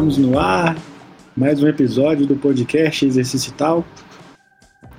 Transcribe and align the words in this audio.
Estamos 0.00 0.16
no 0.16 0.38
ar, 0.38 0.78
mais 1.36 1.62
um 1.62 1.68
episódio 1.68 2.24
do 2.24 2.34
podcast 2.34 3.04
Exercício. 3.04 3.52
Eu 3.60 3.84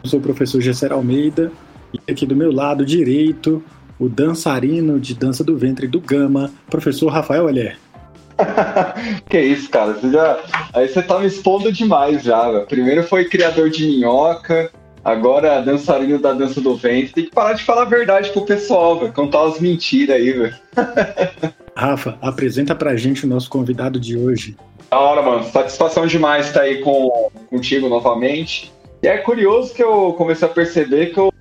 sou 0.04 0.20
o 0.20 0.22
professor 0.22 0.62
Gesser 0.62 0.94
Almeida 0.94 1.52
e 1.92 2.12
aqui 2.12 2.24
do 2.24 2.36
meu 2.36 2.52
lado 2.52 2.86
direito, 2.86 3.64
o 3.98 4.08
dançarino 4.08 5.00
de 5.00 5.16
dança 5.16 5.44
do 5.44 5.58
ventre 5.58 5.88
do 5.88 6.00
Gama, 6.00 6.52
professor 6.70 7.08
Rafael 7.08 7.46
Olher. 7.46 7.80
que 9.28 9.42
isso, 9.42 9.72
cara. 9.72 9.94
Você 9.94 10.12
já... 10.12 10.40
Aí 10.72 10.88
você 10.88 11.02
tá 11.02 11.18
me 11.18 11.26
expondo 11.26 11.72
demais 11.72 12.22
já. 12.22 12.52
Véio. 12.52 12.68
Primeiro 12.68 13.04
foi 13.04 13.26
criador 13.26 13.72
de 13.72 13.88
minhoca, 13.88 14.70
agora 15.04 15.62
dançarino 15.62 16.20
da 16.20 16.32
dança 16.32 16.62
do 16.62 16.76
ventre. 16.76 17.12
Tem 17.12 17.26
que 17.26 17.32
parar 17.32 17.54
de 17.54 17.64
falar 17.64 17.82
a 17.82 17.86
verdade 17.86 18.30
pro 18.30 18.46
pessoal, 18.46 19.00
velho. 19.00 19.14
Contar 19.14 19.48
as 19.48 19.60
mentiras 19.60 20.16
aí, 20.16 20.32
velho. 20.32 20.56
Rafa, 21.76 22.18
apresenta 22.22 22.76
pra 22.76 22.96
gente 22.96 23.26
o 23.26 23.30
nosso 23.30 23.50
convidado 23.50 24.00
de 24.00 24.18
hoje. 24.18 24.56
Da 24.90 25.00
hora, 25.00 25.22
mano. 25.22 25.44
Satisfação 25.46 26.06
demais 26.06 26.48
estar 26.48 26.62
aí 26.62 26.82
com, 26.82 27.30
contigo 27.50 27.88
novamente. 27.88 28.72
E 29.02 29.08
é 29.08 29.18
curioso 29.18 29.74
que 29.74 29.82
eu 29.82 30.14
comecei 30.14 30.48
a 30.48 30.52
perceber 30.52 31.08
que 31.08 31.20
eu 31.20 31.32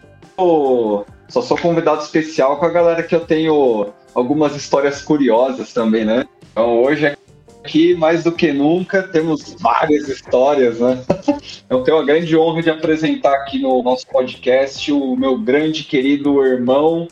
só 1.28 1.42
sou 1.42 1.58
convidado 1.58 2.02
especial 2.02 2.56
com 2.56 2.64
a 2.64 2.70
galera 2.70 3.02
que 3.02 3.14
eu 3.14 3.20
tenho 3.20 3.88
algumas 4.14 4.56
histórias 4.56 5.02
curiosas 5.02 5.72
também, 5.72 6.04
né? 6.04 6.26
Então 6.52 6.82
hoje 6.82 7.14
aqui, 7.62 7.94
mais 7.94 8.24
do 8.24 8.32
que 8.32 8.52
nunca, 8.52 9.02
temos 9.02 9.54
várias 9.60 10.08
histórias, 10.08 10.80
né? 10.80 11.02
Eu 11.68 11.84
tenho 11.84 11.98
a 11.98 12.04
grande 12.04 12.36
honra 12.36 12.62
de 12.62 12.70
apresentar 12.70 13.32
aqui 13.32 13.60
no 13.60 13.80
nosso 13.80 14.04
podcast 14.08 14.90
o 14.92 15.14
meu 15.14 15.38
grande 15.38 15.84
querido 15.84 16.44
irmão 16.44 17.06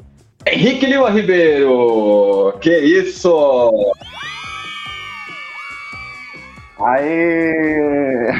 Henrique 0.50 0.86
Lima 0.86 1.10
Ribeiro! 1.10 2.54
Que 2.58 2.74
isso! 2.78 3.70
Aê! 6.80 8.32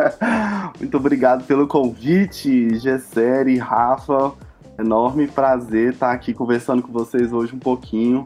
Muito 0.80 0.96
obrigado 0.96 1.44
pelo 1.44 1.68
convite, 1.68 2.76
Gesser 2.78 3.46
e 3.46 3.58
Rafa. 3.58 4.32
Enorme 4.78 5.28
prazer 5.28 5.92
estar 5.92 6.10
aqui 6.10 6.34
conversando 6.34 6.82
com 6.82 6.92
vocês 6.92 7.32
hoje 7.32 7.54
um 7.54 7.60
pouquinho, 7.60 8.24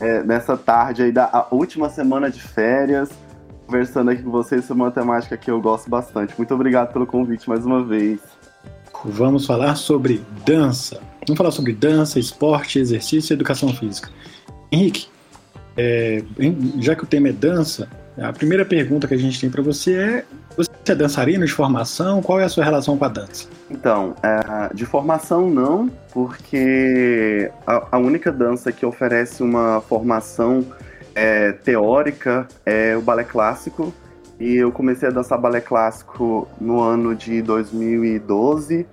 é, 0.00 0.22
nessa 0.22 0.56
tarde 0.56 1.02
aí 1.02 1.12
da 1.12 1.46
última 1.50 1.90
semana 1.90 2.30
de 2.30 2.40
férias, 2.40 3.10
conversando 3.66 4.10
aqui 4.10 4.22
com 4.22 4.30
vocês 4.30 4.64
sobre 4.64 4.82
uma 4.82 4.90
temática 4.90 5.36
que 5.36 5.50
eu 5.50 5.60
gosto 5.60 5.90
bastante. 5.90 6.34
Muito 6.38 6.54
obrigado 6.54 6.92
pelo 6.92 7.06
convite 7.06 7.46
mais 7.46 7.66
uma 7.66 7.84
vez. 7.84 8.20
Vamos 9.04 9.44
falar 9.44 9.76
sobre 9.76 10.24
dança. 10.46 10.98
Vamos 11.26 11.38
falar 11.38 11.50
sobre 11.50 11.72
dança, 11.72 12.18
esporte, 12.18 12.78
exercício 12.78 13.32
e 13.32 13.34
educação 13.34 13.72
física. 13.72 14.10
Henrique, 14.70 15.08
é, 15.76 16.22
já 16.78 16.94
que 16.94 17.04
o 17.04 17.06
tema 17.06 17.28
é 17.28 17.32
dança, 17.32 17.88
a 18.18 18.32
primeira 18.32 18.64
pergunta 18.64 19.08
que 19.08 19.14
a 19.14 19.18
gente 19.18 19.40
tem 19.40 19.48
para 19.48 19.62
você 19.62 19.94
é: 19.94 20.24
você 20.56 20.70
é 20.88 20.94
dançarino 20.94 21.46
de 21.46 21.52
formação? 21.52 22.20
Qual 22.20 22.38
é 22.38 22.44
a 22.44 22.48
sua 22.48 22.62
relação 22.62 22.98
com 22.98 23.04
a 23.06 23.08
dança? 23.08 23.48
Então, 23.70 24.14
é, 24.22 24.74
de 24.74 24.84
formação 24.84 25.48
não, 25.48 25.90
porque 26.12 27.50
a, 27.66 27.96
única 27.98 28.30
dança 28.30 28.70
que 28.70 28.84
oferece 28.84 29.42
uma 29.42 29.80
formação 29.80 30.64
é, 31.14 31.52
teórica 31.52 32.46
é 32.66 32.96
o 32.96 33.00
balé 33.00 33.24
clássico. 33.24 33.92
E 34.38 34.56
eu 34.56 34.70
comecei 34.70 35.08
a 35.08 35.12
dançar 35.12 35.40
balé 35.40 35.60
clássico 35.60 36.46
no 36.60 36.80
ano 36.80 37.14
de 37.14 37.40
2012 37.40 38.84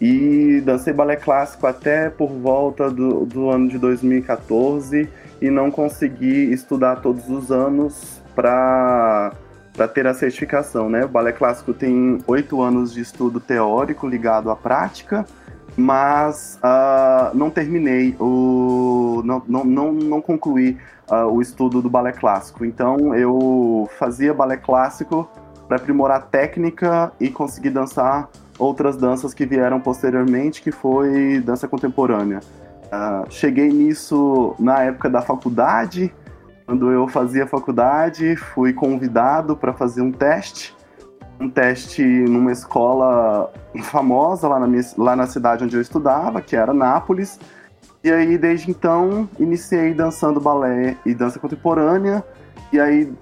e 0.00 0.60
dancei 0.64 0.92
balé 0.92 1.16
clássico 1.16 1.66
até 1.66 2.10
por 2.10 2.28
volta 2.28 2.90
do, 2.90 3.24
do 3.24 3.50
ano 3.50 3.68
de 3.68 3.78
2014 3.78 5.08
e 5.40 5.50
não 5.50 5.70
consegui 5.70 6.52
estudar 6.52 6.96
todos 6.96 7.28
os 7.28 7.50
anos 7.50 8.20
para 8.34 9.32
para 9.76 9.86
ter 9.86 10.06
a 10.06 10.14
certificação, 10.14 10.88
né? 10.88 11.04
O 11.04 11.08
balé 11.08 11.32
clássico 11.32 11.74
tem 11.74 12.18
oito 12.26 12.62
anos 12.62 12.94
de 12.94 13.02
estudo 13.02 13.38
teórico 13.38 14.08
ligado 14.08 14.50
à 14.50 14.56
prática, 14.56 15.26
mas 15.76 16.58
uh, 16.64 17.36
não 17.36 17.50
terminei 17.50 18.16
o 18.18 19.20
não, 19.22 19.42
não, 19.46 19.64
não, 19.64 19.92
não 19.92 20.22
concluí 20.22 20.78
uh, 21.10 21.26
o 21.26 21.42
estudo 21.42 21.82
do 21.82 21.90
balé 21.90 22.12
clássico. 22.12 22.64
Então 22.64 23.14
eu 23.14 23.86
fazia 23.98 24.32
balé 24.32 24.56
clássico 24.56 25.28
para 25.68 25.76
aprimorar 25.76 26.22
técnica 26.22 27.12
e 27.20 27.28
conseguir 27.28 27.70
dançar 27.70 28.30
outras 28.58 28.96
danças 28.96 29.34
que 29.34 29.46
vieram 29.46 29.80
posteriormente, 29.80 30.62
que 30.62 30.72
foi 30.72 31.40
dança 31.40 31.68
contemporânea. 31.68 32.40
Uh, 32.86 33.30
cheguei 33.30 33.68
nisso 33.68 34.54
na 34.58 34.82
época 34.82 35.10
da 35.10 35.20
faculdade, 35.20 36.12
quando 36.66 36.90
eu 36.90 37.06
fazia 37.06 37.46
faculdade, 37.46 38.34
fui 38.34 38.72
convidado 38.72 39.56
para 39.56 39.72
fazer 39.72 40.02
um 40.02 40.10
teste, 40.10 40.74
um 41.38 41.48
teste 41.48 42.02
numa 42.02 42.50
escola 42.50 43.52
famosa 43.84 44.48
lá 44.48 44.58
na, 44.58 44.66
minha, 44.66 44.82
lá 44.98 45.14
na 45.14 45.28
cidade 45.28 45.62
onde 45.62 45.76
eu 45.76 45.80
estudava, 45.80 46.40
que 46.40 46.56
era 46.56 46.74
Nápoles. 46.74 47.38
E 48.02 48.10
aí, 48.10 48.36
desde 48.36 48.70
então, 48.70 49.28
iniciei 49.38 49.94
dançando 49.94 50.40
balé 50.40 50.96
e 51.06 51.14
dança 51.14 51.38
contemporânea. 51.38 52.24
E 52.72 52.80
aí, 52.80 53.12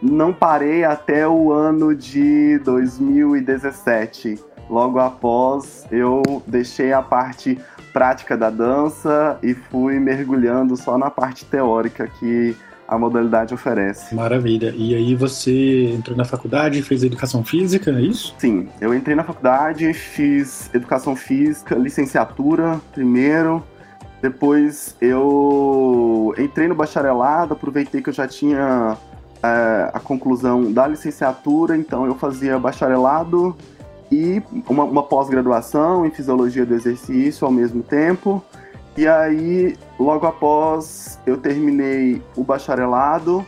não 0.00 0.32
parei 0.32 0.84
até 0.84 1.26
o 1.26 1.52
ano 1.52 1.92
de 1.92 2.58
2017. 2.60 4.38
Logo 4.68 4.98
após, 4.98 5.86
eu 5.90 6.22
deixei 6.46 6.92
a 6.92 7.00
parte 7.00 7.58
prática 7.92 8.36
da 8.36 8.50
dança 8.50 9.38
e 9.42 9.54
fui 9.54 9.98
mergulhando 9.98 10.76
só 10.76 10.98
na 10.98 11.10
parte 11.10 11.44
teórica 11.44 12.06
que 12.06 12.54
a 12.88 12.98
modalidade 12.98 13.54
oferece. 13.54 14.14
Maravilha. 14.14 14.72
E 14.76 14.94
aí 14.94 15.14
você 15.14 15.90
entrou 15.92 16.16
na 16.16 16.24
faculdade 16.24 16.78
e 16.78 16.82
fez 16.82 17.02
educação 17.02 17.42
física, 17.44 17.90
é 17.90 18.00
isso? 18.00 18.34
Sim, 18.38 18.68
eu 18.80 18.94
entrei 18.94 19.16
na 19.16 19.24
faculdade, 19.24 19.92
fiz 19.92 20.70
educação 20.74 21.16
física, 21.16 21.74
licenciatura 21.74 22.80
primeiro. 22.92 23.64
Depois 24.22 24.96
eu 25.00 26.34
entrei 26.38 26.68
no 26.68 26.74
bacharelado, 26.74 27.54
aproveitei 27.54 28.00
que 28.00 28.08
eu 28.08 28.14
já 28.14 28.26
tinha 28.26 28.96
é, 29.42 29.90
a 29.92 30.00
conclusão 30.00 30.72
da 30.72 30.86
licenciatura, 30.86 31.76
então 31.76 32.06
eu 32.06 32.14
fazia 32.14 32.58
bacharelado 32.58 33.56
e 34.10 34.42
uma, 34.68 34.84
uma 34.84 35.02
pós-graduação 35.02 36.06
em 36.06 36.10
fisiologia 36.10 36.64
do 36.64 36.74
exercício 36.74 37.44
ao 37.44 37.52
mesmo 37.52 37.82
tempo. 37.82 38.42
E 38.96 39.06
aí, 39.06 39.76
logo 39.98 40.26
após 40.26 41.18
eu 41.26 41.36
terminei 41.36 42.22
o 42.34 42.42
bacharelado, 42.42 43.44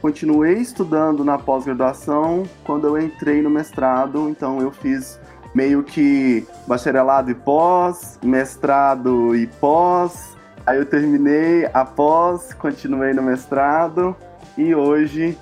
continuei 0.00 0.54
estudando 0.54 1.24
na 1.24 1.38
pós-graduação. 1.38 2.42
Quando 2.64 2.88
eu 2.88 3.00
entrei 3.00 3.40
no 3.42 3.50
mestrado, 3.50 4.28
então 4.28 4.60
eu 4.60 4.72
fiz 4.72 5.20
meio 5.54 5.82
que 5.82 6.46
bacharelado 6.66 7.30
e 7.30 7.34
pós, 7.34 8.18
mestrado 8.24 9.36
e 9.36 9.46
pós. 9.46 10.36
Aí 10.66 10.78
eu 10.78 10.86
terminei 10.86 11.68
a 11.72 11.84
pós, 11.84 12.52
continuei 12.54 13.12
no 13.12 13.22
mestrado 13.22 14.16
e 14.56 14.74
hoje 14.74 15.38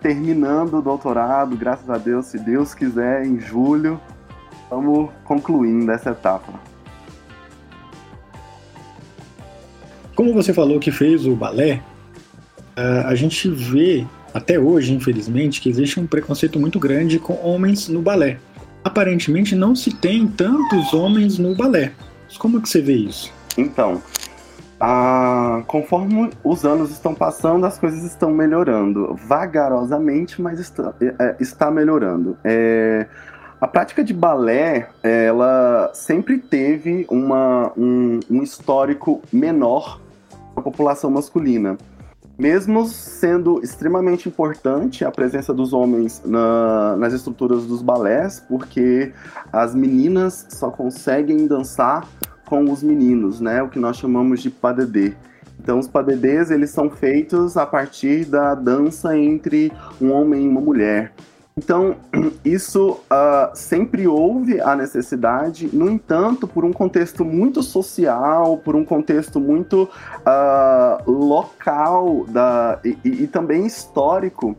terminando 0.00 0.78
o 0.78 0.82
doutorado, 0.82 1.56
graças 1.56 1.88
a 1.90 1.98
Deus, 1.98 2.26
se 2.26 2.38
Deus 2.38 2.74
quiser, 2.74 3.26
em 3.26 3.40
julho, 3.40 4.00
estamos 4.62 5.10
concluindo 5.24 5.90
essa 5.90 6.10
etapa. 6.10 6.52
Como 10.14 10.32
você 10.32 10.52
falou 10.52 10.78
que 10.78 10.92
fez 10.92 11.26
o 11.26 11.34
balé, 11.34 11.82
a 13.04 13.14
gente 13.14 13.48
vê 13.48 14.06
até 14.32 14.58
hoje, 14.58 14.92
infelizmente, 14.92 15.60
que 15.60 15.68
existe 15.68 15.98
um 15.98 16.06
preconceito 16.06 16.58
muito 16.58 16.78
grande 16.78 17.18
com 17.18 17.34
homens 17.44 17.88
no 17.88 18.00
balé. 18.00 18.38
Aparentemente 18.82 19.54
não 19.54 19.74
se 19.74 19.92
tem 19.92 20.26
tantos 20.26 20.92
homens 20.92 21.38
no 21.38 21.54
balé. 21.54 21.92
Como 22.38 22.58
é 22.58 22.60
que 22.60 22.68
você 22.68 22.80
vê 22.80 22.94
isso? 22.94 23.32
Então, 23.56 24.02
ah, 24.86 25.62
conforme 25.66 26.30
os 26.44 26.66
anos 26.66 26.90
estão 26.90 27.14
passando, 27.14 27.64
as 27.64 27.78
coisas 27.78 28.02
estão 28.04 28.30
melhorando. 28.30 29.14
Vagarosamente, 29.14 30.42
mas 30.42 30.60
está, 30.60 30.92
é, 31.00 31.36
está 31.40 31.70
melhorando. 31.70 32.36
É, 32.44 33.06
a 33.58 33.66
prática 33.66 34.04
de 34.04 34.12
balé, 34.12 34.90
ela 35.02 35.90
sempre 35.94 36.36
teve 36.36 37.06
uma, 37.08 37.72
um, 37.78 38.20
um 38.30 38.42
histórico 38.42 39.22
menor 39.32 40.00
a 40.54 40.60
população 40.60 41.10
masculina. 41.10 41.78
Mesmo 42.36 42.84
sendo 42.86 43.62
extremamente 43.62 44.28
importante 44.28 45.02
a 45.02 45.10
presença 45.10 45.54
dos 45.54 45.72
homens 45.72 46.20
na, 46.26 46.96
nas 46.96 47.14
estruturas 47.14 47.64
dos 47.64 47.80
balés, 47.80 48.44
porque 48.48 49.14
as 49.50 49.74
meninas 49.74 50.46
só 50.50 50.70
conseguem 50.70 51.46
dançar 51.46 52.06
com 52.46 52.70
os 52.70 52.82
meninos, 52.82 53.40
né? 53.40 53.62
O 53.62 53.68
que 53.68 53.78
nós 53.78 53.96
chamamos 53.96 54.40
de 54.40 54.50
padedê. 54.50 55.14
Então, 55.58 55.78
os 55.78 55.88
padedês, 55.88 56.50
eles 56.50 56.70
são 56.70 56.90
feitos 56.90 57.56
a 57.56 57.64
partir 57.64 58.24
da 58.24 58.54
dança 58.54 59.16
entre 59.16 59.72
um 60.00 60.12
homem 60.12 60.44
e 60.44 60.48
uma 60.48 60.60
mulher. 60.60 61.12
Então, 61.56 61.96
isso 62.44 63.00
uh, 63.10 63.54
sempre 63.54 64.06
houve 64.08 64.60
a 64.60 64.74
necessidade, 64.74 65.70
no 65.72 65.88
entanto, 65.88 66.48
por 66.48 66.64
um 66.64 66.72
contexto 66.72 67.24
muito 67.24 67.62
social, 67.62 68.58
por 68.58 68.74
um 68.74 68.84
contexto 68.84 69.38
muito 69.38 69.84
uh, 69.84 71.10
local 71.10 72.26
da, 72.28 72.80
e, 72.84 72.98
e, 73.04 73.26
também 73.26 73.66
histórico, 73.66 74.56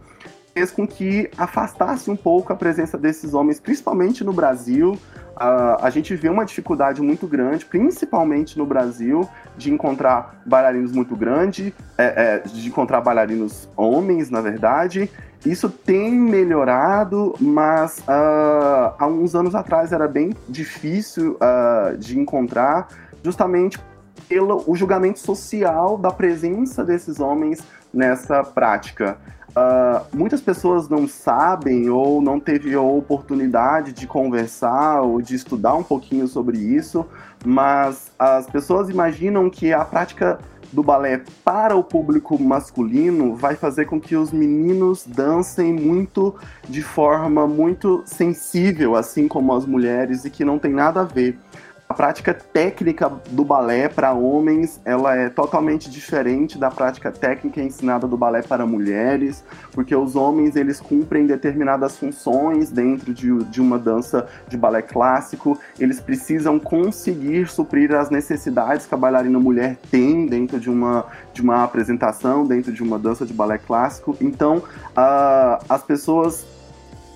fez 0.53 0.71
com 0.71 0.88
que 0.88 1.29
afastasse 1.38 2.09
um 2.09 2.15
pouco 2.15 2.53
a 2.53 2.55
presença 2.55 2.97
desses 2.97 3.33
homens, 3.33 3.59
principalmente 3.59 4.23
no 4.23 4.31
Brasil. 4.31 4.97
A 5.37 5.89
gente 5.89 6.15
vê 6.15 6.29
uma 6.29 6.45
dificuldade 6.45 7.01
muito 7.01 7.27
grande, 7.27 7.65
principalmente 7.65 8.57
no 8.57 8.65
Brasil, 8.65 9.27
de 9.57 9.71
encontrar 9.71 10.41
bailarinos 10.45 10.91
muito 10.91 11.15
grande, 11.15 11.73
é, 11.97 12.05
é, 12.05 12.39
de 12.39 12.67
encontrar 12.67 13.01
bailarinos 13.01 13.67
homens, 13.75 14.29
na 14.29 14.39
verdade. 14.39 15.09
Isso 15.45 15.69
tem 15.69 16.11
melhorado, 16.11 17.35
mas 17.39 17.99
uh, 17.99 18.95
há 18.97 19.07
uns 19.07 19.35
anos 19.35 19.53
atrás 19.53 19.91
era 19.91 20.07
bem 20.07 20.33
difícil 20.49 21.38
uh, 21.38 21.95
de 21.97 22.17
encontrar, 22.17 22.88
justamente 23.23 23.79
pelo 24.27 24.63
o 24.65 24.75
julgamento 24.75 25.19
social 25.19 25.97
da 25.97 26.09
presença 26.11 26.83
desses 26.83 27.19
homens 27.19 27.61
nessa 27.93 28.43
prática. 28.43 29.17
Uh, 29.55 30.05
muitas 30.13 30.41
pessoas 30.41 30.89
não 30.89 31.07
sabem 31.07 31.89
ou 31.89 32.21
não 32.21 32.41
teve 32.41 32.73
a 32.73 32.81
oportunidade 32.81 33.93
de 33.93 34.05
conversar 34.05 35.01
ou 35.01 35.21
de 35.21 35.33
estudar 35.33 35.75
um 35.75 35.83
pouquinho 35.83 36.27
sobre 36.27 36.57
isso, 36.57 37.05
mas 37.45 38.11
as 38.19 38.47
pessoas 38.47 38.89
imaginam 38.89 39.49
que 39.49 39.71
a 39.71 39.85
prática 39.85 40.39
do 40.73 40.83
balé 40.83 41.21
para 41.43 41.73
o 41.73 41.81
público 41.81 42.37
masculino 42.37 43.33
vai 43.33 43.55
fazer 43.55 43.85
com 43.85 43.99
que 43.99 44.17
os 44.17 44.29
meninos 44.29 45.05
dancem 45.07 45.71
muito 45.71 46.35
de 46.67 46.81
forma 46.81 47.47
muito 47.47 48.03
sensível, 48.05 48.93
assim 48.93 49.25
como 49.25 49.53
as 49.53 49.65
mulheres, 49.65 50.25
e 50.25 50.29
que 50.29 50.43
não 50.43 50.59
tem 50.59 50.73
nada 50.73 50.99
a 50.99 51.05
ver 51.05 51.39
a 51.87 51.93
prática 51.93 52.33
técnica 52.33 53.11
do 53.29 53.45
balé 53.45 53.87
para 53.87 54.11
homens 54.11 54.81
ela 54.83 55.15
é 55.15 55.29
totalmente 55.29 55.89
diferente 55.89 56.57
da 56.57 56.71
prática 56.71 57.11
técnica 57.11 57.61
ensinada 57.61 58.07
do 58.07 58.17
balé 58.17 58.41
para 58.41 58.65
mulheres, 58.65 59.43
porque 59.71 59.95
os 59.95 60.15
homens 60.15 60.55
eles 60.55 60.79
cumprem 60.79 61.27
determinadas 61.27 61.97
funções 61.97 62.71
dentro 62.71 63.13
de, 63.13 63.37
de 63.45 63.61
uma 63.61 63.77
dança 63.77 64.27
de 64.47 64.57
balé 64.57 64.81
clássico, 64.81 65.59
eles 65.79 65.99
precisam 65.99 66.57
conseguir 66.57 67.47
suprir 67.47 67.93
as 67.93 68.09
necessidades 68.09 68.88
que 68.88 68.95
a 68.95 68.97
bailarina 68.97 69.39
mulher 69.39 69.77
tem 69.91 70.25
dentro 70.25 70.59
de 70.59 70.71
uma, 70.71 71.05
de 71.33 71.41
uma 71.41 71.63
apresentação, 71.63 72.47
dentro 72.47 72.73
de 72.73 72.81
uma 72.81 72.97
dança 72.97 73.25
de 73.25 73.33
balé 73.33 73.59
clássico. 73.59 74.17
Então, 74.19 74.57
uh, 74.57 75.63
as 75.69 75.83
pessoas 75.83 76.41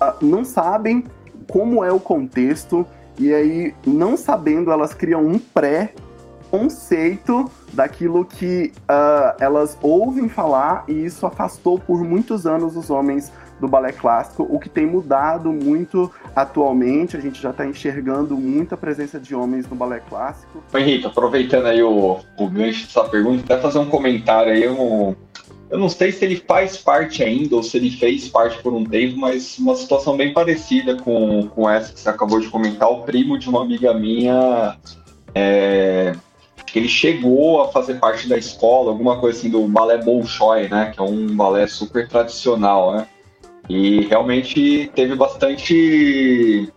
uh, 0.00 0.24
não 0.24 0.44
sabem 0.44 1.04
como 1.48 1.84
é 1.84 1.90
o 1.90 1.98
contexto 1.98 2.86
e 3.20 3.34
aí, 3.34 3.74
não 3.86 4.16
sabendo, 4.16 4.72
elas 4.72 4.94
criam 4.94 5.26
um 5.26 5.38
pré-conceito 5.38 7.50
daquilo 7.70 8.24
que 8.24 8.72
uh, 8.82 9.36
elas 9.38 9.76
ouvem 9.82 10.26
falar, 10.26 10.84
e 10.88 11.04
isso 11.04 11.26
afastou 11.26 11.78
por 11.78 12.02
muitos 12.02 12.46
anos 12.46 12.76
os 12.76 12.88
homens 12.88 13.30
do 13.60 13.68
balé 13.68 13.92
clássico, 13.92 14.48
o 14.50 14.58
que 14.58 14.70
tem 14.70 14.86
mudado 14.86 15.52
muito 15.52 16.10
atualmente. 16.34 17.14
A 17.14 17.20
gente 17.20 17.42
já 17.42 17.50
está 17.50 17.66
enxergando 17.66 18.34
muita 18.36 18.74
presença 18.74 19.20
de 19.20 19.34
homens 19.34 19.68
no 19.68 19.76
balé 19.76 20.00
clássico. 20.08 20.64
Henrique, 20.74 21.06
aproveitando 21.06 21.66
aí 21.66 21.82
o, 21.82 22.20
o 22.38 22.48
gancho 22.48 22.86
dessa 22.86 23.04
pergunta, 23.04 23.44
até 23.44 23.60
fazer 23.60 23.78
um 23.78 23.90
comentário 23.90 24.50
aí, 24.50 24.66
um, 24.66 25.14
eu 25.70 25.78
não 25.78 25.88
sei 25.88 26.10
se 26.10 26.24
ele 26.24 26.36
faz 26.36 26.76
parte 26.76 27.22
ainda 27.22 27.54
ou 27.54 27.62
se 27.62 27.76
ele 27.76 27.90
fez 27.90 28.28
parte 28.28 28.60
por 28.60 28.74
um 28.74 28.84
tempo, 28.84 29.16
mas 29.16 29.56
uma 29.58 29.76
situação 29.76 30.16
bem 30.16 30.32
parecida 30.32 30.96
com, 30.96 31.46
com 31.46 31.70
essa 31.70 31.92
que 31.92 32.00
você 32.00 32.08
acabou 32.08 32.40
de 32.40 32.48
comentar. 32.48 32.90
O 32.90 33.02
primo 33.02 33.38
de 33.38 33.48
uma 33.48 33.62
amiga 33.62 33.94
minha, 33.94 34.76
é, 35.32 36.12
ele 36.74 36.88
chegou 36.88 37.62
a 37.62 37.68
fazer 37.68 37.94
parte 37.94 38.28
da 38.28 38.36
escola, 38.36 38.90
alguma 38.90 39.18
coisa 39.20 39.38
assim 39.38 39.48
do 39.48 39.66
balé 39.68 39.98
Bolshoi, 39.98 40.68
né? 40.68 40.92
Que 40.92 41.00
é 41.00 41.04
um 41.04 41.36
balé 41.36 41.68
super 41.68 42.08
tradicional, 42.08 42.92
né? 42.92 43.06
E 43.68 44.00
realmente 44.06 44.90
teve 44.94 45.14
bastante 45.14 46.68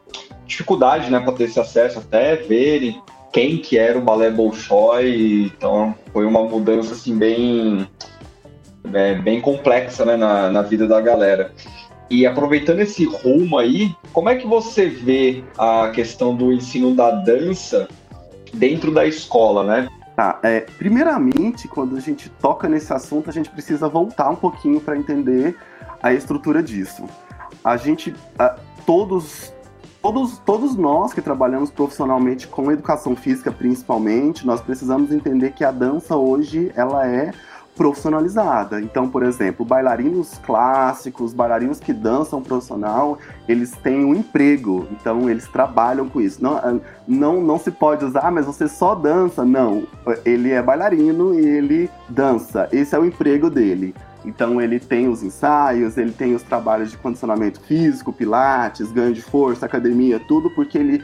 dificuldade, 0.45 1.09
né, 1.09 1.19
para 1.19 1.33
ter 1.33 1.45
esse 1.45 1.59
acesso, 1.59 1.97
até 1.97 2.35
ver 2.35 2.95
quem 3.31 3.57
que 3.57 3.79
era 3.79 3.97
o 3.97 4.01
balé 4.01 4.29
Bolshoi. 4.29 5.51
Então 5.57 5.95
foi 6.11 6.25
uma 6.25 6.43
mudança 6.43 6.93
assim 6.93 7.17
bem 7.17 7.87
é, 8.91 9.15
bem 9.15 9.39
complexa 9.39 10.03
né, 10.05 10.15
na, 10.15 10.49
na 10.49 10.61
vida 10.61 10.87
da 10.87 10.99
galera. 10.99 11.51
E 12.09 12.25
aproveitando 12.25 12.79
esse 12.79 13.05
rumo 13.05 13.57
aí, 13.57 13.95
como 14.11 14.29
é 14.29 14.35
que 14.35 14.45
você 14.45 14.87
vê 14.87 15.43
a 15.57 15.89
questão 15.89 16.35
do 16.35 16.51
ensino 16.51 16.95
da 16.95 17.11
dança 17.11 17.87
dentro 18.53 18.91
da 18.91 19.05
escola, 19.05 19.63
né? 19.63 19.89
Tá, 20.15 20.39
é, 20.43 20.59
primeiramente, 20.59 21.67
quando 21.67 21.97
a 21.97 21.99
gente 21.99 22.29
toca 22.29 22.69
nesse 22.69 22.93
assunto, 22.93 23.29
a 23.29 23.33
gente 23.33 23.49
precisa 23.49 23.89
voltar 23.89 24.29
um 24.29 24.35
pouquinho 24.35 24.79
para 24.79 24.95
entender 24.95 25.57
a 26.03 26.13
estrutura 26.13 26.61
disso. 26.61 27.05
A 27.63 27.77
gente, 27.77 28.13
a, 28.37 28.55
todos, 28.85 29.51
todos, 30.03 30.37
todos 30.39 30.75
nós 30.75 31.13
que 31.13 31.21
trabalhamos 31.21 31.71
profissionalmente 31.71 32.47
com 32.47 32.71
educação 32.71 33.15
física, 33.15 33.51
principalmente, 33.51 34.45
nós 34.45 34.61
precisamos 34.61 35.11
entender 35.11 35.53
que 35.53 35.63
a 35.63 35.71
dança 35.71 36.15
hoje 36.15 36.71
ela 36.75 37.07
é 37.07 37.31
profissionalizada. 37.75 38.79
Então, 38.81 39.09
por 39.09 39.23
exemplo, 39.23 39.65
bailarinos 39.65 40.37
clássicos, 40.45 41.33
bailarinos 41.33 41.79
que 41.79 41.91
dançam 41.91 42.41
profissional, 42.41 43.17
eles 43.47 43.71
têm 43.71 44.05
um 44.05 44.13
emprego, 44.13 44.87
então 44.91 45.29
eles 45.29 45.47
trabalham 45.47 46.07
com 46.07 46.21
isso. 46.21 46.41
Não, 46.41 46.57
ah, 46.57 46.79
não, 47.07 47.41
não 47.41 47.57
se 47.57 47.71
pode 47.71 48.05
usar, 48.05 48.27
ah, 48.27 48.31
mas 48.31 48.45
você 48.45 48.67
só 48.67 48.95
dança. 48.95 49.43
Não, 49.43 49.83
ele 50.23 50.51
é 50.51 50.61
bailarino 50.61 51.33
e 51.33 51.45
ele 51.45 51.89
dança. 52.07 52.67
Esse 52.71 52.95
é 52.95 52.99
o 52.99 53.05
emprego 53.05 53.49
dele. 53.49 53.93
Então 54.25 54.61
ele 54.61 54.79
tem 54.79 55.09
os 55.09 55.21
ensaios, 55.21 55.97
ele 55.97 56.11
tem 56.11 56.33
os 56.33 56.43
trabalhos 56.43 56.91
de 56.91 56.97
condicionamento 56.97 57.59
físico, 57.61 58.13
pilates, 58.13 58.91
ganho 58.91 59.13
de 59.13 59.21
força, 59.21 59.65
academia, 59.65 60.19
tudo 60.27 60.49
porque 60.51 60.77
ele 60.77 61.03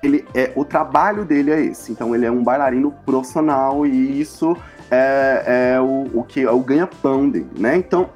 ele 0.00 0.24
é 0.32 0.52
o 0.54 0.64
trabalho 0.64 1.24
dele 1.24 1.50
é 1.50 1.60
esse. 1.60 1.90
Então 1.90 2.14
ele 2.14 2.26
é 2.26 2.30
um 2.30 2.42
bailarino 2.42 2.92
profissional 3.04 3.86
e 3.86 4.20
isso 4.20 4.56
é, 4.90 5.74
é 5.74 5.80
o, 5.80 6.20
o 6.20 6.24
que 6.24 6.42
é 6.42 6.50
o 6.50 6.60
ganha-pão 6.60 7.28
dele, 7.28 7.50
né? 7.56 7.76
Então, 7.76 8.10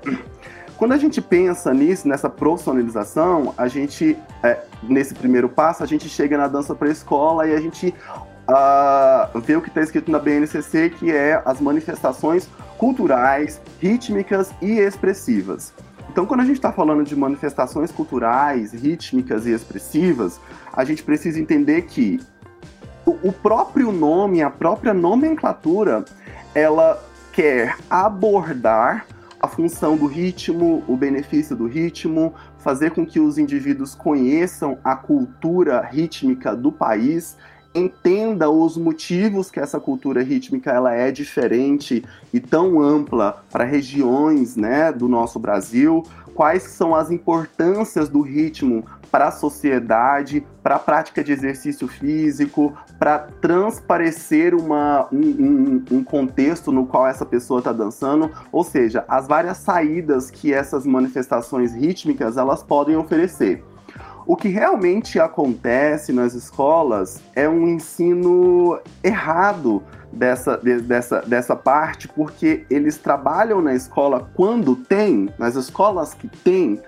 quando 0.76 0.92
a 0.92 0.98
gente 0.98 1.20
pensa 1.20 1.72
nisso, 1.72 2.08
nessa 2.08 2.28
profissionalização, 2.28 3.54
a 3.56 3.68
gente, 3.68 4.16
é, 4.42 4.58
nesse 4.82 5.14
primeiro 5.14 5.48
passo, 5.48 5.82
a 5.82 5.86
gente 5.86 6.08
chega 6.08 6.36
na 6.36 6.48
dança 6.48 6.74
para 6.74 6.88
a 6.88 6.90
escola 6.90 7.46
e 7.46 7.54
a 7.54 7.60
gente 7.60 7.94
uh, 8.48 9.40
vê 9.40 9.54
o 9.54 9.62
que 9.62 9.68
está 9.68 9.80
escrito 9.80 10.10
na 10.10 10.18
BNCC, 10.18 10.90
que 10.90 11.12
é 11.12 11.40
as 11.44 11.60
manifestações 11.60 12.48
culturais, 12.78 13.60
rítmicas 13.80 14.50
e 14.60 14.80
expressivas. 14.80 15.72
Então, 16.10 16.26
quando 16.26 16.40
a 16.40 16.44
gente 16.44 16.56
está 16.56 16.72
falando 16.72 17.04
de 17.04 17.14
manifestações 17.14 17.92
culturais, 17.92 18.72
rítmicas 18.72 19.46
e 19.46 19.52
expressivas, 19.52 20.40
a 20.72 20.84
gente 20.84 21.02
precisa 21.02 21.38
entender 21.38 21.82
que 21.82 22.20
o 23.06 23.32
próprio 23.32 23.90
nome, 23.90 24.42
a 24.42 24.50
própria 24.50 24.92
nomenclatura, 24.92 26.04
ela 26.54 27.02
quer 27.32 27.76
abordar 27.88 29.06
a 29.40 29.48
função 29.48 29.96
do 29.96 30.06
ritmo, 30.06 30.84
o 30.86 30.96
benefício 30.96 31.56
do 31.56 31.66
ritmo, 31.66 32.34
fazer 32.58 32.92
com 32.92 33.04
que 33.04 33.18
os 33.18 33.38
indivíduos 33.38 33.94
conheçam 33.94 34.78
a 34.84 34.94
cultura 34.94 35.80
rítmica 35.80 36.54
do 36.54 36.70
país, 36.70 37.36
entenda 37.74 38.48
os 38.50 38.76
motivos 38.76 39.50
que 39.50 39.58
essa 39.58 39.80
cultura 39.80 40.22
rítmica 40.22 40.70
ela 40.70 40.94
é 40.94 41.10
diferente 41.10 42.04
e 42.32 42.38
tão 42.38 42.80
ampla 42.80 43.42
para 43.50 43.64
regiões, 43.64 44.54
né, 44.56 44.92
do 44.92 45.08
nosso 45.08 45.40
Brasil, 45.40 46.04
quais 46.34 46.62
são 46.64 46.94
as 46.94 47.10
importâncias 47.10 48.08
do 48.08 48.20
ritmo 48.20 48.84
para 49.10 49.28
a 49.28 49.30
sociedade, 49.30 50.44
para 50.62 50.76
a 50.76 50.78
prática 50.78 51.22
de 51.22 51.32
exercício 51.32 51.86
físico, 51.86 52.72
para 52.98 53.18
transparecer 53.18 54.54
uma, 54.54 55.06
um, 55.12 55.20
um, 55.20 55.84
um, 55.98 56.04
contexto 56.04 56.72
no 56.72 56.86
qual 56.86 57.06
essa 57.06 57.26
pessoa 57.26 57.58
está 57.58 57.72
dançando, 57.72 58.30
ou 58.50 58.64
seja, 58.64 59.04
as 59.06 59.28
várias 59.28 59.58
saídas 59.58 60.30
que 60.30 60.52
essas 60.52 60.86
manifestações 60.86 61.74
rítmicas 61.74 62.36
elas 62.36 62.62
podem 62.62 62.96
oferecer. 62.96 63.62
O 64.24 64.36
que 64.36 64.48
realmente 64.48 65.18
acontece 65.18 66.12
nas 66.12 66.32
escolas 66.32 67.20
é 67.34 67.48
um 67.48 67.68
ensino 67.68 68.78
errado 69.02 69.82
dessa, 70.12 70.56
de, 70.56 70.80
dessa, 70.80 71.20
dessa 71.22 71.56
parte, 71.56 72.08
porque 72.08 72.64
eles 72.68 72.98
trabalham 72.98 73.60
na 73.60 73.74
escola 73.74 74.30
quando 74.34 74.76
tem, 74.76 75.28
nas 75.38 75.54
escolas 75.54 76.14
que 76.14 76.28
tem, 76.28 76.80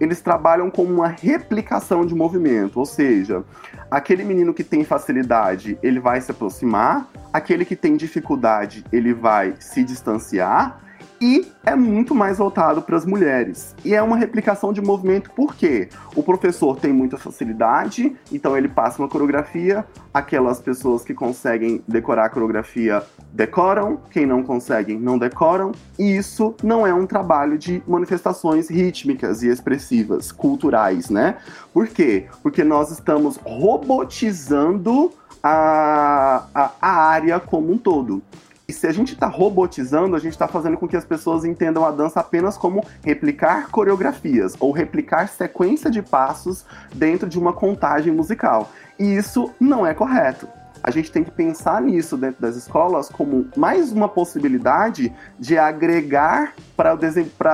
eles 0.00 0.20
trabalham 0.20 0.68
com 0.70 0.82
uma 0.82 1.06
replicação 1.06 2.04
de 2.04 2.14
movimento, 2.14 2.78
ou 2.78 2.86
seja, 2.86 3.44
aquele 3.90 4.24
menino 4.24 4.52
que 4.52 4.64
tem 4.64 4.84
facilidade, 4.84 5.78
ele 5.82 6.00
vai 6.00 6.20
se 6.20 6.30
aproximar, 6.32 7.06
aquele 7.32 7.64
que 7.64 7.76
tem 7.76 7.96
dificuldade, 7.96 8.84
ele 8.92 9.14
vai 9.14 9.54
se 9.60 9.84
distanciar, 9.84 10.80
e 11.22 11.46
é 11.64 11.76
muito 11.76 12.16
mais 12.16 12.38
voltado 12.38 12.82
para 12.82 12.96
as 12.96 13.06
mulheres. 13.06 13.76
E 13.84 13.94
é 13.94 14.02
uma 14.02 14.16
replicação 14.16 14.72
de 14.72 14.82
movimento 14.82 15.30
porque 15.36 15.88
o 16.16 16.22
professor 16.22 16.76
tem 16.80 16.92
muita 16.92 17.16
facilidade, 17.16 18.16
então 18.32 18.56
ele 18.56 18.66
passa 18.66 19.00
uma 19.00 19.08
coreografia, 19.08 19.86
aquelas 20.12 20.60
pessoas 20.60 21.04
que 21.04 21.14
conseguem 21.14 21.80
decorar 21.86 22.24
a 22.24 22.28
coreografia 22.28 23.04
decoram, 23.32 24.00
quem 24.10 24.26
não 24.26 24.42
consegue 24.42 24.96
não 24.96 25.16
decoram, 25.16 25.70
e 25.96 26.16
isso 26.16 26.56
não 26.60 26.84
é 26.84 26.92
um 26.92 27.06
trabalho 27.06 27.56
de 27.56 27.80
manifestações 27.86 28.68
rítmicas 28.68 29.44
e 29.44 29.48
expressivas, 29.48 30.32
culturais, 30.32 31.08
né? 31.08 31.36
Por 31.72 31.86
quê? 31.86 32.26
Porque 32.42 32.64
nós 32.64 32.90
estamos 32.90 33.36
robotizando 33.44 35.12
a, 35.40 36.46
a, 36.52 36.70
a 36.80 36.90
área 36.90 37.38
como 37.38 37.72
um 37.72 37.78
todo. 37.78 38.20
E 38.68 38.72
se 38.72 38.86
a 38.86 38.92
gente 38.92 39.14
está 39.14 39.26
robotizando, 39.26 40.14
a 40.14 40.18
gente 40.18 40.32
está 40.32 40.46
fazendo 40.46 40.76
com 40.76 40.88
que 40.88 40.96
as 40.96 41.04
pessoas 41.04 41.44
entendam 41.44 41.84
a 41.84 41.90
dança 41.90 42.20
apenas 42.20 42.56
como 42.56 42.84
replicar 43.02 43.68
coreografias 43.70 44.56
ou 44.60 44.72
replicar 44.72 45.28
sequência 45.28 45.90
de 45.90 46.00
passos 46.00 46.64
dentro 46.94 47.28
de 47.28 47.38
uma 47.38 47.52
contagem 47.52 48.12
musical. 48.12 48.70
E 48.98 49.04
isso 49.16 49.50
não 49.60 49.86
é 49.86 49.92
correto 49.92 50.48
a 50.82 50.90
gente 50.90 51.12
tem 51.12 51.22
que 51.22 51.30
pensar 51.30 51.80
nisso 51.80 52.16
dentro 52.16 52.42
das 52.42 52.56
escolas 52.56 53.08
como 53.08 53.46
mais 53.56 53.92
uma 53.92 54.08
possibilidade 54.08 55.12
de 55.38 55.56
agregar 55.56 56.54
para 56.76 56.98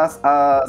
as, 0.03 0.21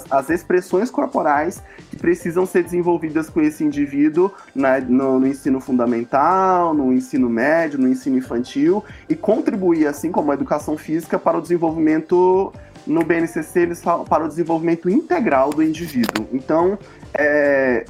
as 0.10 0.30
expressões 0.30 0.92
corporais 0.92 1.64
que 1.90 1.96
precisam 1.96 2.46
ser 2.46 2.64
desenvolvidas 2.64 3.30
com 3.30 3.40
esse 3.40 3.64
indivíduo 3.64 4.32
na, 4.54 4.80
no, 4.80 5.20
no, 5.20 5.28
ensino 5.28 5.62
fundamental, 5.62 6.74
no 6.74 6.92
ensino 6.92 7.30
médio, 7.30 7.80
no 7.80 7.88
ensino 7.88 8.18
infantil 8.18 8.84
e 9.08 9.16
contribuir, 9.16 9.88
assim 9.88 10.12
como 10.12 10.32
a 10.32 10.34
educação 10.34 10.78
física, 10.78 11.18
para 11.18 11.38
o 11.38 11.42
desenvolvimento. 11.42 12.52
No 12.88 13.04
BNCC, 13.04 13.60
eles 13.60 13.84
falam 13.84 14.04
para 14.04 14.24
o 14.24 14.28
desenvolvimento 14.28 14.90
integral 14.90 15.52
do 15.52 15.62
indivíduo. 15.62 16.28
Então, 16.32 16.80
é, 17.14 17.86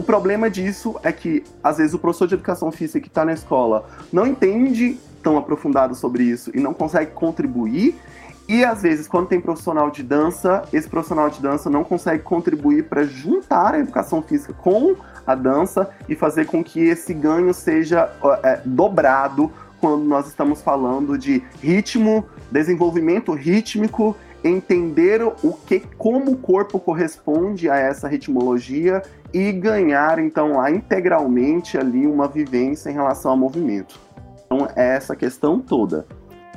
o 0.00 0.02
problema 0.02 0.48
disso 0.48 0.98
é 1.02 1.12
que, 1.12 1.44
às 1.62 1.76
vezes, 1.76 1.92
o 1.92 1.98
professor 1.98 2.26
de 2.26 2.32
educação 2.32 2.72
física 2.72 2.98
que 3.00 3.08
está 3.08 3.22
na 3.22 3.34
escola 3.34 3.84
não 4.10 4.26
entende 4.26 4.98
tão 5.22 5.36
aprofundado 5.36 5.94
sobre 5.94 6.24
isso 6.24 6.50
e 6.54 6.58
não 6.58 6.72
consegue 6.72 7.10
contribuir. 7.10 8.00
E 8.48 8.64
às 8.64 8.80
vezes, 8.80 9.06
quando 9.06 9.26
tem 9.26 9.38
profissional 9.38 9.90
de 9.90 10.02
dança, 10.02 10.62
esse 10.72 10.88
profissional 10.88 11.28
de 11.28 11.38
dança 11.38 11.68
não 11.68 11.84
consegue 11.84 12.22
contribuir 12.22 12.84
para 12.84 13.04
juntar 13.04 13.74
a 13.74 13.78
educação 13.78 14.22
física 14.22 14.54
com 14.54 14.96
a 15.26 15.34
dança 15.34 15.90
e 16.08 16.14
fazer 16.14 16.46
com 16.46 16.64
que 16.64 16.80
esse 16.80 17.12
ganho 17.12 17.52
seja 17.52 18.10
é, 18.42 18.58
dobrado 18.64 19.52
quando 19.82 20.02
nós 20.04 20.26
estamos 20.26 20.62
falando 20.62 21.18
de 21.18 21.42
ritmo, 21.62 22.24
desenvolvimento 22.50 23.34
rítmico 23.34 24.16
entender 24.42 25.22
o 25.22 25.52
que 25.52 25.80
como 25.98 26.32
o 26.32 26.36
corpo 26.36 26.78
corresponde 26.78 27.68
a 27.68 27.76
essa 27.76 28.08
ritmologia 28.08 29.02
e 29.32 29.52
ganhar 29.52 30.18
então 30.18 30.56
lá 30.56 30.70
integralmente 30.70 31.78
ali 31.78 32.06
uma 32.06 32.26
vivência 32.26 32.90
em 32.90 32.94
relação 32.94 33.32
ao 33.32 33.36
movimento. 33.36 33.98
Então 34.44 34.66
é 34.74 34.96
essa 34.96 35.14
questão 35.14 35.60
toda. 35.60 36.06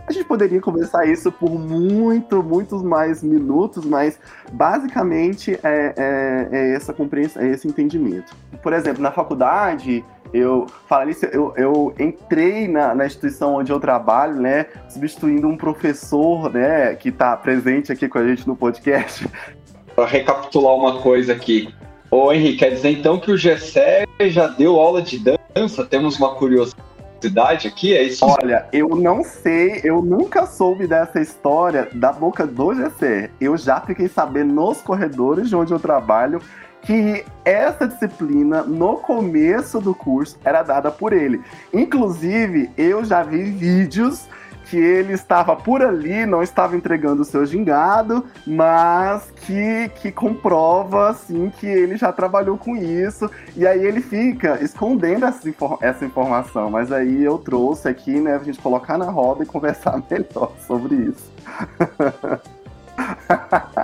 A 0.06 0.12
gente 0.12 0.26
poderia 0.26 0.60
conversar 0.60 1.06
isso 1.06 1.32
por 1.32 1.52
muito, 1.52 2.44
muitos 2.44 2.82
mais 2.82 3.24
minutos, 3.24 3.86
mas 3.86 4.20
basicamente 4.52 5.58
é, 5.64 5.94
é, 5.96 6.50
é 6.52 6.76
essa 6.76 6.94
compreensão, 6.94 7.42
é 7.42 7.52
esse 7.52 7.68
entendimento. 7.68 8.36
Por 8.62 8.74
exemplo, 8.74 9.02
na 9.02 9.12
faculdade, 9.12 10.04
eu 10.34 10.66
falo 10.88 11.10
isso, 11.10 11.26
eu, 11.26 11.54
eu 11.56 11.94
entrei 12.00 12.68
na, 12.68 12.96
na, 12.96 13.06
instituição 13.06 13.56
onde 13.56 13.72
eu 13.72 13.80
trabalho, 13.80 14.42
né, 14.42 14.66
substituindo 14.90 15.48
um 15.48 15.56
professor, 15.56 16.52
né, 16.52 16.96
que 16.96 17.10
está 17.10 17.38
presente 17.38 17.92
aqui 17.92 18.08
com 18.08 18.18
a 18.18 18.28
gente 18.28 18.48
no 18.48 18.56
podcast. 18.56 19.28
Para 19.96 20.08
recapitular 20.08 20.74
uma 20.74 21.02
coisa 21.02 21.34
aqui, 21.34 21.72
Ô 22.14 22.32
Henrique, 22.32 22.60
quer 22.60 22.70
dizer 22.70 22.92
então 22.92 23.20
que 23.20 23.32
o 23.32 23.36
Gessé 23.36 24.06
já 24.28 24.46
deu 24.46 24.80
aula 24.80 25.02
de 25.02 25.18
dança? 25.18 25.84
Temos 25.84 26.16
uma 26.20 26.36
curiosidade 26.36 27.68
aqui, 27.68 27.98
é 27.98 28.04
isso? 28.04 28.24
Olha, 28.24 28.68
eu 28.72 28.90
não 28.90 29.24
sei, 29.24 29.82
eu 29.84 30.00
nunca 30.00 30.46
soube 30.46 30.86
dessa 30.86 31.20
história 31.20 31.90
da 31.92 32.14
boca 32.14 32.46
do 32.46 32.76
Gessé. 32.76 33.32
Eu 33.42 33.58
já 33.58 33.82
fiquei 33.82 34.08
sabendo 34.08 34.54
nos 34.54 34.80
corredores 34.80 35.50
de 35.50 35.56
onde 35.56 35.74
eu 35.74 35.80
trabalho 35.80 36.40
que 36.84 37.26
essa 37.46 37.88
disciplina, 37.88 38.64
no 38.64 38.98
começo 38.98 39.80
do 39.80 39.96
curso, 39.96 40.38
era 40.44 40.62
dada 40.64 40.92
por 40.92 41.14
ele. 41.14 41.42
Inclusive, 41.74 42.70
eu 42.78 43.04
já 43.04 43.24
vi 43.24 43.44
vídeos 43.44 44.28
que 44.66 44.78
ele 44.78 45.14
estava 45.14 45.56
por 45.56 45.82
ali, 45.82 46.26
não 46.26 46.42
estava 46.42 46.76
entregando 46.76 47.22
o 47.22 47.26
seu 47.26 47.46
gingado, 47.46 48.26
mas 48.46 49.30
que, 49.46 49.90
que 50.02 50.12
comprova, 50.12 51.10
assim, 51.10 51.52
que 51.60 51.68
ele 51.68 51.96
já 51.96 52.12
trabalhou 52.12 52.58
com 52.58 52.76
isso. 52.76 53.30
E 53.56 53.68
aí 53.68 53.86
ele 53.86 54.02
fica 54.02 54.64
escondendo 54.64 55.26
essa, 55.26 55.48
essa 55.82 56.06
informação. 56.06 56.70
Mas 56.70 56.92
aí 56.92 57.24
eu 57.24 57.38
trouxe 57.38 57.88
aqui, 57.88 58.20
né, 58.20 58.36
a 58.36 58.40
gente 58.40 58.60
colocar 58.60 58.98
na 58.98 59.10
roda 59.10 59.44
e 59.44 59.46
conversar 59.48 60.02
melhor 60.10 60.52
sobre 60.66 60.96
isso. 60.96 61.32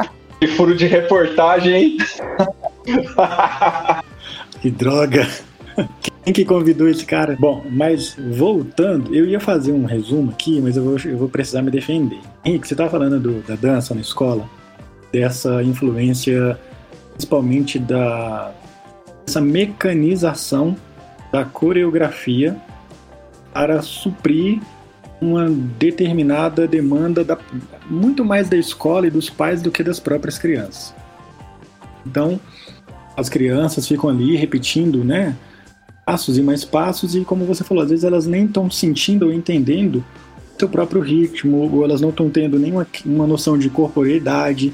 Que 0.39 0.47
furo 0.47 0.75
de 0.75 0.85
reportagem, 0.85 1.97
que 4.61 4.71
droga! 4.71 5.27
Quem 6.23 6.33
que 6.33 6.45
convidou 6.45 6.87
esse 6.87 7.05
cara? 7.05 7.35
Bom, 7.39 7.65
mas 7.69 8.15
voltando, 8.15 9.13
eu 9.15 9.25
ia 9.25 9.39
fazer 9.39 9.71
um 9.71 9.85
resumo 9.85 10.31
aqui, 10.31 10.61
mas 10.61 10.77
eu 10.77 10.83
vou, 10.83 10.97
eu 11.05 11.17
vou 11.17 11.29
precisar 11.29 11.61
me 11.61 11.71
defender. 11.71 12.19
Henrique, 12.45 12.67
você 12.67 12.73
estava 12.73 12.89
falando 12.89 13.19
do, 13.19 13.41
da 13.41 13.55
dança 13.55 13.93
na 13.95 14.01
escola, 14.01 14.47
dessa 15.11 15.63
influência, 15.63 16.59
principalmente 17.13 17.79
da 17.79 18.53
essa 19.27 19.41
mecanização 19.41 20.75
da 21.31 21.45
coreografia 21.45 22.57
para 23.53 23.81
suprir 23.81 24.59
uma 25.21 25.49
determinada 25.49 26.67
demanda 26.67 27.23
da, 27.23 27.37
muito 27.89 28.23
mais 28.23 28.49
da 28.49 28.57
escola 28.57 29.07
e 29.07 29.11
dos 29.11 29.29
pais 29.29 29.61
do 29.61 29.71
que 29.71 29.83
das 29.83 29.99
próprias 29.99 30.37
crianças. 30.37 30.93
Então, 32.05 32.39
as 33.17 33.27
crianças 33.27 33.87
ficam 33.87 34.09
ali 34.09 34.35
repetindo, 34.35 35.03
né? 35.03 35.35
passos 36.09 36.39
e 36.39 36.41
mais 36.41 36.65
passos, 36.65 37.13
e 37.15 37.23
como 37.23 37.45
você 37.45 37.63
falou, 37.63 37.83
às 37.83 37.91
vezes 37.91 38.03
elas 38.03 38.25
nem 38.25 38.45
estão 38.45 38.67
sentindo 38.71 39.27
ou 39.27 39.31
entendendo 39.31 40.03
seu 40.57 40.67
próprio 40.67 41.01
ritmo, 41.01 41.71
ou 41.71 41.83
elas 41.83 42.01
não 42.01 42.09
estão 42.09 42.31
tendo 42.31 42.57
nenhuma 42.57 42.87
uma 43.05 43.27
noção 43.27 43.59
de 43.59 43.69
corporeidade, 43.69 44.73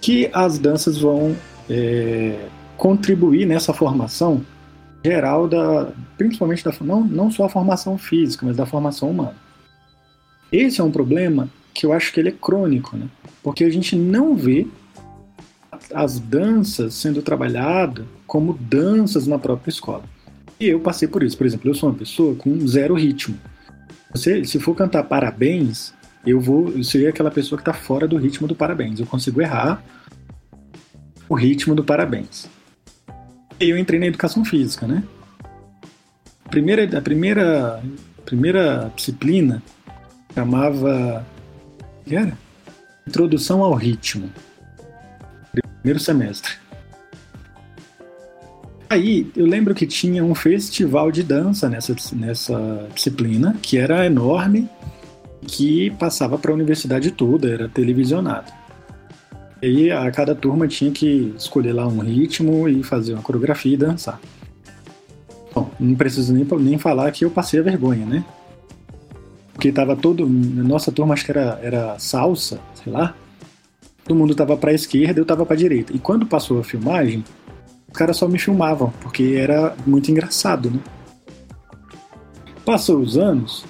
que 0.00 0.30
as 0.32 0.58
danças 0.58 0.96
vão 0.96 1.36
é, 1.68 2.46
contribuir 2.78 3.44
nessa 3.44 3.74
formação 3.74 4.40
geral 5.04 5.46
da, 5.46 5.88
principalmente 6.16 6.64
da 6.64 6.72
não, 6.80 7.04
não 7.04 7.30
só 7.30 7.44
a 7.44 7.48
formação 7.50 7.98
física, 7.98 8.46
mas 8.46 8.56
da 8.56 8.64
formação 8.64 9.10
humana. 9.10 9.34
Esse 10.54 10.80
é 10.80 10.84
um 10.84 10.90
problema 10.92 11.50
que 11.74 11.84
eu 11.84 11.92
acho 11.92 12.12
que 12.12 12.20
ele 12.20 12.28
é 12.28 12.32
crônico, 12.32 12.96
né? 12.96 13.08
Porque 13.42 13.64
a 13.64 13.70
gente 13.70 13.96
não 13.96 14.36
vê 14.36 14.68
as 15.92 16.20
danças 16.20 16.94
sendo 16.94 17.20
trabalhadas 17.22 18.06
como 18.24 18.54
danças 18.54 19.26
na 19.26 19.36
própria 19.36 19.70
escola. 19.70 20.04
E 20.60 20.66
eu 20.68 20.78
passei 20.78 21.08
por 21.08 21.24
isso. 21.24 21.36
Por 21.36 21.44
exemplo, 21.44 21.68
eu 21.68 21.74
sou 21.74 21.88
uma 21.88 21.98
pessoa 21.98 22.36
com 22.36 22.64
zero 22.68 22.94
ritmo. 22.94 23.36
Você, 24.12 24.44
se 24.44 24.60
for 24.60 24.76
cantar 24.76 25.02
parabéns, 25.02 25.92
eu 26.24 26.40
vou 26.40 26.68
eu 26.68 26.84
seria 26.84 27.08
aquela 27.08 27.32
pessoa 27.32 27.60
que 27.60 27.68
está 27.68 27.72
fora 27.72 28.06
do 28.06 28.16
ritmo 28.16 28.46
do 28.46 28.54
parabéns. 28.54 29.00
Eu 29.00 29.06
consigo 29.06 29.42
errar 29.42 29.82
o 31.28 31.34
ritmo 31.34 31.74
do 31.74 31.82
parabéns. 31.82 32.48
E 33.58 33.70
eu 33.70 33.76
entrei 33.76 33.98
na 33.98 34.06
educação 34.06 34.44
física, 34.44 34.86
né? 34.86 35.02
A 36.44 36.48
primeira, 36.48 36.96
a 36.96 37.02
primeira, 37.02 37.82
primeira 38.24 38.92
disciplina 38.94 39.60
chamava. 40.34 41.24
que 42.04 42.16
era? 42.16 42.36
Introdução 43.06 43.62
ao 43.62 43.74
ritmo. 43.74 44.30
Primeiro 45.52 46.00
semestre. 46.00 46.52
Aí 48.88 49.30
eu 49.36 49.46
lembro 49.46 49.74
que 49.74 49.86
tinha 49.86 50.24
um 50.24 50.34
festival 50.34 51.10
de 51.10 51.22
dança 51.22 51.68
nessa, 51.68 51.94
nessa 52.12 52.88
disciplina, 52.94 53.56
que 53.60 53.78
era 53.78 54.06
enorme, 54.06 54.68
que 55.46 55.90
passava 55.92 56.38
para 56.38 56.50
a 56.50 56.54
universidade 56.54 57.10
toda, 57.10 57.48
era 57.48 57.68
televisionado. 57.68 58.52
E 59.62 59.66
aí 59.66 59.90
a 59.90 60.10
cada 60.10 60.34
turma 60.34 60.68
tinha 60.68 60.90
que 60.90 61.34
escolher 61.36 61.72
lá 61.72 61.86
um 61.86 62.00
ritmo 62.00 62.68
e 62.68 62.82
fazer 62.82 63.14
uma 63.14 63.22
coreografia 63.22 63.74
e 63.74 63.76
dançar. 63.76 64.20
Bom, 65.54 65.70
não 65.78 65.94
preciso 65.94 66.32
nem, 66.32 66.44
nem 66.60 66.78
falar 66.78 67.10
que 67.12 67.24
eu 67.24 67.30
passei 67.30 67.60
a 67.60 67.62
vergonha, 67.62 68.04
né? 68.04 68.24
Porque 69.64 69.72
tava 69.72 69.96
todo. 69.96 70.28
Nossa 70.28 70.92
turma 70.92 71.14
acho 71.14 71.24
que 71.24 71.30
era, 71.30 71.58
era 71.62 71.98
salsa, 71.98 72.60
sei 72.74 72.92
lá. 72.92 73.14
Todo 74.04 74.14
mundo 74.14 74.34
tava 74.34 74.58
para 74.58 74.74
esquerda, 74.74 75.18
eu 75.18 75.24
tava 75.24 75.46
para 75.46 75.56
direita. 75.56 75.90
E 75.96 75.98
quando 75.98 76.26
passou 76.26 76.60
a 76.60 76.64
filmagem, 76.64 77.24
os 77.88 77.96
caras 77.96 78.18
só 78.18 78.28
me 78.28 78.38
filmavam, 78.38 78.92
porque 79.00 79.36
era 79.38 79.74
muito 79.86 80.10
engraçado, 80.10 80.70
né? 80.70 80.78
Passou 82.62 83.00
os 83.00 83.16
anos, 83.16 83.64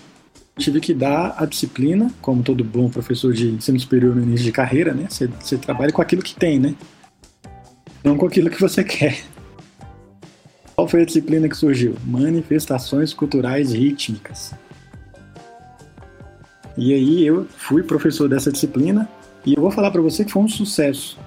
tive 0.59 0.81
que 0.81 0.93
dar 0.93 1.37
a 1.39 1.47
disciplina, 1.47 2.11
como 2.21 2.43
todo 2.43 2.65
bom 2.65 2.91
professor 2.91 3.33
de 3.33 3.51
ensino 3.51 3.79
superior 3.79 4.17
no 4.17 4.23
início 4.25 4.47
de 4.47 4.51
carreira, 4.51 4.93
né? 4.93 5.07
Você, 5.09 5.29
você 5.29 5.57
trabalha 5.57 5.93
com 5.93 6.03
aquilo 6.03 6.23
que 6.23 6.35
tem, 6.35 6.59
né? 6.59 6.75
Não 8.03 8.17
com 8.17 8.27
aquilo 8.27 8.51
que 8.51 8.61
você 8.61 8.83
quer. 8.83 9.23
Qual 10.75 10.89
foi 10.89 11.03
a 11.03 11.05
disciplina 11.05 11.49
que 11.49 11.57
surgiu? 11.57 11.95
Manifestações 12.05 13.15
culturais 13.15 13.73
rítmicas. 13.73 14.55
E 16.77 16.93
aí 16.93 17.27
eu 17.27 17.47
fui 17.57 17.83
professor 17.83 18.29
dessa 18.29 18.51
disciplina 18.51 19.09
e 19.47 19.55
eu 19.55 19.63
vou 19.63 19.71
falar 19.71 19.91
para 19.91 20.01
você 20.01 20.25
que 20.25 20.33
foi 20.33 20.43
um 20.43 20.49
sucesso. 20.49 21.19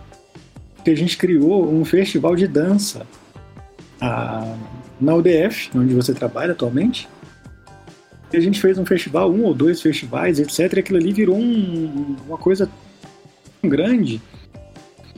Porque 0.76 0.92
a 0.92 0.96
gente 0.96 1.18
criou 1.18 1.72
um 1.72 1.86
festival 1.86 2.36
de 2.36 2.48
dança 2.48 3.06
a, 4.02 4.56
na 5.00 5.16
UDF, 5.16 5.70
onde 5.76 5.94
você 5.94 6.14
trabalha 6.14 6.52
atualmente. 6.52 7.08
E 8.32 8.38
a 8.38 8.42
gente 8.42 8.60
fez 8.60 8.78
um 8.78 8.86
festival, 8.86 9.32
um 9.32 9.44
ou 9.44 9.54
dois 9.54 9.82
festivais, 9.82 10.40
etc. 10.40 10.74
E 10.74 10.80
aquilo 10.80 10.98
ali 10.98 11.14
virou 11.14 11.38
um, 11.38 12.18
uma 12.28 12.38
coisa 12.38 12.70
grande. 13.64 14.22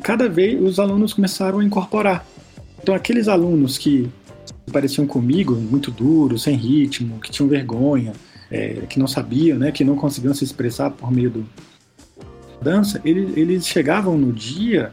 Cada 0.01 0.29
vez 0.29 0.61
os 0.61 0.79
alunos 0.79 1.13
começaram 1.13 1.59
a 1.59 1.63
incorporar. 1.63 2.25
Então, 2.81 2.93
aqueles 2.93 3.27
alunos 3.27 3.77
que 3.77 4.09
pareciam 4.71 5.05
comigo, 5.05 5.55
muito 5.55 5.91
duros, 5.91 6.43
sem 6.43 6.55
ritmo, 6.55 7.19
que 7.19 7.31
tinham 7.31 7.49
vergonha, 7.49 8.13
é, 8.51 8.85
que 8.87 8.99
não 8.99 9.07
sabiam, 9.07 9.57
né, 9.57 9.71
que 9.71 9.83
não 9.83 9.95
conseguiam 9.95 10.33
se 10.33 10.43
expressar 10.43 10.91
por 10.91 11.11
meio 11.11 11.29
do 11.29 11.45
dança, 12.61 12.99
eles, 13.05 13.37
eles 13.37 13.67
chegavam 13.67 14.17
no 14.17 14.33
dia 14.33 14.91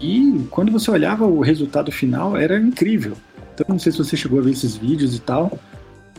e 0.00 0.44
quando 0.50 0.72
você 0.72 0.90
olhava 0.90 1.24
o 1.26 1.40
resultado 1.40 1.92
final 1.92 2.36
era 2.36 2.58
incrível. 2.58 3.12
Então, 3.54 3.66
não 3.68 3.78
sei 3.78 3.92
se 3.92 3.98
você 3.98 4.16
chegou 4.16 4.38
a 4.38 4.42
ver 4.42 4.52
esses 4.52 4.76
vídeos 4.76 5.14
e 5.14 5.20
tal, 5.20 5.58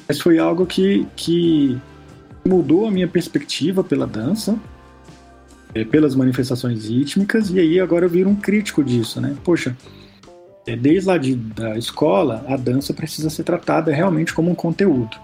mas 0.08 0.20
foi 0.20 0.38
algo 0.38 0.65
que, 0.65 1.08
que 1.15 1.77
mudou 2.46 2.88
a 2.88 2.91
minha 2.91 3.08
perspectiva 3.08 3.84
pela 3.84 4.06
dança, 4.06 4.58
é, 5.74 5.84
pelas 5.84 6.15
manifestações 6.15 6.88
rítmicas, 6.88 7.50
e 7.50 7.60
aí 7.60 7.80
agora 7.80 8.06
eu 8.06 8.10
viro 8.10 8.30
um 8.30 8.36
crítico 8.36 8.84
disso, 8.84 9.20
né? 9.20 9.36
Poxa, 9.44 9.75
é, 10.68 10.75
desde 10.75 11.08
lá 11.08 11.18
de, 11.18 11.36
da 11.36 11.77
escola, 11.77 12.46
a 12.48 12.56
dança 12.56 12.94
precisa 12.94 13.30
ser 13.30 13.44
tratada 13.44 13.91
realmente 13.91 14.34
como 14.34 14.51
um 14.51 14.56
conteúdo. 14.56 15.18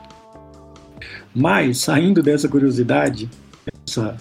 Mas, 1.38 1.78
saindo 1.78 2.24
dessa 2.24 2.50
curiosidade, 2.50 3.30
essa, 3.88 4.18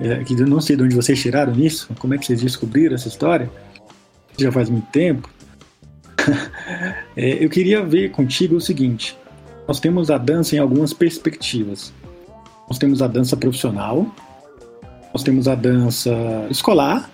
é, 0.00 0.24
que 0.24 0.34
eu 0.34 0.44
não 0.44 0.60
sei 0.60 0.74
de 0.74 0.82
onde 0.82 0.96
vocês 0.96 1.20
tiraram 1.20 1.54
isso, 1.54 1.88
como 2.00 2.14
é 2.14 2.18
que 2.18 2.26
vocês 2.26 2.42
descobriram 2.42 2.96
essa 2.96 3.06
história, 3.06 3.48
já 4.36 4.50
faz 4.50 4.68
muito 4.68 4.88
tempo, 4.90 5.30
é, 7.16 7.44
eu 7.44 7.48
queria 7.48 7.84
ver 7.84 8.10
contigo 8.10 8.56
o 8.56 8.60
seguinte: 8.60 9.16
nós 9.68 9.78
temos 9.78 10.10
a 10.10 10.18
dança 10.18 10.56
em 10.56 10.58
algumas 10.58 10.92
perspectivas. 10.92 11.92
Nós 12.68 12.76
temos 12.76 13.00
a 13.00 13.06
dança 13.06 13.36
profissional, 13.36 14.12
nós 15.14 15.22
temos 15.22 15.46
a 15.46 15.54
dança 15.54 16.10
escolar, 16.50 17.08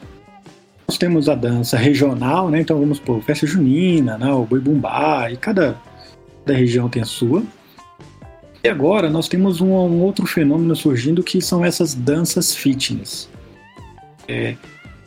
nós 0.88 0.96
temos 0.96 1.28
a 1.28 1.34
dança 1.34 1.76
regional, 1.76 2.48
né? 2.48 2.62
Então 2.62 2.80
vamos 2.80 2.98
por 2.98 3.22
festa 3.22 3.46
junina, 3.46 4.16
né? 4.16 4.32
o 4.32 4.44
boi 4.44 4.58
bumbá, 4.58 5.30
e 5.30 5.36
cada, 5.36 5.76
cada 6.44 6.58
região 6.58 6.88
tem 6.88 7.02
a 7.02 7.04
sua. 7.06 7.42
E 8.64 8.68
agora 8.68 9.10
nós 9.10 9.28
temos 9.28 9.60
um, 9.60 9.72
um 9.72 10.02
outro 10.02 10.26
fenômeno 10.26 10.74
surgindo 10.74 11.22
que 11.22 11.38
são 11.42 11.62
essas 11.62 11.94
danças 11.94 12.54
fitness. 12.54 13.28
É, 14.26 14.56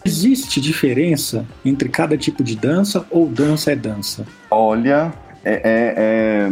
existe 0.06 0.62
diferença 0.62 1.44
entre 1.66 1.90
cada 1.90 2.16
tipo 2.16 2.44
de 2.44 2.56
dança 2.56 3.04
ou 3.10 3.28
dança 3.28 3.72
é 3.72 3.76
dança? 3.76 4.28
Olha, 4.52 5.12
é, 5.44 5.54
é, 5.54 5.94
é, 5.98 6.52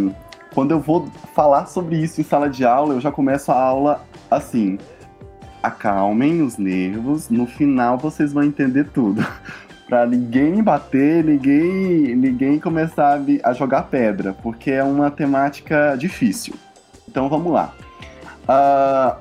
quando 0.53 0.71
eu 0.71 0.79
vou 0.79 1.07
falar 1.35 1.67
sobre 1.67 1.95
isso 1.95 2.19
em 2.19 2.24
sala 2.24 2.50
de 2.50 2.65
aula, 2.65 2.95
eu 2.95 3.00
já 3.00 3.12
começo 3.12 3.51
a 3.51 3.55
aula 3.55 4.03
assim 4.31 4.79
acalmem 5.65 6.41
os 6.41 6.57
nervos, 6.57 7.29
no 7.29 7.47
final 7.47 7.97
vocês 7.97 8.31
vão 8.31 8.43
entender 8.43 8.85
tudo. 8.93 9.25
pra 9.88 10.05
ninguém 10.05 10.63
bater, 10.63 11.24
ninguém, 11.24 12.15
ninguém 12.15 12.59
começar 12.59 13.21
a 13.43 13.53
jogar 13.53 13.83
pedra, 13.83 14.33
porque 14.33 14.71
é 14.71 14.83
uma 14.83 15.12
temática 15.12 15.95
difícil. 15.95 16.55
Então 17.15 17.29
vamos 17.29 17.53
lá. 17.53 17.74
Uh, 18.43 18.50
ah, 18.50 19.17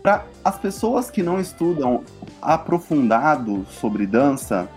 para 0.00 0.24
as 0.44 0.56
pessoas 0.56 1.10
que 1.10 1.20
não 1.20 1.40
estudam 1.40 2.04
aprofundado 2.40 3.66
sobre 3.68 4.06
dança, 4.06 4.68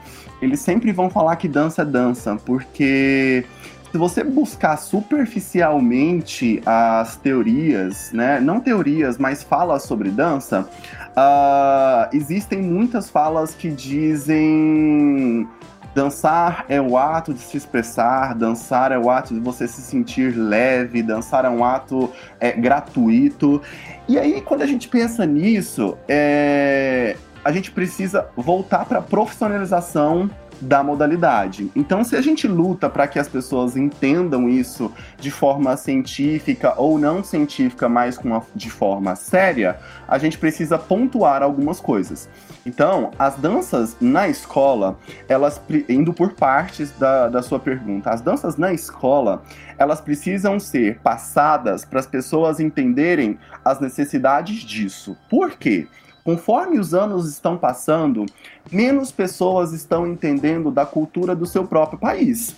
eles 0.42 0.60
sempre 0.60 0.92
vão 0.92 1.08
falar 1.08 1.36
que 1.36 1.48
dança 1.48 1.84
é 1.84 1.86
dança, 1.86 2.36
porque 2.44 3.46
se 3.92 3.98
você 4.00 4.24
buscar 4.24 4.76
superficialmente 4.78 6.64
as 6.66 7.16
teorias, 7.16 8.12
né, 8.12 8.40
não 8.40 8.60
teorias, 8.60 9.20
mas 9.20 9.44
falas 9.44 9.84
sobre 9.84 10.10
dança, 10.10 10.68
uh, 11.10 12.10
existem 12.12 12.60
muitas 12.60 13.08
falas 13.08 13.54
que 13.54 13.70
dizem 13.70 15.48
dançar 15.94 16.66
é 16.68 16.82
o 16.82 16.98
ato 16.98 17.34
de 17.34 17.40
se 17.40 17.58
expressar, 17.58 18.34
dançar 18.34 18.92
é 18.92 18.98
o 18.98 19.10
ato 19.10 19.34
de 19.34 19.40
você 19.40 19.68
se 19.68 19.82
sentir 19.82 20.36
leve, 20.36 21.04
dançar 21.04 21.46
é 21.46 21.50
um 21.50 21.64
ato 21.64 22.10
é, 22.40 22.52
gratuito. 22.52 23.62
E 24.08 24.18
aí, 24.18 24.42
quando 24.42 24.62
a 24.62 24.68
gente 24.68 24.88
pensa 24.88 25.26
nisso, 25.26 25.98
é, 26.08 27.16
a 27.44 27.52
gente 27.52 27.72
precisa 27.72 28.28
voltar 28.36 28.86
para 28.86 29.00
a 29.00 29.02
profissionalização 29.02 30.30
da 30.62 30.82
modalidade. 30.82 31.70
Então, 31.76 32.04
se 32.04 32.16
a 32.16 32.22
gente 32.22 32.48
luta 32.48 32.90
para 32.90 33.08
que 33.08 33.20
as 33.20 33.28
pessoas 33.28 33.76
entendam 33.76 34.48
isso 34.48 34.92
de 35.20 35.30
forma 35.30 35.76
científica 35.76 36.74
ou 36.78 36.98
não 36.98 37.24
científica, 37.24 37.90
mas 37.90 38.18
com 38.18 38.30
uma, 38.30 38.44
de 38.56 38.70
forma 38.70 39.16
séria, 39.16 39.78
a 40.08 40.18
gente 40.18 40.38
precisa 40.38 40.78
pontuar 40.78 41.44
algumas 41.44 41.80
coisas. 41.80 42.30
Então, 42.66 43.12
as 43.20 43.36
danças 43.36 43.98
na 44.00 44.30
escola, 44.30 44.98
elas 45.28 45.62
indo 45.90 46.14
por 46.14 46.34
partes 46.34 46.92
da, 46.92 47.28
da 47.28 47.42
sua 47.42 47.60
pergunta, 47.60 48.10
as 48.10 48.22
danças 48.22 48.56
na 48.56 48.72
escola, 48.74 49.44
elas 49.78 50.00
precisam 50.00 50.60
ser 50.60 51.00
passadas 51.00 51.84
para 51.84 52.00
as 52.00 52.08
pessoas 52.08 52.62
entenderem 52.62 53.38
as 53.66 53.82
necessidades 53.82 54.62
disso. 54.62 55.18
Por 55.30 55.52
quê? 55.52 55.88
Conforme 56.24 56.80
os 56.80 56.94
anos 56.94 57.30
estão 57.30 57.58
passando, 57.58 58.26
menos 58.72 59.12
pessoas 59.12 59.74
estão 59.74 60.08
entendendo 60.08 60.72
da 60.72 60.86
cultura 60.86 61.36
do 61.36 61.46
seu 61.46 61.66
próprio 61.66 62.00
país. 62.00 62.56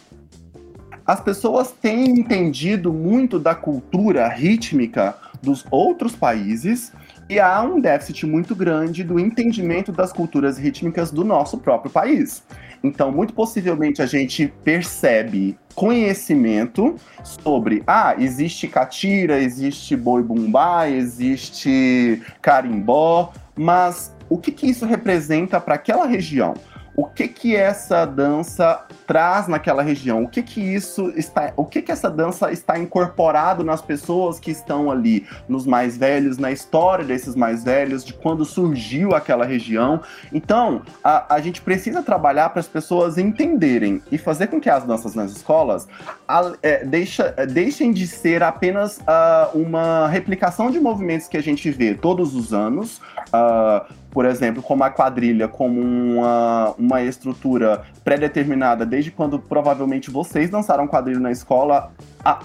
As 1.03 1.19
pessoas 1.19 1.71
têm 1.71 2.19
entendido 2.19 2.93
muito 2.93 3.39
da 3.39 3.55
cultura 3.55 4.27
rítmica 4.27 5.15
dos 5.41 5.65
outros 5.71 6.15
países 6.15 6.91
e 7.29 7.39
há 7.39 7.61
um 7.61 7.79
déficit 7.79 8.25
muito 8.25 8.55
grande 8.55 9.03
do 9.03 9.19
entendimento 9.19 9.91
das 9.91 10.13
culturas 10.13 10.57
rítmicas 10.57 11.11
do 11.11 11.23
nosso 11.23 11.57
próprio 11.57 11.91
país. 11.91 12.43
Então, 12.83 13.11
muito 13.11 13.33
possivelmente 13.33 14.01
a 14.01 14.05
gente 14.05 14.53
percebe 14.63 15.57
conhecimento 15.73 16.95
sobre, 17.23 17.83
ah, 17.87 18.15
existe 18.17 18.67
catira, 18.67 19.39
existe 19.39 19.95
boi 19.95 20.21
bumbá, 20.21 20.87
existe 20.87 22.21
carimbó, 22.41 23.33
mas 23.55 24.15
o 24.29 24.37
que, 24.37 24.51
que 24.51 24.67
isso 24.67 24.85
representa 24.85 25.59
para 25.59 25.75
aquela 25.75 26.05
região? 26.05 26.53
O 26.95 27.05
que 27.05 27.27
que 27.27 27.55
essa 27.55 28.05
dança 28.05 28.85
traz 29.05 29.47
naquela 29.47 29.83
região? 29.83 30.23
O 30.23 30.27
que 30.27 30.41
que 30.41 30.61
isso 30.61 31.11
está, 31.15 31.51
o 31.57 31.65
que 31.65 31.81
que 31.81 31.91
essa 31.91 32.09
dança 32.09 32.51
está 32.51 32.79
incorporado 32.79 33.63
nas 33.63 33.81
pessoas 33.81 34.39
que 34.39 34.49
estão 34.49 34.89
ali, 34.89 35.27
nos 35.47 35.65
mais 35.65 35.97
velhos, 35.97 36.37
na 36.37 36.51
história 36.51 37.03
desses 37.03 37.35
mais 37.35 37.63
velhos, 37.63 38.03
de 38.03 38.13
quando 38.13 38.45
surgiu 38.45 39.13
aquela 39.13 39.45
região? 39.45 40.01
Então, 40.33 40.81
a, 41.03 41.35
a 41.35 41.41
gente 41.41 41.61
precisa 41.61 42.01
trabalhar 42.01 42.49
para 42.49 42.61
as 42.61 42.67
pessoas 42.67 43.17
entenderem 43.17 44.01
e 44.11 44.17
fazer 44.17 44.47
com 44.47 44.61
que 44.61 44.69
as 44.69 44.85
danças 44.85 45.13
nas 45.13 45.31
escolas 45.31 45.87
a, 46.27 46.53
é, 46.63 46.85
deixa, 46.85 47.33
é, 47.35 47.45
deixem 47.45 47.91
de 47.91 48.07
ser 48.07 48.41
apenas 48.41 48.97
uh, 48.99 49.57
uma 49.57 50.07
replicação 50.07 50.71
de 50.71 50.79
movimentos 50.79 51.27
que 51.27 51.37
a 51.37 51.43
gente 51.43 51.69
vê 51.71 51.93
todos 51.93 52.35
os 52.35 52.53
anos, 52.53 53.01
uh, 53.35 53.93
por 54.15 54.25
exemplo, 54.25 54.63
como 54.63 54.81
a 54.81 54.89
quadrilha, 54.89 55.45
como 55.45 55.81
uma, 55.81 56.73
uma 56.77 57.03
estrutura 57.03 57.83
pré-determinada 58.01 58.85
desde 58.85 59.11
quando 59.11 59.37
provavelmente 59.37 60.09
vocês 60.09 60.49
dançaram 60.49 60.87
quadrilha 60.87 61.19
na 61.19 61.33
escola, 61.33 61.91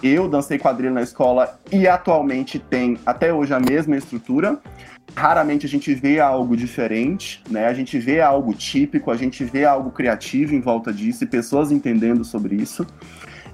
eu 0.03 0.29
dancei 0.29 0.59
quadrilha 0.59 0.91
na 0.91 1.03
escola 1.03 1.61
e 1.71 1.87
atualmente 1.87 2.59
tem 2.59 2.99
até 3.07 3.33
hoje 3.33 3.55
a 3.55 3.61
mesma 3.61 3.97
estrutura. 3.97 4.59
Raramente 5.15 5.65
a 5.65 5.69
gente 5.69 5.95
vê 5.95 6.19
algo 6.19 6.57
diferente, 6.57 7.41
né? 7.49 7.67
A 7.67 7.75
gente 7.75 7.99
vê 8.01 8.21
algo 8.21 8.53
típico, 8.53 9.11
a 9.11 9.17
gente 9.17 9.45
vê 9.45 9.65
algo 9.65 9.93
criativo 9.93 10.55
em 10.55 10.61
volta 10.61 10.93
disso 10.93 11.23
e 11.23 11.27
pessoas 11.27 11.71
entendendo 11.71 12.25
sobre 12.25 12.57
isso. 12.57 12.85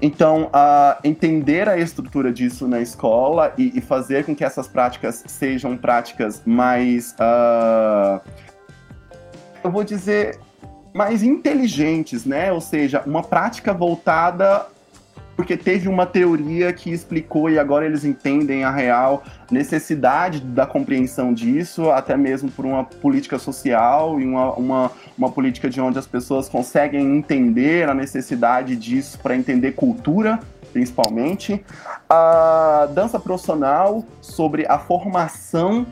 Então, 0.01 0.45
uh, 0.45 1.01
entender 1.03 1.69
a 1.69 1.79
estrutura 1.79 2.33
disso 2.33 2.69
na 2.69 2.81
escola 2.81 3.53
e, 3.57 3.79
e, 3.79 3.81
fazer 3.81 4.25
com 4.25 4.35
que 4.35 4.45
essas 4.45 4.69
práticas 4.69 5.25
sejam 5.27 5.77
práticas 5.77 6.43
mais. 6.45 7.13
Uh, 7.13 8.21
eu 9.65 9.71
vou 9.71 9.83
dizer. 9.83 10.39
mais 10.95 11.23
inteligentes, 11.23 12.25
né? 12.25 12.53
Ou 12.53 12.61
seja, 12.61 13.03
uma 13.07 13.23
prática 13.23 13.73
voltada 13.73 14.67
porque 15.37 15.57
teve 15.57 15.87
uma 15.87 16.07
teoria 16.07 16.73
que 16.73 16.91
explicou 16.91 17.51
e 17.51 17.59
agora 17.59 17.85
eles 17.85 18.05
entendem 18.05 18.65
a 18.65 18.71
real 18.71 19.23
necessidade 19.51 20.41
da 20.41 20.67
compreensão 20.67 21.33
disso, 21.33 21.91
até 21.91 22.17
mesmo 22.17 22.51
por 22.51 22.65
uma 22.65 22.85
política 22.85 23.39
social 23.39 24.19
e 24.19 24.25
uma, 24.25 24.53
uma, 24.55 24.91
uma 25.17 25.31
política 25.31 25.69
de 25.69 25.81
onde 25.81 25.99
as 25.99 26.07
pessoas 26.07 26.49
conseguem 26.49 27.19
entender 27.19 27.89
a 27.89 27.95
necessidade 27.95 28.75
disso 28.75 29.19
para 29.23 29.37
entender 29.37 29.73
cultura, 29.73 30.41
principalmente. 30.73 31.63
A 32.09 32.89
dança 32.95 33.21
profissional 33.21 34.05
sobre 34.23 34.65
a 34.67 34.79
formação 34.79 35.87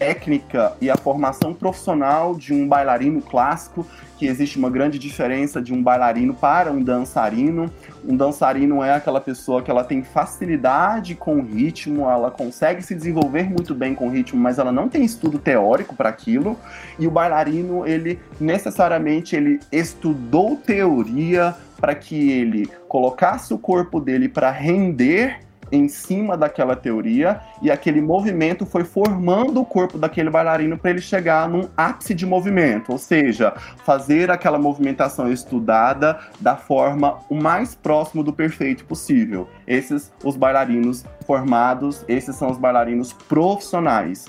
técnica 0.00 0.72
e 0.80 0.88
a 0.88 0.96
formação 0.96 1.52
profissional 1.52 2.34
de 2.34 2.54
um 2.54 2.66
bailarino 2.66 3.20
clássico, 3.20 3.86
que 4.16 4.26
existe 4.26 4.56
uma 4.56 4.70
grande 4.70 4.98
diferença 4.98 5.60
de 5.60 5.74
um 5.74 5.82
bailarino 5.82 6.32
para 6.32 6.72
um 6.72 6.82
dançarino. 6.82 7.70
Um 8.02 8.16
dançarino 8.16 8.82
é 8.82 8.94
aquela 8.94 9.20
pessoa 9.20 9.60
que 9.60 9.70
ela 9.70 9.84
tem 9.84 10.02
facilidade 10.02 11.14
com 11.14 11.36
o 11.36 11.42
ritmo, 11.42 12.08
ela 12.08 12.30
consegue 12.30 12.80
se 12.80 12.94
desenvolver 12.94 13.50
muito 13.50 13.74
bem 13.74 13.94
com 13.94 14.08
o 14.08 14.10
ritmo, 14.10 14.40
mas 14.40 14.58
ela 14.58 14.72
não 14.72 14.88
tem 14.88 15.04
estudo 15.04 15.38
teórico 15.38 15.94
para 15.94 16.08
aquilo. 16.08 16.58
E 16.98 17.06
o 17.06 17.10
bailarino, 17.10 17.86
ele 17.86 18.18
necessariamente 18.40 19.36
ele 19.36 19.60
estudou 19.70 20.56
teoria 20.56 21.54
para 21.78 21.94
que 21.94 22.30
ele 22.30 22.66
colocasse 22.88 23.52
o 23.52 23.58
corpo 23.58 24.00
dele 24.00 24.30
para 24.30 24.50
render 24.50 25.49
em 25.72 25.88
cima 25.88 26.36
daquela 26.36 26.74
teoria 26.76 27.40
e 27.62 27.70
aquele 27.70 28.00
movimento 28.00 28.66
foi 28.66 28.84
formando 28.84 29.60
o 29.60 29.64
corpo 29.64 29.98
daquele 29.98 30.30
bailarino 30.30 30.76
para 30.76 30.90
ele 30.90 31.00
chegar 31.00 31.48
num 31.48 31.68
ápice 31.76 32.14
de 32.14 32.26
movimento, 32.26 32.92
ou 32.92 32.98
seja, 32.98 33.54
fazer 33.84 34.30
aquela 34.30 34.58
movimentação 34.58 35.32
estudada 35.32 36.18
da 36.40 36.56
forma 36.56 37.18
o 37.28 37.34
mais 37.34 37.74
próximo 37.74 38.22
do 38.22 38.32
perfeito 38.32 38.84
possível. 38.84 39.48
Esses 39.66 40.12
os 40.24 40.36
bailarinos 40.36 41.04
formados, 41.26 42.04
esses 42.08 42.36
são 42.36 42.50
os 42.50 42.58
bailarinos 42.58 43.12
profissionais. 43.12 44.26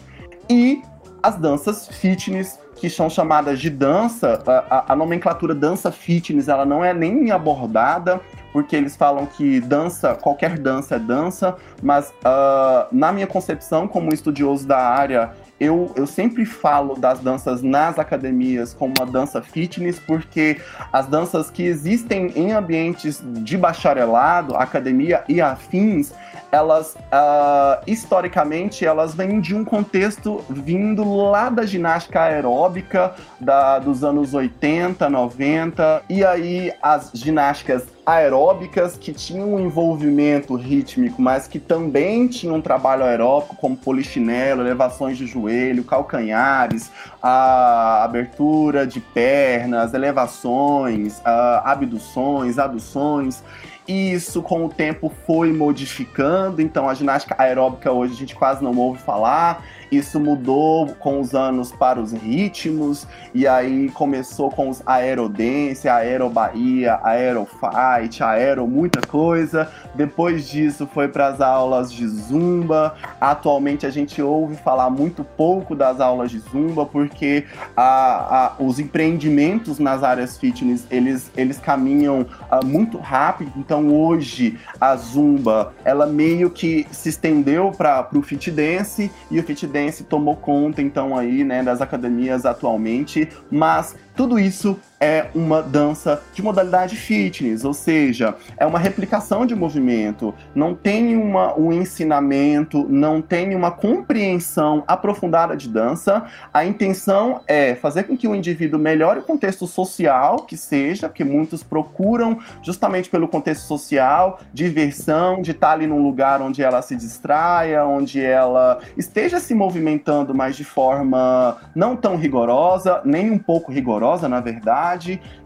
E 0.49 0.81
as 1.23 1.37
danças 1.37 1.87
fitness 1.87 2.60
que 2.81 2.89
são 2.89 3.11
chamadas 3.11 3.59
de 3.59 3.69
dança, 3.69 4.41
a, 4.67 4.93
a, 4.93 4.95
nomenclatura 4.95 5.53
dança 5.53 5.91
fitness, 5.91 6.47
ela 6.47 6.65
não 6.65 6.83
é 6.83 6.95
nem 6.95 7.29
abordada, 7.29 8.19
porque 8.51 8.75
eles 8.75 8.95
falam 8.95 9.27
que 9.27 9.59
dança, 9.59 10.15
qualquer 10.15 10.57
dança 10.57 10.95
é 10.95 10.99
dança, 10.99 11.55
mas 11.79 12.09
uh, 12.09 12.87
na 12.91 13.11
minha 13.11 13.27
concepção, 13.27 13.87
como 13.87 14.11
estudioso 14.11 14.67
da 14.67 14.79
área, 14.79 15.31
eu, 15.61 15.91
eu 15.95 16.07
sempre 16.07 16.43
falo 16.43 16.95
das 16.95 17.19
danças 17.19 17.61
nas 17.61 17.99
academias 17.99 18.73
como 18.73 18.95
uma 18.97 19.05
dança 19.05 19.43
fitness, 19.43 19.99
porque 19.99 20.59
as 20.91 21.05
danças 21.05 21.51
que 21.51 21.61
existem 21.61 22.33
em 22.35 22.51
ambientes 22.51 23.21
de 23.23 23.55
bacharelado, 23.59 24.55
academia 24.55 25.23
e 25.29 25.39
afins, 25.39 26.13
elas 26.51 26.95
uh, 26.95 27.81
historicamente 27.85 28.83
elas 28.83 29.13
vêm 29.13 29.39
de 29.39 29.55
um 29.55 29.63
contexto 29.63 30.43
vindo 30.49 31.03
lá 31.03 31.49
da 31.49 31.63
ginástica 31.63 32.23
aeróbica 32.23 33.13
da, 33.39 33.77
dos 33.77 34.03
anos 34.03 34.33
80, 34.33 35.07
90, 35.07 36.03
e 36.09 36.25
aí 36.25 36.73
as 36.81 37.11
ginásticas 37.13 37.85
aeróbicas 38.05 38.97
que 38.97 39.13
tinham 39.13 39.53
um 39.53 39.59
envolvimento 39.59 40.55
rítmico, 40.55 41.21
mas 41.21 41.47
que 41.47 41.59
também 41.59 42.27
tinham 42.27 42.55
um 42.55 42.61
trabalho 42.61 43.03
aeróbico, 43.03 43.55
como 43.55 43.77
polichinelo, 43.77 44.61
elevações 44.61 45.17
de 45.17 45.27
joelho, 45.27 45.83
calcanhares, 45.83 46.91
a 47.21 48.03
abertura 48.03 48.87
de 48.87 48.99
pernas, 48.99 49.93
elevações, 49.93 51.21
abduções, 51.63 52.57
aduções. 52.57 53.43
Isso, 53.87 54.41
com 54.41 54.65
o 54.65 54.69
tempo, 54.69 55.11
foi 55.25 55.51
modificando. 55.51 56.61
Então, 56.61 56.87
a 56.87 56.93
ginástica 56.93 57.35
aeróbica 57.37 57.91
hoje 57.91 58.13
a 58.13 58.17
gente 58.17 58.35
quase 58.35 58.63
não 58.63 58.75
ouve 58.77 58.99
falar. 58.99 59.63
Isso 59.91 60.21
mudou 60.21 60.87
com 60.95 61.19
os 61.19 61.35
anos 61.35 61.73
para 61.73 61.99
os 61.99 62.13
ritmos, 62.13 63.05
e 63.33 63.45
aí 63.45 63.89
começou 63.89 64.49
com 64.49 64.69
os 64.69 64.81
aerodance, 64.85 65.89
aerobahia, 65.89 66.97
aerofight, 67.03 68.23
aero 68.23 68.65
muita 68.65 69.01
coisa. 69.05 69.69
Depois 69.93 70.47
disso 70.47 70.87
foi 70.93 71.09
para 71.09 71.27
as 71.27 71.41
aulas 71.41 71.91
de 71.91 72.07
zumba. 72.07 72.95
Atualmente 73.19 73.85
a 73.85 73.89
gente 73.89 74.21
ouve 74.21 74.55
falar 74.55 74.89
muito 74.89 75.25
pouco 75.25 75.75
das 75.75 75.99
aulas 75.99 76.31
de 76.31 76.39
zumba, 76.39 76.85
porque 76.85 77.43
a, 77.75 78.45
a, 78.45 78.63
os 78.63 78.79
empreendimentos 78.79 79.77
nas 79.77 80.03
áreas 80.03 80.37
fitness, 80.37 80.87
eles, 80.89 81.29
eles 81.35 81.59
caminham 81.59 82.21
uh, 82.21 82.65
muito 82.65 82.97
rápido. 82.97 83.51
Então 83.57 83.93
hoje 83.93 84.57
a 84.79 84.95
zumba, 84.95 85.73
ela 85.83 86.05
meio 86.05 86.49
que 86.49 86.87
se 86.91 87.09
estendeu 87.09 87.71
para 87.71 88.07
o 88.15 88.21
fit 88.21 88.49
dance, 88.49 89.11
e 89.29 89.37
o 89.37 89.43
fit 89.43 89.67
dance 89.67 89.80
Fluminense 89.81 90.03
tomou 90.03 90.35
conta 90.35 90.81
então 90.81 91.17
aí, 91.17 91.43
né, 91.43 91.63
das 91.63 91.81
academias 91.81 92.45
atualmente, 92.45 93.27
mas 93.49 93.95
tudo 94.15 94.37
isso 94.37 94.79
é 95.01 95.25
uma 95.33 95.63
dança 95.63 96.21
de 96.31 96.43
modalidade 96.43 96.95
fitness, 96.95 97.65
ou 97.65 97.73
seja, 97.73 98.35
é 98.55 98.65
uma 98.67 98.77
replicação 98.77 99.47
de 99.47 99.55
movimento, 99.55 100.31
não 100.53 100.75
tem 100.75 101.17
uma, 101.17 101.57
um 101.57 101.73
ensinamento, 101.73 102.85
não 102.87 103.19
tem 103.19 103.55
uma 103.55 103.71
compreensão 103.71 104.83
aprofundada 104.87 105.57
de 105.57 105.67
dança. 105.67 106.25
A 106.53 106.63
intenção 106.63 107.41
é 107.47 107.73
fazer 107.73 108.03
com 108.03 108.15
que 108.15 108.27
o 108.27 108.35
indivíduo 108.35 108.79
melhore 108.79 109.19
o 109.19 109.23
contexto 109.23 109.65
social, 109.65 110.41
que 110.41 110.55
seja, 110.55 111.09
que 111.09 111.23
muitos 111.23 111.63
procuram 111.63 112.37
justamente 112.61 113.09
pelo 113.09 113.27
contexto 113.27 113.63
social, 113.63 114.39
diversão, 114.53 115.41
de 115.41 115.49
estar 115.51 115.71
ali 115.71 115.87
num 115.87 116.03
lugar 116.03 116.41
onde 116.41 116.61
ela 116.61 116.81
se 116.83 116.95
distraia, 116.95 117.83
onde 117.85 118.21
ela 118.21 118.79
esteja 118.95 119.39
se 119.39 119.55
movimentando, 119.55 120.35
mas 120.35 120.55
de 120.55 120.63
forma 120.63 121.57
não 121.73 121.95
tão 121.95 122.15
rigorosa, 122.15 123.01
nem 123.03 123.31
um 123.31 123.39
pouco 123.39 123.71
rigorosa, 123.71 124.29
na 124.29 124.39
verdade 124.39 124.90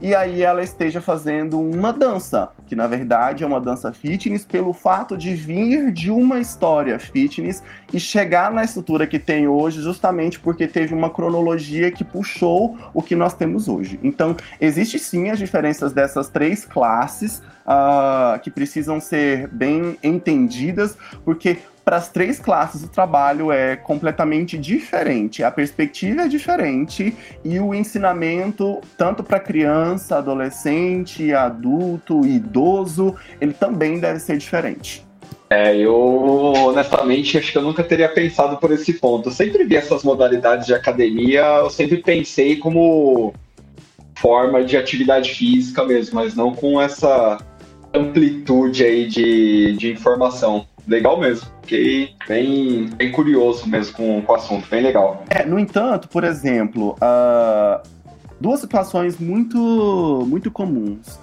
e 0.01 0.15
aí 0.15 0.41
ela 0.41 0.63
esteja 0.63 1.01
fazendo 1.01 1.59
uma 1.59 1.91
dança, 1.91 2.49
que 2.67 2.75
na 2.75 2.87
verdade 2.87 3.43
é 3.43 3.47
uma 3.47 3.61
dança 3.61 3.91
fitness, 3.91 4.45
pelo 4.45 4.73
fato 4.73 5.17
de 5.17 5.33
vir 5.35 5.91
de 5.91 6.09
uma 6.11 6.39
história 6.39 6.97
fitness 6.99 7.63
e 7.93 7.99
chegar 7.99 8.51
na 8.51 8.63
estrutura 8.63 9.07
que 9.07 9.19
tem 9.19 9.47
hoje, 9.47 9.81
justamente 9.81 10.39
porque 10.39 10.67
teve 10.67 10.93
uma 10.93 11.09
cronologia 11.09 11.91
que 11.91 12.03
puxou 12.03 12.77
o 12.93 13.01
que 13.01 13.15
nós 13.15 13.33
temos 13.33 13.67
hoje. 13.67 13.99
Então, 14.03 14.35
existe 14.59 14.97
sim 14.99 15.29
as 15.29 15.39
diferenças 15.39 15.93
dessas 15.93 16.29
três 16.29 16.65
classes 16.65 17.41
uh, 17.65 18.39
que 18.39 18.49
precisam 18.49 18.99
ser 18.99 19.47
bem 19.47 19.97
entendidas, 20.03 20.97
porque 21.23 21.57
para 21.85 21.97
as 21.97 22.09
três 22.09 22.39
classes 22.39 22.83
o 22.83 22.87
trabalho 22.87 23.51
é 23.51 23.75
completamente 23.75 24.57
diferente, 24.57 25.43
a 25.43 25.51
perspectiva 25.51 26.23
é 26.23 26.27
diferente 26.27 27.15
e 27.43 27.59
o 27.59 27.75
ensinamento, 27.75 28.81
tanto 28.97 29.23
para 29.23 29.39
criança, 29.39 30.17
adolescente, 30.17 31.31
adulto, 31.31 32.25
idoso, 32.25 33.15
ele 33.39 33.53
também 33.53 33.99
deve 33.99 34.19
ser 34.19 34.37
diferente. 34.37 35.05
É, 35.47 35.77
eu 35.77 35.93
honestamente 35.95 37.37
acho 37.37 37.51
que 37.51 37.57
eu 37.59 37.61
nunca 37.61 37.83
teria 37.83 38.09
pensado 38.09 38.57
por 38.57 38.71
esse 38.71 38.93
ponto. 38.93 39.29
Eu 39.29 39.33
sempre 39.33 39.63
vi 39.63 39.75
essas 39.75 40.03
modalidades 40.03 40.65
de 40.65 40.73
academia, 40.73 41.43
eu 41.59 41.69
sempre 41.69 41.97
pensei 41.97 42.55
como 42.57 43.31
forma 44.15 44.63
de 44.63 44.75
atividade 44.75 45.35
física 45.35 45.83
mesmo, 45.83 46.15
mas 46.15 46.35
não 46.35 46.51
com 46.53 46.81
essa 46.81 47.37
amplitude 47.95 48.83
aí 48.83 49.07
de, 49.07 49.73
de 49.77 49.91
informação 49.91 50.67
legal 50.87 51.19
mesmo. 51.19 51.49
Fiquei 51.61 52.11
bem, 52.27 52.89
bem 52.95 53.11
curioso 53.11 53.67
mesmo 53.67 53.95
com, 53.95 54.21
com 54.21 54.31
o 54.31 54.35
assunto, 54.35 54.67
bem 54.69 54.83
legal. 54.83 55.23
É, 55.29 55.45
no 55.45 55.59
entanto, 55.59 56.07
por 56.07 56.23
exemplo, 56.23 56.95
uh, 56.95 57.81
duas 58.39 58.59
situações 58.59 59.17
muito, 59.17 60.25
muito 60.27 60.51
comuns. 60.51 61.19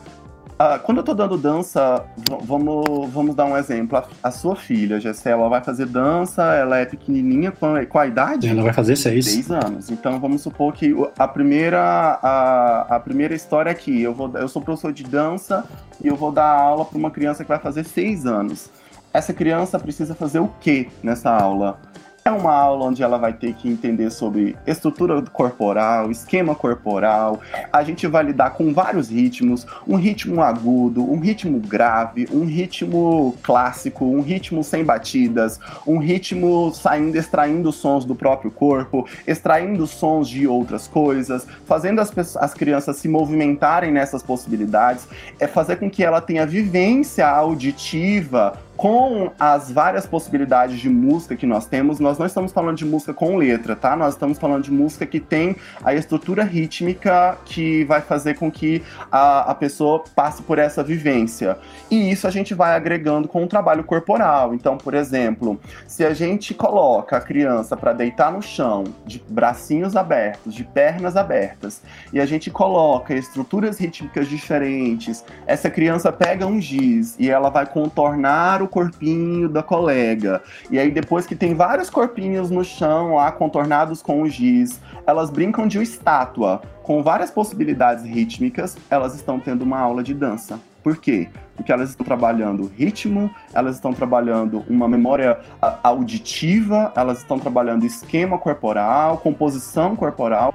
Uh, 0.52 0.78
quando 0.84 0.98
eu 0.98 1.02
tô 1.02 1.14
dando 1.14 1.36
dança, 1.36 2.04
vamos, 2.44 3.10
vamos 3.10 3.34
dar 3.34 3.46
um 3.46 3.56
exemplo. 3.56 3.98
A, 3.98 4.06
a 4.22 4.30
sua 4.30 4.54
filha, 4.54 5.00
Gessé, 5.00 5.30
ela 5.30 5.48
vai 5.48 5.62
fazer 5.62 5.86
dança, 5.86 6.54
ela 6.54 6.78
é 6.78 6.84
pequenininha, 6.84 7.50
com, 7.50 7.84
com 7.86 7.98
a 7.98 8.06
idade? 8.06 8.48
Ela 8.48 8.62
vai 8.62 8.72
fazer 8.72 8.96
seis. 8.96 9.26
Seis 9.26 9.50
anos. 9.50 9.90
Então 9.90 10.20
vamos 10.20 10.42
supor 10.42 10.72
que 10.72 10.94
a 11.18 11.26
primeira, 11.26 11.80
a, 12.22 12.96
a 12.96 13.00
primeira 13.00 13.34
história 13.34 13.72
aqui, 13.72 14.02
eu, 14.02 14.14
vou, 14.14 14.30
eu 14.34 14.46
sou 14.46 14.62
professor 14.62 14.92
de 14.92 15.02
dança 15.02 15.64
e 16.02 16.06
eu 16.06 16.16
vou 16.16 16.30
dar 16.30 16.50
aula 16.50 16.84
para 16.84 16.98
uma 16.98 17.10
criança 17.10 17.42
que 17.42 17.48
vai 17.48 17.58
fazer 17.58 17.84
seis 17.84 18.26
anos 18.26 18.70
essa 19.12 19.32
criança 19.32 19.78
precisa 19.78 20.14
fazer 20.14 20.38
o 20.38 20.48
que 20.60 20.88
nessa 21.02 21.30
aula? 21.30 21.78
É 22.24 22.30
uma 22.30 22.52
aula 22.52 22.86
onde 22.86 23.02
ela 23.02 23.18
vai 23.18 23.32
ter 23.32 23.52
que 23.54 23.68
entender 23.68 24.10
sobre 24.10 24.56
estrutura 24.64 25.20
corporal, 25.22 26.10
esquema 26.10 26.54
corporal. 26.54 27.40
A 27.72 27.82
gente 27.82 28.06
vai 28.06 28.22
lidar 28.22 28.50
com 28.50 28.72
vários 28.72 29.10
ritmos: 29.10 29.66
um 29.86 29.96
ritmo 29.96 30.40
agudo, 30.40 31.02
um 31.02 31.18
ritmo 31.18 31.58
grave, 31.58 32.28
um 32.30 32.44
ritmo 32.44 33.36
clássico, 33.42 34.04
um 34.04 34.20
ritmo 34.20 34.62
sem 34.62 34.84
batidas, 34.84 35.58
um 35.84 35.98
ritmo 35.98 36.72
saindo, 36.72 37.18
extraindo 37.18 37.72
sons 37.72 38.04
do 38.04 38.14
próprio 38.14 38.50
corpo, 38.50 39.06
extraindo 39.26 39.86
sons 39.86 40.28
de 40.28 40.46
outras 40.46 40.86
coisas, 40.86 41.46
fazendo 41.66 42.00
as, 42.00 42.36
as 42.36 42.54
crianças 42.54 42.98
se 42.98 43.08
movimentarem 43.08 43.90
nessas 43.90 44.22
possibilidades, 44.22 45.08
é 45.40 45.48
fazer 45.48 45.76
com 45.76 45.90
que 45.90 46.04
ela 46.04 46.20
tenha 46.20 46.46
vivência 46.46 47.26
auditiva 47.26 48.56
com 48.76 49.30
as 49.38 49.70
várias 49.70 50.06
possibilidades 50.06 50.78
de 50.78 50.88
música 50.88 51.36
que 51.36 51.46
nós 51.46 51.66
temos, 51.66 52.00
nós 52.00 52.18
não 52.18 52.26
estamos 52.26 52.52
falando 52.52 52.76
de 52.76 52.84
música 52.84 53.12
com 53.12 53.36
letra, 53.36 53.76
tá? 53.76 53.94
Nós 53.94 54.14
estamos 54.14 54.38
falando 54.38 54.64
de 54.64 54.72
música 54.72 55.06
que 55.06 55.20
tem 55.20 55.56
a 55.84 55.94
estrutura 55.94 56.42
rítmica 56.42 57.36
que 57.44 57.84
vai 57.84 58.00
fazer 58.00 58.34
com 58.34 58.50
que 58.50 58.82
a, 59.10 59.50
a 59.50 59.54
pessoa 59.54 60.02
passe 60.14 60.42
por 60.42 60.58
essa 60.58 60.82
vivência. 60.82 61.58
E 61.90 62.10
isso 62.10 62.26
a 62.26 62.30
gente 62.30 62.54
vai 62.54 62.74
agregando 62.74 63.28
com 63.28 63.44
o 63.44 63.46
trabalho 63.46 63.84
corporal. 63.84 64.54
Então, 64.54 64.76
por 64.76 64.94
exemplo, 64.94 65.60
se 65.86 66.04
a 66.04 66.14
gente 66.14 66.54
coloca 66.54 67.16
a 67.16 67.20
criança 67.20 67.76
para 67.76 67.92
deitar 67.92 68.32
no 68.32 68.42
chão, 68.42 68.84
de 69.06 69.22
bracinhos 69.28 69.96
abertos, 69.96 70.54
de 70.54 70.64
pernas 70.64 71.16
abertas, 71.16 71.82
e 72.12 72.20
a 72.20 72.26
gente 72.26 72.50
coloca 72.50 73.14
estruturas 73.14 73.78
rítmicas 73.78 74.28
diferentes, 74.28 75.24
essa 75.46 75.70
criança 75.70 76.10
pega 76.10 76.46
um 76.46 76.60
giz 76.60 77.16
e 77.18 77.30
ela 77.30 77.50
vai 77.50 77.66
contornar 77.66 78.61
o 78.62 78.68
corpinho 78.68 79.48
da 79.48 79.62
colega. 79.62 80.42
E 80.70 80.78
aí, 80.78 80.90
depois 80.90 81.26
que 81.26 81.34
tem 81.34 81.54
vários 81.54 81.90
corpinhos 81.90 82.50
no 82.50 82.64
chão 82.64 83.16
lá, 83.16 83.30
contornados 83.32 84.02
com 84.02 84.22
o 84.22 84.28
giz, 84.28 84.80
elas 85.06 85.30
brincam 85.30 85.66
de 85.66 85.80
estátua. 85.82 86.62
Com 86.82 87.02
várias 87.02 87.30
possibilidades 87.30 88.04
rítmicas, 88.04 88.76
elas 88.90 89.14
estão 89.14 89.38
tendo 89.38 89.62
uma 89.62 89.78
aula 89.78 90.02
de 90.02 90.14
dança. 90.14 90.58
Por 90.82 90.96
quê? 90.96 91.28
Porque 91.54 91.70
elas 91.70 91.90
estão 91.90 92.04
trabalhando 92.04 92.70
ritmo, 92.76 93.30
elas 93.54 93.76
estão 93.76 93.92
trabalhando 93.92 94.64
uma 94.68 94.88
memória 94.88 95.38
auditiva, 95.82 96.92
elas 96.96 97.18
estão 97.18 97.38
trabalhando 97.38 97.86
esquema 97.86 98.36
corporal, 98.36 99.18
composição 99.18 99.94
corporal. 99.94 100.52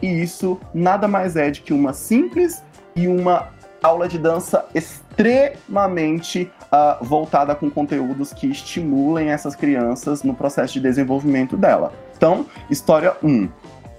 E 0.00 0.06
isso 0.06 0.60
nada 0.72 1.08
mais 1.08 1.36
é 1.36 1.50
de 1.50 1.62
que 1.62 1.72
uma 1.72 1.92
simples 1.92 2.62
e 2.94 3.08
uma 3.08 3.48
aula 3.82 4.08
de 4.08 4.18
dança 4.18 4.66
extremamente 4.74 6.50
uh, 6.74 7.04
voltada 7.04 7.54
com 7.54 7.70
conteúdos 7.70 8.32
que 8.32 8.48
estimulem 8.48 9.30
essas 9.30 9.54
crianças 9.54 10.22
no 10.24 10.34
processo 10.34 10.74
de 10.74 10.80
desenvolvimento 10.80 11.56
dela. 11.56 11.92
Então, 12.16 12.46
história 12.68 13.16
1. 13.22 13.48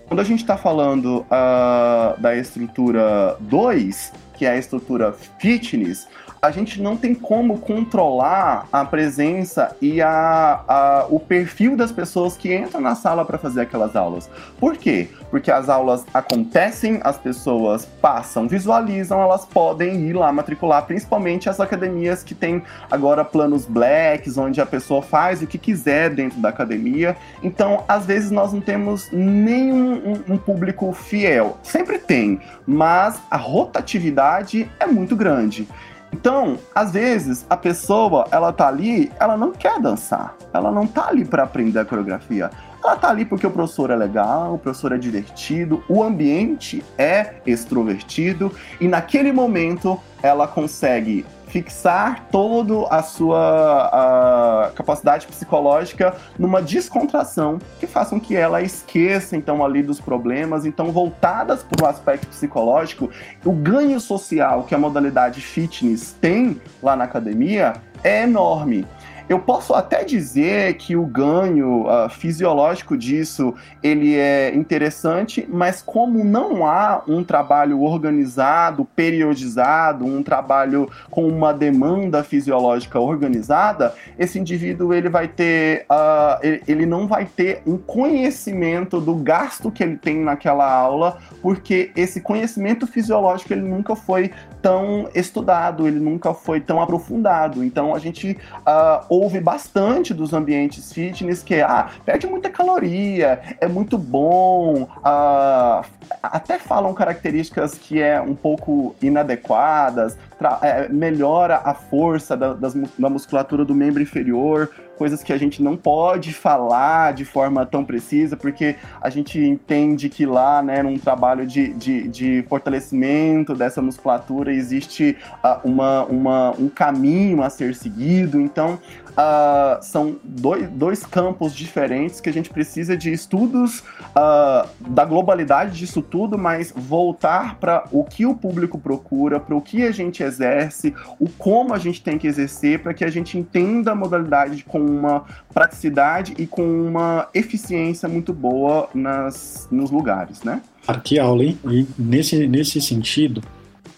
Quando 0.08 0.20
a 0.20 0.24
gente 0.24 0.42
está 0.42 0.58
falando 0.58 1.22
uh, 1.22 2.20
da 2.22 2.36
estrutura 2.36 3.38
2, 3.40 4.14
que 4.34 4.46
é 4.46 4.52
a 4.52 4.58
estrutura 4.58 5.14
fitness, 5.40 6.08
a 6.42 6.52
gente 6.52 6.80
não 6.80 6.96
tem 6.96 7.16
como 7.16 7.58
controlar 7.58 8.68
a 8.72 8.86
presença 8.86 9.76
e 9.82 10.00
a, 10.00 10.64
a 10.68 11.06
o 11.10 11.20
perfil 11.20 11.76
das 11.76 11.92
pessoas 11.92 12.38
que 12.38 12.54
entram 12.56 12.80
na 12.80 12.94
sala 12.94 13.26
para 13.26 13.40
fazer 13.40 13.62
aquelas 13.62 13.96
aulas. 13.96 14.30
Por 14.60 14.78
quê? 14.78 15.10
Porque 15.36 15.52
as 15.52 15.68
aulas 15.68 16.06
acontecem, 16.14 17.02
as 17.04 17.18
pessoas 17.18 17.84
passam, 18.02 18.48
visualizam, 18.48 19.22
elas 19.22 19.44
podem 19.44 20.08
ir 20.08 20.14
lá 20.14 20.32
matricular, 20.32 20.86
principalmente 20.86 21.50
as 21.50 21.60
academias 21.60 22.24
que 22.24 22.34
têm 22.34 22.64
agora 22.90 23.26
planos 23.26 23.66
blacks, 23.66 24.38
onde 24.38 24.62
a 24.62 24.66
pessoa 24.66 25.02
faz 25.02 25.42
o 25.42 25.46
que 25.46 25.58
quiser 25.58 26.10
dentro 26.10 26.40
da 26.40 26.48
academia. 26.48 27.18
Então, 27.44 27.84
às 27.86 28.06
vezes, 28.06 28.32
nós 28.32 28.54
não 28.54 28.62
temos 28.62 29.12
nenhum 29.12 30.14
um, 30.30 30.36
um 30.36 30.38
público 30.38 30.94
fiel. 30.94 31.58
Sempre 31.62 32.00
tem, 32.00 32.40
mas 32.66 33.20
a 33.30 33.36
rotatividade 33.36 34.72
é 34.80 34.88
muito 34.88 35.18
grande. 35.18 35.68
Então, 36.14 36.58
às 36.74 36.92
vezes, 36.92 37.46
a 37.50 37.58
pessoa, 37.58 38.26
ela 38.32 38.54
tá 38.54 38.70
ali, 38.70 39.12
ela 39.20 39.36
não 39.36 39.52
quer 39.52 39.82
dançar. 39.82 40.34
Ela 40.54 40.72
não 40.72 40.88
tá 40.88 41.10
ali 41.10 41.26
para 41.26 41.44
aprender 41.44 41.80
a 41.80 41.84
coreografia. 41.84 42.50
Ela 42.86 42.96
tá 42.96 43.10
ali 43.10 43.26
porque 43.26 43.48
o 43.48 43.50
professor 43.50 43.90
é 43.90 43.96
legal, 43.96 44.54
o 44.54 44.60
professor 44.60 44.92
é 44.92 44.98
divertido, 45.00 45.84
o 45.90 46.04
ambiente 46.04 46.86
é 47.00 47.38
extrovertido 47.44 48.52
e 48.80 48.88
naquele 48.88 49.32
momento 49.32 50.00
ela 50.22 50.48
consegue 50.48 51.26
fixar 51.48 52.28
toda 52.32 52.88
a 52.90 53.02
sua 53.02 54.68
a 54.68 54.72
capacidade 54.76 55.26
psicológica 55.26 56.16
numa 56.38 56.62
descontração 56.62 57.58
que 57.80 57.88
façam 57.88 58.20
que 58.20 58.36
ela 58.36 58.62
esqueça 58.62 59.36
então 59.36 59.66
ali 59.66 59.82
dos 59.82 60.00
problemas, 60.00 60.64
então 60.64 60.92
voltadas 60.92 61.64
para 61.64 61.84
o 61.84 61.90
aspecto 61.90 62.28
psicológico, 62.28 63.10
o 63.44 63.52
ganho 63.52 64.00
social 64.00 64.62
que 64.62 64.76
a 64.76 64.78
modalidade 64.78 65.42
fitness 65.42 66.16
tem 66.22 66.62
lá 66.84 66.96
na 66.96 67.06
academia 67.06 67.74
é 68.04 68.22
enorme. 68.22 68.86
Eu 69.28 69.40
posso 69.40 69.74
até 69.74 70.04
dizer 70.04 70.76
que 70.76 70.96
o 70.96 71.04
ganho 71.04 71.88
uh, 71.88 72.08
fisiológico 72.10 72.96
disso 72.96 73.56
ele 73.82 74.16
é 74.16 74.54
interessante, 74.54 75.48
mas 75.50 75.82
como 75.82 76.24
não 76.24 76.66
há 76.66 77.02
um 77.08 77.24
trabalho 77.24 77.82
organizado, 77.82 78.86
periodizado, 78.86 80.06
um 80.06 80.22
trabalho 80.22 80.88
com 81.10 81.28
uma 81.28 81.52
demanda 81.52 82.24
fisiológica 82.24 83.00
organizada, 83.00 83.96
esse 84.20 84.38
indivíduo 84.38 84.94
ele 84.94 85.10
vai 85.10 85.28
ter, 85.28 85.86
uh, 85.90 86.40
ele, 86.44 86.62
ele 86.68 86.86
não 86.86 87.08
vai 87.08 87.26
ter 87.26 87.64
um 87.66 87.78
conhecimento 87.78 89.02
do 89.02 89.16
gasto 89.16 89.72
que 89.72 89.84
ele 89.84 89.98
tem 89.98 90.18
naquela 90.18 90.72
aula, 90.72 91.18
porque 91.42 91.92
esse 91.96 92.22
conhecimento 92.22 92.86
fisiológico 92.86 93.54
ele 93.54 93.62
nunca 93.62 93.96
foi 93.96 94.32
tão 94.62 95.08
estudado, 95.14 95.88
ele 95.88 96.00
nunca 96.00 96.34
foi 96.34 96.60
tão 96.60 96.82
aprofundado. 96.82 97.64
Então 97.64 97.94
a 97.94 98.00
gente 98.00 98.38
uh, 98.62 99.15
ouve 99.16 99.40
bastante 99.40 100.14
dos 100.14 100.34
ambientes 100.34 100.92
fitness 100.92 101.42
que 101.42 101.62
ah, 101.62 101.90
perde 102.06 102.28
muita 102.28 102.50
caloria, 102.50 103.40
é 103.60 103.68
muito 103.68 103.98
bom, 103.98 104.84
uh, 104.84 105.86
até 106.22 106.60
falam 106.60 106.94
características 106.94 107.76
que 107.76 108.02
é 108.02 108.20
um 108.20 108.36
pouco 108.36 108.96
inadequadas, 109.02 110.18
é, 110.62 110.90
melhora 110.90 111.62
a 111.64 111.74
força 111.74 112.36
da, 112.36 112.54
das, 112.54 112.74
da 112.74 113.10
musculatura 113.10 113.64
do 113.64 113.74
membro 113.74 114.02
inferior, 114.02 114.70
coisas 114.98 115.24
que 115.24 115.32
a 115.32 115.38
gente 115.38 115.62
não 115.62 115.76
pode 115.76 116.34
falar 116.34 117.14
de 117.14 117.26
forma 117.26 117.66
tão 117.66 117.86
precisa, 117.86 118.36
porque 118.36 118.76
a 119.02 119.10
gente 119.10 119.40
entende 119.40 120.10
que 120.10 120.26
lá, 120.26 120.62
né, 120.62 120.82
num 120.84 120.98
trabalho 120.98 121.46
de, 121.46 121.74
de, 121.74 122.08
de 122.08 122.46
fortalecimento 122.50 123.54
dessa 123.54 123.82
musculatura, 123.82 124.54
existe 124.54 125.18
uh, 125.44 125.68
uma, 125.68 126.04
uma, 126.06 126.52
um 126.52 126.70
caminho 126.70 127.42
a 127.42 127.50
ser 127.50 127.76
seguido. 127.76 128.40
Então, 128.40 128.80
uh, 129.18 129.82
são 129.82 130.18
dois, 130.24 130.70
dois 130.70 131.06
campos 131.06 131.54
diferentes 131.54 132.20
que 132.20 132.30
a 132.30 132.34
gente 132.34 132.50
precisa 132.50 132.96
de 132.96 133.12
estudos 133.12 133.80
uh, 133.80 134.68
da 134.80 135.06
globalidade 135.06 135.78
disso 135.78 136.02
tudo, 136.02 136.38
mas 136.38 136.74
voltar 136.76 137.56
para 137.56 137.86
o 137.92 138.04
que 138.04 138.26
o 138.26 138.36
público 138.36 138.78
procura, 138.78 139.40
para 139.40 139.56
o 139.56 139.62
que 139.62 139.84
a 139.84 139.92
gente 139.92 140.22
exerce, 140.22 140.94
o 141.20 141.30
como 141.30 141.74
a 141.74 141.80
gente 141.80 142.02
tem 142.02 142.18
que 142.18 142.28
exercer, 142.28 142.80
para 142.80 142.94
que 142.94 143.04
a 143.04 143.10
gente 143.10 143.38
entenda 143.38 143.92
a 143.92 143.96
modalidade 143.96 144.64
com 144.64 144.80
uma 144.80 145.26
praticidade 145.54 146.34
e 146.38 146.46
com 146.46 146.64
uma 146.64 147.28
eficiência 147.34 148.08
muito 148.08 148.34
boa 148.34 148.90
nas, 148.94 149.68
nos 149.72 149.90
lugares, 149.92 150.44
né? 150.44 150.62
Aqui 150.88 151.18
aula, 151.18 151.44
hein? 151.44 151.58
E 151.66 151.88
nesse, 151.98 152.48
nesse 152.48 152.82
sentido, 152.82 153.42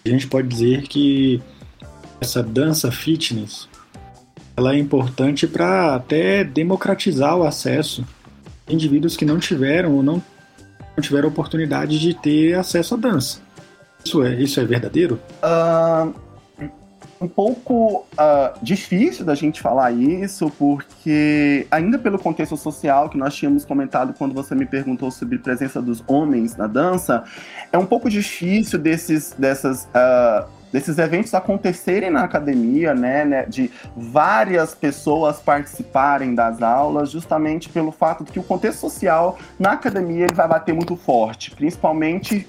a 0.05 0.09
gente 0.09 0.27
pode 0.27 0.47
dizer 0.47 0.83
que 0.83 1.41
essa 2.21 2.41
dança 2.41 2.91
fitness 2.91 3.67
ela 4.57 4.73
é 4.73 4.79
importante 4.79 5.45
para 5.45 5.93
até 5.93 6.43
democratizar 6.43 7.37
o 7.37 7.43
acesso 7.43 8.03
indivíduos 8.67 9.15
que 9.15 9.23
não 9.23 9.37
tiveram 9.37 9.93
ou 9.93 10.03
não, 10.03 10.15
não 10.95 11.01
tiveram 11.01 11.29
oportunidade 11.29 11.99
de 11.99 12.13
ter 12.15 12.55
acesso 12.55 12.95
à 12.95 12.97
dança. 12.97 13.39
Isso 14.03 14.23
é, 14.23 14.33
isso 14.35 14.59
é 14.59 14.65
verdadeiro? 14.65 15.19
Uh, 15.43 16.13
um 17.21 17.27
pouco 17.27 18.05
uh, 18.13 18.57
difícil 18.61 19.23
da 19.23 19.35
gente 19.35 19.61
falar 19.61 19.91
isso, 19.91 20.51
porque 20.57 21.67
ainda 21.69 21.99
pelo 21.99 22.17
contexto 22.17 22.57
social 22.57 23.09
que 23.09 23.17
nós 23.17 23.35
tínhamos 23.35 23.63
comentado 23.63 24.13
quando 24.17 24.33
você 24.33 24.55
me 24.55 24.65
perguntou 24.65 25.11
sobre 25.11 25.37
a 25.37 25.39
presença 25.39 25.81
dos 25.81 26.03
homens 26.07 26.55
na 26.57 26.67
dança, 26.67 27.23
é 27.71 27.77
um 27.77 27.85
pouco 27.85 28.09
difícil 28.09 28.79
desses, 28.79 29.35
dessas 29.37 29.85
uh, 29.85 30.56
desses 30.71 30.97
eventos 30.97 31.33
acontecerem 31.33 32.09
na 32.09 32.23
academia, 32.23 32.93
né, 32.93 33.25
né, 33.25 33.45
de 33.45 33.71
várias 33.95 34.73
pessoas 34.73 35.39
participarem 35.39 36.35
das 36.35 36.61
aulas, 36.61 37.11
justamente 37.11 37.69
pelo 37.69 37.91
fato 37.91 38.23
de 38.23 38.31
que 38.31 38.39
o 38.39 38.43
contexto 38.43 38.79
social 38.79 39.37
na 39.59 39.71
academia 39.71 40.25
ele 40.25 40.33
vai 40.33 40.47
bater 40.47 40.73
muito 40.73 40.95
forte, 40.95 41.51
principalmente 41.51 42.47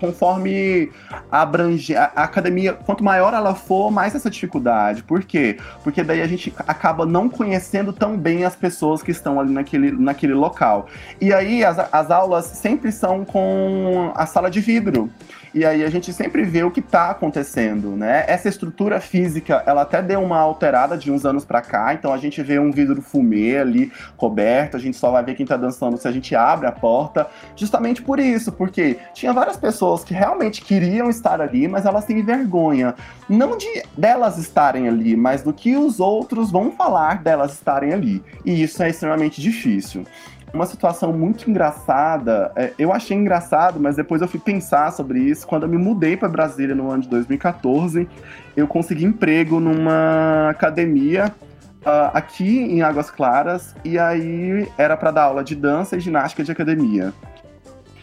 conforme 0.00 0.90
abrange 1.30 1.94
a, 1.94 2.04
academia, 2.16 2.72
quanto 2.72 3.02
maior 3.02 3.34
ela 3.34 3.54
for, 3.54 3.90
mais 3.90 4.14
essa 4.14 4.30
dificuldade. 4.30 5.02
Por 5.02 5.22
quê? 5.22 5.58
Porque 5.82 6.02
daí 6.02 6.22
a 6.22 6.26
gente 6.26 6.54
acaba 6.66 7.04
não 7.04 7.28
conhecendo 7.28 7.92
tão 7.92 8.16
bem 8.16 8.44
as 8.44 8.54
pessoas 8.54 9.02
que 9.02 9.10
estão 9.10 9.40
ali 9.40 9.52
naquele, 9.52 9.90
naquele 9.90 10.34
local. 10.34 10.86
E 11.20 11.32
aí 11.32 11.64
as, 11.64 11.78
as 11.92 12.10
aulas 12.10 12.46
sempre 12.46 12.92
são 12.92 13.24
com 13.24 14.12
a 14.14 14.26
sala 14.26 14.50
de 14.50 14.60
vidro. 14.60 15.10
E 15.54 15.64
aí 15.64 15.84
a 15.84 15.90
gente 15.90 16.12
sempre 16.12 16.42
vê 16.42 16.62
o 16.62 16.70
que 16.70 16.80
está 16.80 17.10
acontecendo, 17.10 17.90
né? 17.90 18.24
Essa 18.26 18.48
estrutura 18.48 19.00
física, 19.00 19.62
ela 19.66 19.82
até 19.82 20.02
deu 20.02 20.22
uma 20.22 20.38
alterada 20.38 20.96
de 20.96 21.10
uns 21.10 21.24
anos 21.24 21.44
para 21.44 21.62
cá, 21.62 21.94
então 21.94 22.12
a 22.12 22.18
gente 22.18 22.42
vê 22.42 22.58
um 22.58 22.70
vidro 22.70 23.00
fumê 23.00 23.58
ali 23.58 23.92
coberto, 24.16 24.76
a 24.76 24.80
gente 24.80 24.96
só 24.96 25.10
vai 25.10 25.24
ver 25.24 25.34
quem 25.34 25.44
está 25.44 25.56
dançando 25.56 25.96
se 25.96 26.06
a 26.06 26.12
gente 26.12 26.34
abre 26.34 26.66
a 26.66 26.72
porta, 26.72 27.26
justamente 27.56 28.02
por 28.02 28.20
isso, 28.20 28.52
porque 28.52 28.98
tinha 29.14 29.32
várias 29.32 29.56
pessoas 29.56 30.04
que 30.04 30.14
realmente 30.14 30.62
queriam 30.62 31.08
estar 31.08 31.40
ali, 31.40 31.66
mas 31.66 31.86
elas 31.86 32.04
têm 32.04 32.22
vergonha, 32.22 32.94
não 33.28 33.56
de 33.56 33.82
delas 33.96 34.38
estarem 34.38 34.88
ali, 34.88 35.16
mas 35.16 35.42
do 35.42 35.52
que 35.52 35.76
os 35.76 36.00
outros 36.00 36.50
vão 36.50 36.72
falar 36.72 37.22
delas 37.22 37.52
estarem 37.52 37.92
ali. 37.92 38.22
E 38.44 38.62
isso 38.62 38.82
é 38.82 38.90
extremamente 38.90 39.40
difícil 39.40 40.04
uma 40.52 40.66
situação 40.66 41.12
muito 41.12 41.48
engraçada. 41.48 42.52
É, 42.56 42.72
eu 42.78 42.92
achei 42.92 43.16
engraçado, 43.16 43.78
mas 43.80 43.96
depois 43.96 44.22
eu 44.22 44.28
fui 44.28 44.40
pensar 44.40 44.92
sobre 44.92 45.20
isso. 45.20 45.46
Quando 45.46 45.64
eu 45.64 45.68
me 45.68 45.78
mudei 45.78 46.16
para 46.16 46.28
Brasília 46.28 46.74
no 46.74 46.90
ano 46.90 47.02
de 47.02 47.08
2014, 47.08 48.08
eu 48.56 48.66
consegui 48.66 49.04
emprego 49.04 49.60
numa 49.60 50.50
academia 50.50 51.34
uh, 51.82 52.10
aqui 52.12 52.58
em 52.58 52.82
Águas 52.82 53.10
Claras, 53.10 53.74
e 53.84 53.98
aí 53.98 54.68
era 54.76 54.96
para 54.96 55.10
dar 55.10 55.22
aula 55.24 55.44
de 55.44 55.54
dança 55.54 55.96
e 55.96 56.00
ginástica 56.00 56.42
de 56.42 56.52
academia. 56.52 57.12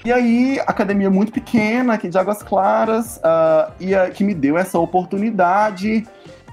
E 0.04 0.14
aí, 0.14 0.60
academia 0.68 1.10
muito 1.10 1.32
pequena 1.32 1.96
aqui 1.96 2.08
de 2.10 2.18
Águas 2.18 2.44
Claras, 2.44 3.18
uh, 3.18 3.72
e 3.80 3.96
a, 3.96 4.10
que 4.10 4.24
me 4.24 4.36
deu 4.36 4.58
essa 4.58 4.78
oportunidade 4.78 6.06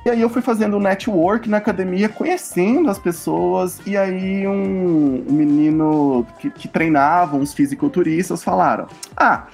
e 0.04 0.10
aí 0.10 0.20
eu 0.20 0.28
fui 0.28 0.42
fazendo 0.42 0.80
network 0.80 1.48
na 1.48 1.58
academia, 1.58 2.08
conhecendo 2.08 2.90
as 2.90 2.98
pessoas, 2.98 3.80
e 3.86 3.96
aí 3.96 4.46
um, 4.48 5.24
menino 5.28 6.26
que, 6.40 6.50
que 6.50 6.66
treinava, 6.66 7.36
uns 7.36 7.54
fisiculturistas, 7.54 8.42
falaram: 8.42 8.88
Ah, 9.16 9.46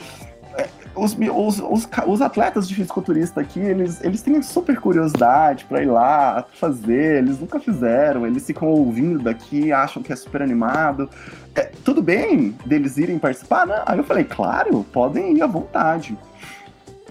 é, 0.56 0.66
os, 0.94 1.14
os, 1.14 1.60
os, 1.60 1.88
os, 2.06 2.22
atletas 2.22 2.66
de 2.66 2.74
fisiculturista 2.74 3.42
aqui, 3.42 3.60
eles, 3.60 4.02
eles 4.02 4.22
têm 4.22 4.40
super 4.40 4.80
curiosidade 4.80 5.66
para 5.66 5.82
ir 5.82 5.86
lá 5.86 6.44
fazer, 6.54 7.18
eles 7.18 7.38
nunca 7.38 7.60
fizeram, 7.60 8.26
eles 8.26 8.46
ficam 8.46 8.68
ouvindo 8.68 9.18
daqui, 9.18 9.70
acham 9.70 10.02
que 10.02 10.14
é 10.14 10.16
super 10.16 10.40
animado. 10.40 11.10
É, 11.54 11.70
tudo 11.84 12.00
bem 12.00 12.56
deles 12.64 12.96
irem 12.96 13.18
participar, 13.18 13.66
né? 13.66 13.82
Aí 13.84 13.98
eu 13.98 14.04
falei, 14.04 14.24
claro, 14.24 14.82
podem 14.92 15.36
ir 15.36 15.42
à 15.42 15.46
vontade. 15.46 16.16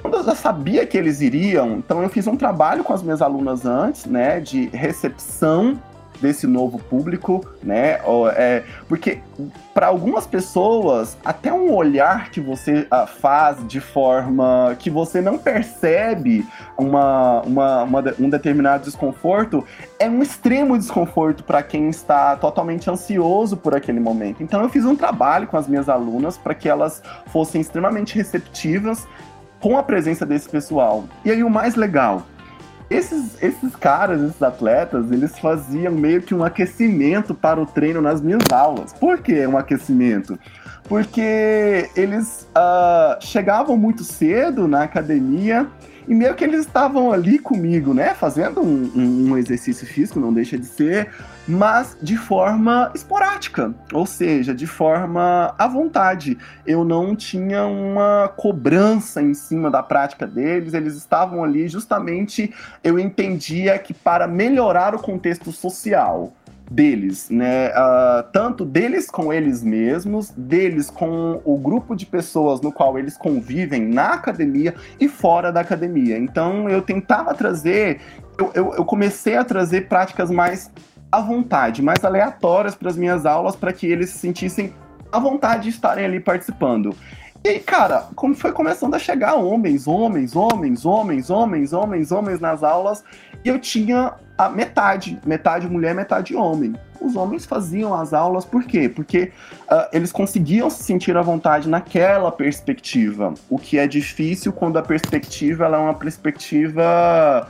Quando 0.08 0.20
eu 0.20 0.24
já 0.24 0.36
sabia 0.36 0.88
que 0.88 0.98
eles 0.98 1.20
iriam, 1.20 1.80
então 1.80 2.02
eu 2.02 2.08
fiz 2.08 2.28
um 2.28 2.38
trabalho 2.38 2.82
com 2.82 2.94
as 2.94 3.04
minhas 3.04 3.22
alunas 3.22 3.66
antes, 3.66 4.06
né, 4.06 4.40
de 4.40 4.68
recepção 4.68 5.78
desse 6.22 6.48
novo 6.48 6.80
público, 6.80 7.46
né? 7.62 8.00
É, 8.36 8.64
porque 8.88 9.20
para 9.74 9.88
algumas 9.88 10.26
pessoas, 10.26 11.18
até 11.24 11.52
um 11.54 11.76
olhar 11.76 12.32
que 12.32 12.40
você 12.40 12.88
uh, 12.92 13.06
faz 13.06 13.58
de 13.68 13.82
forma 13.82 14.76
que 14.80 14.90
você 14.90 15.22
não 15.22 15.38
percebe 15.38 16.48
uma, 16.78 17.42
uma, 17.42 17.84
uma, 17.84 18.04
um 18.18 18.30
determinado 18.30 18.86
desconforto 18.86 19.64
é 20.00 20.10
um 20.10 20.24
extremo 20.24 20.78
desconforto 20.78 21.44
para 21.44 21.62
quem 21.62 21.90
está 21.90 22.36
totalmente 22.38 22.90
ansioso 22.90 23.58
por 23.58 23.76
aquele 23.76 24.00
momento. 24.00 24.42
Então 24.42 24.62
eu 24.64 24.70
fiz 24.70 24.86
um 24.86 24.96
trabalho 24.96 25.48
com 25.48 25.58
as 25.58 25.68
minhas 25.68 25.90
alunas 25.90 26.38
para 26.38 26.56
que 26.56 26.70
elas 26.70 27.04
fossem 27.28 27.62
extremamente 27.62 28.16
receptivas 28.16 29.06
com 29.68 29.78
a 29.78 29.84
presença 29.84 30.26
desse 30.26 30.48
pessoal. 30.48 31.04
E 31.26 31.30
aí 31.30 31.44
o 31.44 31.50
mais 31.50 31.76
legal, 31.76 32.26
esses, 32.90 33.36
esses 33.44 33.76
caras, 33.76 34.22
esses 34.22 34.42
atletas, 34.42 35.12
eles 35.12 35.38
faziam 35.38 35.92
meio 35.92 36.22
que 36.22 36.34
um 36.34 36.42
aquecimento 36.42 37.36
para 37.36 37.60
o 37.60 37.66
treino 37.66 38.02
nas 38.02 38.22
minhas 38.22 38.44
aulas. 38.50 38.94
Por 38.94 39.18
que 39.18 39.46
um 39.46 39.58
aquecimento? 39.58 40.40
Porque 40.86 41.90
eles 41.98 42.48
uh, 42.56 43.22
chegavam 43.22 43.76
muito 43.76 44.06
cedo 44.06 44.70
na 44.70 44.84
academia 44.84 45.68
e 46.08 46.16
meio 46.16 46.34
que 46.34 46.46
eles 46.46 46.62
estavam 46.62 47.12
ali 47.12 47.38
comigo, 47.38 47.94
né? 47.94 48.14
Fazendo 48.14 48.62
um, 48.62 48.90
um, 48.96 49.32
um 49.32 49.38
exercício 49.38 49.86
físico, 49.86 50.18
não 50.18 50.32
deixa 50.32 50.58
de 50.58 50.66
ser, 50.66 51.10
mas 51.48 51.98
de 52.02 52.18
forma 52.18 52.92
esporádica, 52.94 53.74
ou 53.94 54.06
seja, 54.06 54.54
de 54.54 54.68
forma 54.68 55.54
à 55.58 55.68
vontade. 55.68 56.38
Eu 56.66 56.84
não 56.84 57.16
tinha 57.16 57.66
uma 57.66 58.28
cobrança 58.36 59.22
em 59.22 59.34
cima 59.34 59.72
da 59.72 59.82
prática 59.82 60.28
deles, 60.28 60.74
eles 60.74 60.96
estavam 60.96 61.44
ali 61.44 61.68
justamente, 61.68 62.54
eu 62.84 63.00
entendia 63.00 63.78
que 63.80 63.94
para 63.94 64.28
melhorar 64.28 64.94
o 64.94 65.00
contexto 65.00 65.52
social 65.52 66.34
deles, 66.70 67.30
né? 67.30 67.70
Uh, 67.70 68.24
tanto 68.32 68.66
deles 68.66 69.10
com 69.10 69.32
eles 69.32 69.64
mesmos, 69.64 70.32
deles 70.36 70.90
com 70.90 71.42
o 71.46 71.58
grupo 71.58 71.96
de 71.96 72.06
pessoas 72.06 72.60
no 72.62 72.72
qual 72.72 73.00
eles 73.00 73.18
convivem 73.18 73.88
na 73.88 74.14
academia 74.14 74.76
e 75.00 75.08
fora 75.08 75.52
da 75.52 75.62
academia. 75.62 76.18
Então 76.18 76.70
eu 76.70 76.82
tentava 76.82 77.34
trazer, 77.34 78.02
eu, 78.38 78.52
eu, 78.54 78.74
eu 78.76 78.86
comecei 78.86 79.38
a 79.38 79.44
trazer 79.44 79.88
práticas 79.88 80.30
mais 80.30 80.70
à 81.12 81.22
vontade, 81.22 81.82
mais 81.82 82.04
aleatórias 82.04 82.76
para 82.76 82.90
as 82.90 82.98
minhas 82.98 83.26
aulas, 83.26 83.56
para 83.56 83.74
que 83.74 83.88
eles 83.88 84.10
se 84.10 84.20
sentissem 84.20 84.74
à 85.12 85.20
vontade 85.20 85.64
de 85.64 85.70
estarem 85.70 86.06
ali 86.06 86.20
participando. 86.20 86.96
E 87.44 87.50
aí, 87.50 87.60
cara, 87.60 88.08
como 88.16 88.36
foi 88.36 88.52
começando 88.52 88.96
a 88.96 89.00
chegar 89.00 89.36
homens, 89.36 89.88
homens, 89.88 90.36
homens, 90.36 90.86
homens, 90.86 91.30
homens, 91.30 91.72
homens, 91.72 92.12
homens 92.12 92.40
nas 92.40 92.64
aulas, 92.64 93.04
e 93.44 93.48
eu 93.48 93.60
tinha 93.60 94.16
a 94.38 94.50
metade, 94.50 95.20
metade 95.26 95.68
mulher, 95.68 95.96
metade 95.96 96.36
homem. 96.36 96.76
Os 97.00 97.16
homens 97.16 97.46
faziam 97.46 97.94
as 97.94 98.14
aulas 98.14 98.44
por 98.44 98.64
quê? 98.64 98.90
Porque 98.90 99.32
uh, 99.72 99.88
eles 99.94 100.12
conseguiam 100.12 100.70
se 100.70 100.84
sentir 100.84 101.16
à 101.16 101.22
vontade 101.22 101.70
naquela 101.70 102.32
perspectiva, 102.32 103.34
o 103.50 103.58
que 103.58 103.78
é 103.78 103.88
difícil 103.88 104.52
quando 104.52 104.78
a 104.78 104.82
perspectiva 104.82 105.66
é 105.66 105.78
uma 105.78 105.94
perspectiva 105.94 107.48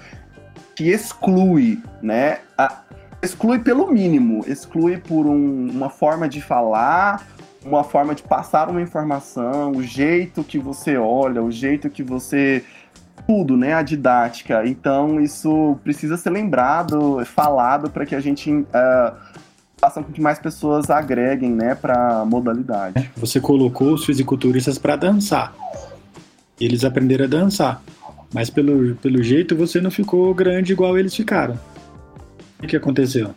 que 0.75 0.91
exclui, 0.91 1.81
né? 2.01 2.39
A, 2.57 2.81
exclui 3.21 3.59
pelo 3.59 3.91
mínimo, 3.91 4.43
exclui 4.47 4.97
por 4.97 5.25
um, 5.25 5.69
uma 5.69 5.89
forma 5.89 6.27
de 6.27 6.41
falar, 6.41 7.27
uma 7.65 7.83
forma 7.83 8.15
de 8.15 8.23
passar 8.23 8.69
uma 8.69 8.81
informação, 8.81 9.71
o 9.71 9.83
jeito 9.83 10.43
que 10.43 10.57
você 10.57 10.97
olha, 10.97 11.41
o 11.41 11.51
jeito 11.51 11.89
que 11.89 12.03
você 12.03 12.63
tudo, 13.25 13.57
né? 13.57 13.73
A 13.73 13.81
didática. 13.81 14.65
Então, 14.65 15.19
isso 15.19 15.77
precisa 15.83 16.17
ser 16.17 16.29
lembrado, 16.29 17.23
falado, 17.25 17.89
para 17.89 18.05
que 18.05 18.15
a 18.15 18.19
gente 18.19 18.51
uh, 18.51 19.15
faça 19.77 20.01
com 20.01 20.11
que 20.11 20.21
mais 20.21 20.39
pessoas 20.39 20.89
agreguem, 20.89 21.51
né, 21.51 21.75
para 21.75 22.23
modalidade. 22.25 23.11
Você 23.17 23.39
colocou 23.39 23.93
os 23.93 24.05
fisiculturistas 24.05 24.77
para 24.77 24.95
dançar. 24.95 25.53
Eles 26.59 26.83
aprenderam 26.83 27.25
a 27.25 27.27
dançar. 27.27 27.81
Mas 28.33 28.49
pelo, 28.49 28.95
pelo 28.95 29.23
jeito 29.23 29.55
você 29.55 29.79
não 29.79 29.89
ficou 29.89 30.33
grande 30.33 30.73
igual 30.73 30.97
eles 30.97 31.15
ficaram. 31.15 31.57
O 32.61 32.67
que 32.67 32.75
aconteceu? 32.75 33.33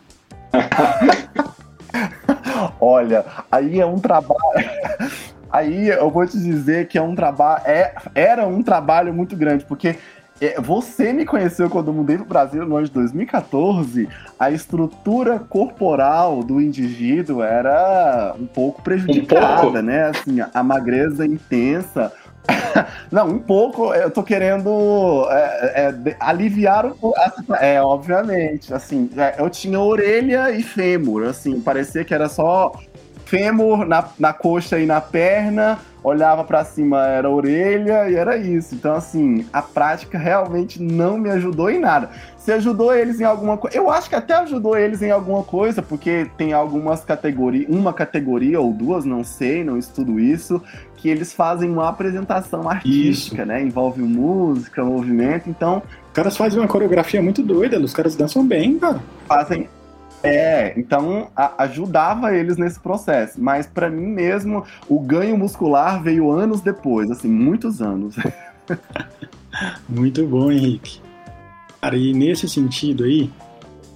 Olha, 2.79 3.25
aí 3.51 3.79
é 3.79 3.85
um 3.85 3.99
trabalho. 3.99 4.39
aí 5.51 5.89
eu 5.89 6.09
vou 6.09 6.25
te 6.25 6.37
dizer 6.37 6.87
que 6.87 6.97
é 6.97 7.01
um 7.01 7.15
trabalho. 7.15 7.63
É, 7.65 7.93
era 8.15 8.47
um 8.47 8.63
trabalho 8.63 9.13
muito 9.13 9.35
grande, 9.35 9.65
porque 9.65 9.97
é, 10.41 10.59
você 10.59 11.13
me 11.13 11.23
conheceu 11.23 11.69
quando 11.69 11.89
eu 11.89 11.93
mudei 11.93 12.17
para 12.17 12.25
o 12.25 12.27
Brasil 12.27 12.65
no 12.65 12.75
ano 12.75 12.87
de 12.87 12.91
2014. 12.91 14.09
A 14.39 14.49
estrutura 14.49 15.37
corporal 15.37 16.43
do 16.43 16.59
indivíduo 16.59 17.43
era 17.43 18.33
um 18.39 18.47
pouco 18.47 18.81
prejudicada, 18.81 19.59
um 19.59 19.61
pouco. 19.61 19.81
né? 19.81 20.09
Assim, 20.09 20.39
a 20.51 20.63
magreza 20.63 21.27
intensa. 21.27 22.11
Não, 23.11 23.27
um 23.27 23.39
pouco. 23.39 23.93
Eu 23.93 24.09
tô 24.09 24.23
querendo 24.23 25.27
é, 25.29 25.93
é, 26.05 26.15
aliviar 26.19 26.85
o. 27.01 27.13
É, 27.59 27.81
obviamente. 27.81 28.73
Assim, 28.73 29.09
é, 29.17 29.35
eu 29.39 29.49
tinha 29.49 29.79
orelha 29.79 30.51
e 30.51 30.63
fêmur. 30.63 31.23
Assim, 31.23 31.59
parecia 31.59 32.03
que 32.03 32.13
era 32.13 32.29
só 32.29 32.73
fêmur 33.25 33.85
na, 33.85 34.09
na 34.19 34.33
coxa 34.33 34.77
e 34.77 34.85
na 34.85 34.99
perna, 34.99 35.79
olhava 36.03 36.43
para 36.43 36.65
cima 36.65 37.07
era 37.07 37.29
orelha 37.29 38.09
e 38.09 38.15
era 38.15 38.35
isso. 38.35 38.75
Então, 38.75 38.93
assim, 38.93 39.47
a 39.53 39.61
prática 39.61 40.17
realmente 40.17 40.81
não 40.81 41.17
me 41.17 41.29
ajudou 41.29 41.69
em 41.69 41.79
nada. 41.79 42.09
Se 42.43 42.51
ajudou 42.51 42.91
eles 42.91 43.21
em 43.21 43.23
alguma 43.23 43.55
coisa, 43.55 43.77
eu 43.77 43.91
acho 43.91 44.09
que 44.09 44.15
até 44.15 44.33
ajudou 44.33 44.75
eles 44.75 45.03
em 45.03 45.11
alguma 45.11 45.43
coisa, 45.43 45.79
porque 45.79 46.27
tem 46.37 46.53
algumas 46.53 47.05
categorias, 47.05 47.69
uma 47.69 47.93
categoria 47.93 48.59
ou 48.59 48.73
duas, 48.73 49.05
não 49.05 49.23
sei, 49.23 49.63
não 49.63 49.77
estudo 49.77 50.19
isso, 50.19 50.59
que 50.97 51.07
eles 51.07 51.33
fazem 51.33 51.69
uma 51.69 51.87
apresentação 51.87 52.67
artística, 52.67 53.43
isso. 53.43 53.45
né? 53.45 53.61
Envolve 53.61 54.01
música, 54.01 54.83
movimento, 54.83 55.51
então. 55.51 55.83
Os 56.07 56.13
caras 56.13 56.35
fazem 56.35 56.59
uma 56.59 56.67
coreografia 56.67 57.21
muito 57.21 57.43
doida, 57.43 57.79
os 57.79 57.93
caras 57.93 58.15
dançam 58.15 58.43
bem, 58.43 58.79
cara. 58.79 58.99
Fazem, 59.27 59.69
é, 60.23 60.73
então 60.75 61.27
a, 61.35 61.63
ajudava 61.63 62.35
eles 62.35 62.57
nesse 62.57 62.79
processo. 62.79 63.39
Mas 63.39 63.67
para 63.67 63.87
mim 63.87 64.07
mesmo, 64.07 64.65
o 64.89 64.99
ganho 64.99 65.37
muscular 65.37 66.01
veio 66.01 66.31
anos 66.31 66.59
depois, 66.59 67.11
assim, 67.11 67.29
muitos 67.29 67.83
anos. 67.83 68.15
Muito 69.87 70.25
bom, 70.25 70.51
Henrique. 70.51 71.10
Cara, 71.81 71.97
e 71.97 72.13
nesse 72.13 72.47
sentido 72.47 73.03
aí, 73.03 73.29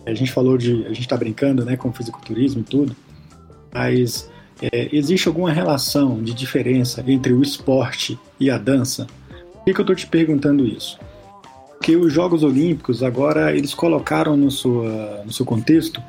a 0.05 0.13
gente 0.13 0.31
falou 0.31 0.57
de. 0.57 0.85
A 0.85 0.93
gente 0.93 1.07
tá 1.07 1.15
brincando, 1.15 1.63
né, 1.63 1.77
com 1.77 1.93
fisiculturismo 1.93 2.61
e 2.61 2.63
tudo, 2.63 2.95
mas 3.73 4.29
é, 4.61 4.89
existe 4.91 5.27
alguma 5.27 5.51
relação 5.51 6.21
de 6.23 6.33
diferença 6.33 7.03
entre 7.07 7.33
o 7.33 7.41
esporte 7.41 8.17
e 8.39 8.49
a 8.49 8.57
dança? 8.57 9.05
Por 9.53 9.65
que, 9.65 9.73
que 9.73 9.81
eu 9.81 9.85
tô 9.85 9.95
te 9.95 10.07
perguntando 10.07 10.65
isso? 10.65 10.99
Porque 11.71 11.95
os 11.95 12.11
Jogos 12.11 12.43
Olímpicos 12.43 13.03
agora 13.03 13.55
eles 13.55 13.73
colocaram 13.73 14.35
no, 14.35 14.49
sua, 14.49 15.21
no 15.25 15.31
seu 15.31 15.45
contexto 15.45 16.01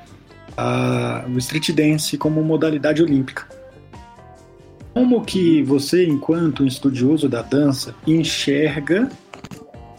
a, 0.57 1.25
o 1.29 1.37
street 1.39 1.73
dance 1.73 2.17
como 2.17 2.43
modalidade 2.43 3.03
olímpica. 3.03 3.47
Como 4.95 5.23
que 5.23 5.63
você, 5.63 6.07
enquanto 6.07 6.63
um 6.63 6.67
estudioso 6.67 7.29
da 7.29 7.43
dança, 7.43 7.95
enxerga 8.07 9.11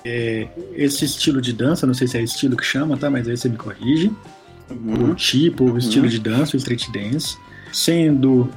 é, 0.08 0.48
esse 0.74 1.04
estilo 1.04 1.42
de 1.42 1.52
dança? 1.52 1.86
Não 1.86 1.94
sei 1.94 2.08
se 2.08 2.18
é 2.18 2.22
estilo 2.22 2.56
que 2.56 2.66
chama, 2.66 2.96
tá? 2.96 3.10
Mas 3.10 3.28
aí 3.28 3.36
você 3.36 3.50
me 3.50 3.58
corrige. 3.58 4.12
Uhum. 4.70 5.12
O 5.12 5.16
tipo, 5.16 5.66
o 5.66 5.78
estilo 5.78 6.06
uhum. 6.06 6.12
de 6.12 6.20
dança, 6.20 6.56
o 6.56 6.58
street 6.58 6.90
dance, 6.90 7.38
sendo 7.74 8.50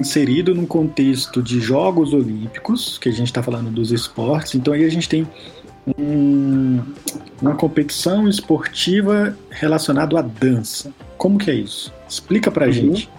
inserido 0.00 0.54
num 0.54 0.66
contexto 0.66 1.40
de 1.40 1.60
Jogos 1.60 2.12
Olímpicos, 2.12 2.98
que 2.98 3.08
a 3.08 3.12
gente 3.12 3.28
está 3.28 3.42
falando 3.42 3.70
dos 3.70 3.92
esportes. 3.92 4.54
Então 4.56 4.74
aí 4.74 4.84
a 4.84 4.90
gente 4.90 5.08
tem 5.08 5.26
um, 5.98 6.80
uma 7.40 7.54
competição 7.54 8.28
esportiva 8.28 9.36
relacionada 9.50 10.18
à 10.18 10.22
dança. 10.22 10.92
Como 11.16 11.38
que 11.38 11.50
é 11.50 11.54
isso? 11.54 11.92
Explica 12.08 12.50
pra 12.50 12.66
uhum. 12.66 12.72
gente. 12.72 13.10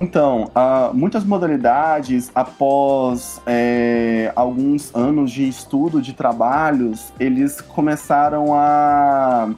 Então, 0.00 0.50
uh, 0.56 0.94
muitas 0.94 1.24
modalidades, 1.24 2.30
após 2.34 3.40
é, 3.46 4.32
alguns 4.34 4.94
anos 4.94 5.30
de 5.30 5.46
estudo, 5.46 6.00
de 6.00 6.14
trabalhos, 6.14 7.12
eles 7.20 7.60
começaram 7.60 8.54
a 8.54 9.50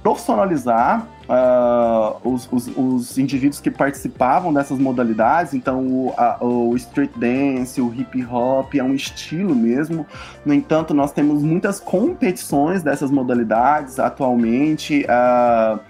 profissionalizar 0.00 1.04
uh, 1.28 2.16
os, 2.22 2.48
os, 2.52 2.70
os, 2.76 3.18
indivíduos 3.18 3.60
que 3.60 3.72
participavam 3.72 4.52
dessas 4.52 4.78
modalidades. 4.78 5.52
Então, 5.52 5.84
o, 5.84 6.14
a, 6.16 6.38
o 6.44 6.76
street 6.76 7.10
dance, 7.16 7.80
o 7.80 7.92
hip 7.92 8.24
hop 8.24 8.76
é 8.76 8.82
um 8.82 8.94
estilo 8.94 9.52
mesmo. 9.52 10.06
No 10.44 10.54
entanto, 10.54 10.94
nós 10.94 11.10
temos 11.10 11.42
muitas 11.42 11.80
competições 11.80 12.84
dessas 12.84 13.10
modalidades 13.10 13.98
atualmente. 13.98 15.04
Uh, 15.04 15.80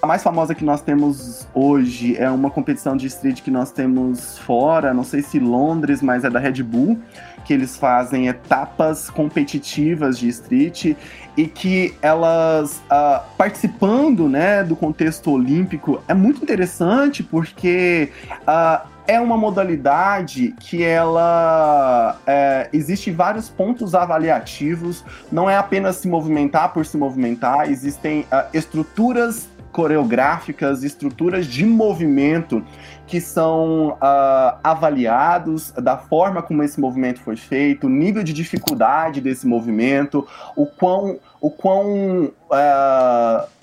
a 0.00 0.06
mais 0.06 0.22
famosa 0.22 0.54
que 0.54 0.64
nós 0.64 0.80
temos 0.80 1.46
hoje 1.54 2.16
é 2.16 2.30
uma 2.30 2.50
competição 2.50 2.96
de 2.96 3.06
street 3.06 3.42
que 3.42 3.50
nós 3.50 3.70
temos 3.70 4.38
fora, 4.38 4.92
não 4.92 5.04
sei 5.04 5.22
se 5.22 5.38
Londres, 5.38 6.02
mas 6.02 6.24
é 6.24 6.30
da 6.30 6.38
Red 6.38 6.62
Bull, 6.62 6.98
que 7.44 7.54
eles 7.54 7.76
fazem 7.76 8.28
etapas 8.28 9.08
competitivas 9.08 10.18
de 10.18 10.28
street 10.28 10.96
e 11.36 11.46
que 11.46 11.94
elas 12.02 12.82
uh, 12.90 13.22
participando 13.36 14.28
né, 14.28 14.64
do 14.64 14.74
contexto 14.74 15.30
olímpico 15.30 16.02
é 16.08 16.14
muito 16.14 16.42
interessante 16.42 17.22
porque 17.22 18.10
uh, 18.42 18.86
é 19.06 19.20
uma 19.20 19.36
modalidade 19.36 20.52
que 20.58 20.82
ela 20.82 22.18
é, 22.26 22.68
existe 22.72 23.10
vários 23.12 23.48
pontos 23.48 23.94
avaliativos, 23.94 25.04
não 25.30 25.48
é 25.48 25.56
apenas 25.56 25.96
se 25.96 26.08
movimentar 26.08 26.72
por 26.72 26.84
se 26.84 26.96
movimentar, 26.96 27.70
existem 27.70 28.22
uh, 28.22 28.44
estruturas 28.52 29.48
coreográficas, 29.76 30.82
estruturas 30.82 31.44
de 31.44 31.66
movimento 31.66 32.64
que 33.06 33.20
são 33.20 33.90
uh, 33.90 34.58
avaliados 34.64 35.70
da 35.72 35.98
forma 35.98 36.42
como 36.42 36.62
esse 36.62 36.80
movimento 36.80 37.20
foi 37.20 37.36
feito, 37.36 37.86
o 37.86 37.90
nível 37.90 38.24
de 38.24 38.32
dificuldade 38.32 39.20
desse 39.20 39.46
movimento, 39.46 40.26
o 40.56 40.64
quão, 40.64 41.18
o 41.42 41.50
quão 41.50 42.24
uh, 42.24 43.55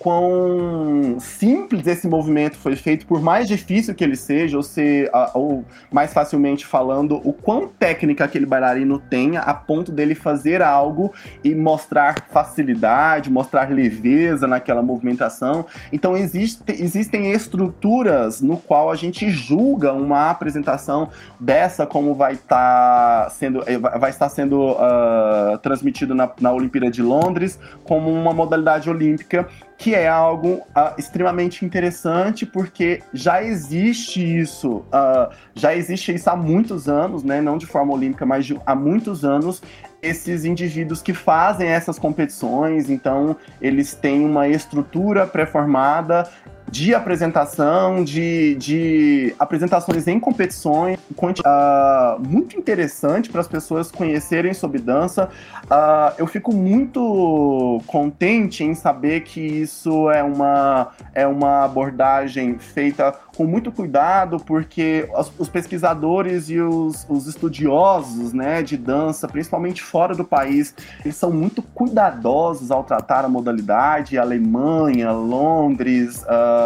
quão 0.00 1.18
simples 1.20 1.86
esse 1.86 2.08
movimento 2.08 2.56
foi 2.56 2.74
feito, 2.74 3.06
por 3.06 3.20
mais 3.20 3.46
difícil 3.46 3.94
que 3.94 4.02
ele 4.02 4.16
seja, 4.16 4.56
ou, 4.56 4.62
ser, 4.62 5.10
ou 5.34 5.62
mais 5.92 6.14
facilmente 6.14 6.64
falando, 6.64 7.20
o 7.22 7.34
quão 7.34 7.68
técnica 7.68 8.24
aquele 8.24 8.46
bailarino 8.46 8.98
tenha 8.98 9.40
a 9.40 9.52
ponto 9.52 9.92
dele 9.92 10.14
fazer 10.14 10.62
algo 10.62 11.12
e 11.44 11.54
mostrar 11.54 12.26
facilidade, 12.32 13.30
mostrar 13.30 13.70
leveza 13.70 14.46
naquela 14.46 14.82
movimentação. 14.82 15.66
Então 15.92 16.16
existe, 16.16 16.62
existem 16.68 17.30
estruturas 17.32 18.40
no 18.40 18.56
qual 18.56 18.90
a 18.90 18.96
gente 18.96 19.28
julga 19.28 19.92
uma 19.92 20.30
apresentação 20.30 21.10
dessa 21.38 21.86
como 21.86 22.14
vai 22.14 22.32
estar 22.32 23.24
tá 23.24 23.30
sendo 23.30 23.62
eh, 23.66 23.78
vai 23.78 24.10
estar 24.10 24.30
sendo 24.30 24.70
uh, 24.72 25.58
transmitido 25.62 26.14
na, 26.14 26.30
na 26.40 26.52
Olimpíada 26.52 26.90
de 26.90 27.02
Londres 27.02 27.58
como 27.84 28.10
uma 28.10 28.32
modalidade 28.32 28.88
olímpica 28.88 29.46
que 29.80 29.94
é 29.94 30.06
algo 30.06 30.56
uh, 30.76 30.94
extremamente 30.98 31.64
interessante, 31.64 32.44
porque 32.44 33.02
já 33.14 33.42
existe 33.42 34.20
isso, 34.20 34.84
uh, 34.92 35.34
já 35.54 35.74
existe 35.74 36.14
isso 36.14 36.28
há 36.28 36.36
muitos 36.36 36.86
anos, 36.86 37.24
né? 37.24 37.40
Não 37.40 37.56
de 37.56 37.64
forma 37.64 37.94
olímpica, 37.94 38.26
mas 38.26 38.44
de, 38.44 38.60
há 38.66 38.74
muitos 38.74 39.24
anos. 39.24 39.62
Esses 40.02 40.44
indivíduos 40.44 41.02
que 41.02 41.12
fazem 41.14 41.68
essas 41.68 41.98
competições, 41.98 42.88
então 42.88 43.36
eles 43.60 43.94
têm 43.94 44.24
uma 44.24 44.48
estrutura 44.48 45.26
pré-formada 45.26 46.28
de 46.70 46.94
apresentação, 46.94 48.04
de, 48.04 48.54
de 48.54 49.34
apresentações 49.38 50.06
em 50.06 50.20
competições, 50.20 50.98
uh, 50.98 52.20
muito 52.20 52.56
interessante 52.56 53.28
para 53.28 53.40
as 53.40 53.48
pessoas 53.48 53.90
conhecerem 53.90 54.54
sobre 54.54 54.80
dança. 54.80 55.28
Uh, 55.64 56.14
eu 56.18 56.26
fico 56.26 56.52
muito 56.52 57.80
contente 57.86 58.62
em 58.62 58.74
saber 58.74 59.22
que 59.22 59.40
isso 59.40 60.10
é 60.10 60.22
uma, 60.22 60.88
é 61.12 61.26
uma 61.26 61.64
abordagem 61.64 62.58
feita 62.58 63.14
com 63.36 63.46
muito 63.46 63.72
cuidado, 63.72 64.38
porque 64.38 65.08
os, 65.16 65.32
os 65.38 65.48
pesquisadores 65.48 66.50
e 66.50 66.60
os, 66.60 67.06
os, 67.08 67.26
estudiosos 67.26 68.34
né, 68.34 68.62
de 68.62 68.76
dança, 68.76 69.26
principalmente 69.26 69.82
fora 69.82 70.14
do 70.14 70.24
país, 70.24 70.74
eles 71.02 71.16
são 71.16 71.32
muito 71.32 71.62
cuidadosos 71.62 72.70
ao 72.70 72.84
tratar 72.84 73.24
a 73.24 73.28
modalidade. 73.28 74.18
Alemanha, 74.18 75.10
Londres, 75.12 76.22
uh, 76.24 76.59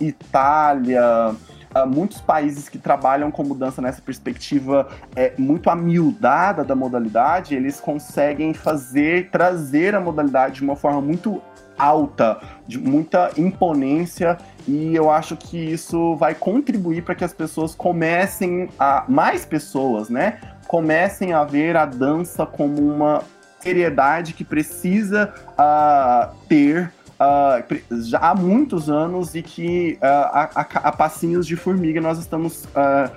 Itália. 0.00 1.34
Uh, 1.74 1.86
muitos 1.86 2.20
países 2.20 2.68
que 2.70 2.78
trabalham 2.78 3.30
com 3.30 3.44
mudança 3.44 3.82
nessa 3.82 4.00
perspectiva 4.00 4.88
é, 5.14 5.34
muito 5.36 5.68
amiudada 5.68 6.64
da 6.64 6.74
modalidade, 6.74 7.54
eles 7.54 7.78
conseguem 7.80 8.54
fazer, 8.54 9.30
trazer 9.30 9.94
a 9.94 10.00
modalidade 10.00 10.56
de 10.56 10.62
uma 10.62 10.74
forma 10.74 11.02
muito 11.02 11.42
alta, 11.78 12.40
de 12.66 12.78
muita 12.78 13.30
imponência, 13.36 14.38
e 14.66 14.94
eu 14.94 15.10
acho 15.10 15.36
que 15.36 15.58
isso 15.58 16.16
vai 16.16 16.34
contribuir 16.34 17.02
para 17.02 17.14
que 17.14 17.24
as 17.24 17.32
pessoas 17.32 17.74
comecem 17.74 18.68
a. 18.78 19.04
mais 19.08 19.44
pessoas, 19.44 20.08
né? 20.08 20.40
Comecem 20.66 21.32
a 21.32 21.44
ver 21.44 21.76
a 21.76 21.84
dança 21.84 22.44
como 22.44 22.80
uma 22.80 23.22
seriedade 23.60 24.32
que 24.32 24.44
precisa 24.44 25.32
uh, 25.52 26.34
ter 26.48 26.92
uh, 27.20 28.02
já 28.02 28.18
há 28.18 28.34
muitos 28.34 28.88
anos 28.88 29.34
e 29.34 29.42
que 29.42 29.98
uh, 30.02 30.06
a, 30.06 30.50
a, 30.54 30.60
a, 30.60 30.92
passinhos 30.92 31.46
de 31.46 31.56
formiga 31.56 32.00
nós 32.00 32.18
estamos 32.18 32.64
uh, 32.66 33.10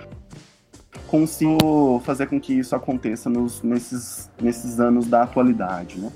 conseguindo 1.08 2.02
fazer 2.06 2.28
com 2.28 2.40
que 2.40 2.54
isso 2.54 2.76
aconteça 2.76 3.30
nos, 3.30 3.62
nesses, 3.62 4.30
nesses 4.42 4.80
anos 4.80 5.08
da 5.08 5.24
atualidade, 5.24 6.00
né? 6.00 6.12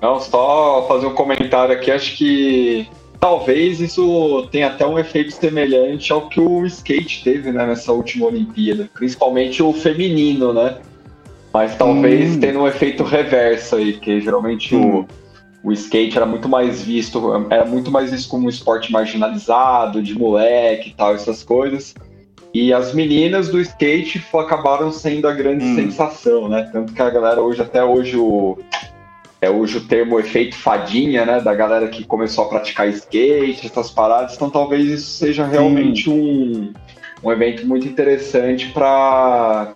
Não, 0.00 0.20
só 0.20 0.86
fazer 0.86 1.06
um 1.06 1.14
comentário 1.14 1.74
aqui, 1.74 1.90
acho 1.90 2.16
que 2.16 2.86
talvez 3.18 3.80
isso 3.80 4.46
tenha 4.52 4.66
até 4.66 4.86
um 4.86 4.98
efeito 4.98 5.30
semelhante 5.32 6.12
ao 6.12 6.28
que 6.28 6.38
o 6.38 6.66
skate 6.66 7.24
teve 7.24 7.50
né, 7.50 7.66
nessa 7.66 7.90
última 7.90 8.26
Olimpíada, 8.26 8.90
principalmente 8.92 9.62
o 9.62 9.72
feminino, 9.72 10.52
né? 10.52 10.78
Mas 11.54 11.76
talvez 11.76 12.34
hum. 12.34 12.40
tendo 12.40 12.58
um 12.58 12.66
efeito 12.66 13.04
reverso 13.04 13.76
aí, 13.76 13.92
que 13.92 14.20
geralmente 14.20 14.74
hum. 14.74 15.06
o, 15.62 15.68
o 15.68 15.72
skate 15.72 16.16
era 16.16 16.26
muito 16.26 16.48
mais 16.48 16.82
visto, 16.82 17.46
era 17.48 17.64
muito 17.64 17.92
mais 17.92 18.10
visto 18.10 18.28
como 18.28 18.46
um 18.46 18.48
esporte 18.48 18.90
marginalizado, 18.90 20.02
de 20.02 20.18
moleque 20.18 20.90
e 20.90 20.94
tal, 20.94 21.14
essas 21.14 21.44
coisas. 21.44 21.94
E 22.52 22.72
as 22.72 22.92
meninas 22.92 23.48
do 23.48 23.60
skate 23.60 24.20
acabaram 24.34 24.90
sendo 24.90 25.28
a 25.28 25.32
grande 25.32 25.64
hum. 25.64 25.76
sensação, 25.76 26.48
né? 26.48 26.68
Tanto 26.72 26.92
que 26.92 27.00
a 27.00 27.08
galera 27.08 27.40
hoje, 27.40 27.62
até 27.62 27.84
hoje, 27.84 28.16
o, 28.16 28.58
é 29.40 29.48
hoje 29.48 29.78
o 29.78 29.84
termo 29.86 30.18
efeito 30.18 30.56
fadinha, 30.56 31.24
né? 31.24 31.40
Da 31.40 31.54
galera 31.54 31.86
que 31.86 32.02
começou 32.02 32.46
a 32.46 32.48
praticar 32.48 32.88
skate, 32.88 33.64
essas 33.64 33.92
paradas. 33.92 34.34
Então 34.34 34.50
talvez 34.50 34.86
isso 34.86 35.06
seja 35.06 35.46
realmente 35.46 36.10
um, 36.10 36.72
um 37.22 37.30
evento 37.30 37.64
muito 37.64 37.86
interessante 37.86 38.70
para 38.70 39.72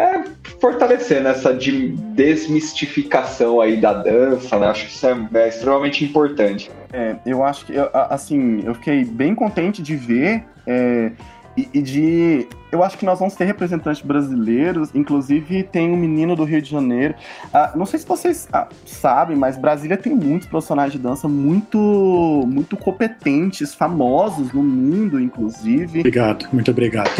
é, 0.00 0.24
fortalecer 0.60 1.22
nessa 1.22 1.52
de 1.52 1.88
desmistificação 1.88 3.60
aí 3.60 3.76
da 3.76 3.92
dança, 3.92 4.58
né? 4.58 4.68
Acho 4.68 4.86
que 4.86 4.92
isso 4.92 5.06
é, 5.06 5.28
é 5.34 5.48
extremamente 5.48 6.04
importante. 6.04 6.70
É, 6.92 7.16
eu 7.26 7.44
acho 7.44 7.66
que, 7.66 7.74
assim, 8.08 8.62
eu 8.64 8.74
fiquei 8.74 9.04
bem 9.04 9.34
contente 9.34 9.82
de 9.82 9.96
ver. 9.96 10.44
É 10.66 11.12
e, 11.56 11.68
e, 11.74 11.82
de. 11.82 12.46
Eu 12.70 12.84
acho 12.84 12.96
que 12.96 13.04
nós 13.04 13.18
vamos 13.18 13.34
ter 13.34 13.44
representantes 13.44 14.00
brasileiros, 14.00 14.94
inclusive 14.94 15.64
tem 15.64 15.90
um 15.90 15.96
menino 15.96 16.36
do 16.36 16.44
Rio 16.44 16.62
de 16.62 16.70
Janeiro. 16.70 17.16
Ah, 17.52 17.72
não 17.74 17.84
sei 17.84 17.98
se 17.98 18.06
vocês 18.06 18.48
ah, 18.52 18.68
sabem, 18.86 19.36
mas 19.36 19.56
Brasília 19.56 19.96
tem 19.96 20.14
muitos 20.14 20.46
profissionais 20.46 20.92
de 20.92 20.98
dança 20.98 21.26
muito, 21.26 22.44
muito 22.46 22.76
competentes, 22.76 23.74
famosos 23.74 24.52
no 24.52 24.62
mundo, 24.62 25.20
inclusive. 25.20 25.98
Obrigado, 25.98 26.46
muito 26.52 26.70
obrigado. 26.70 27.10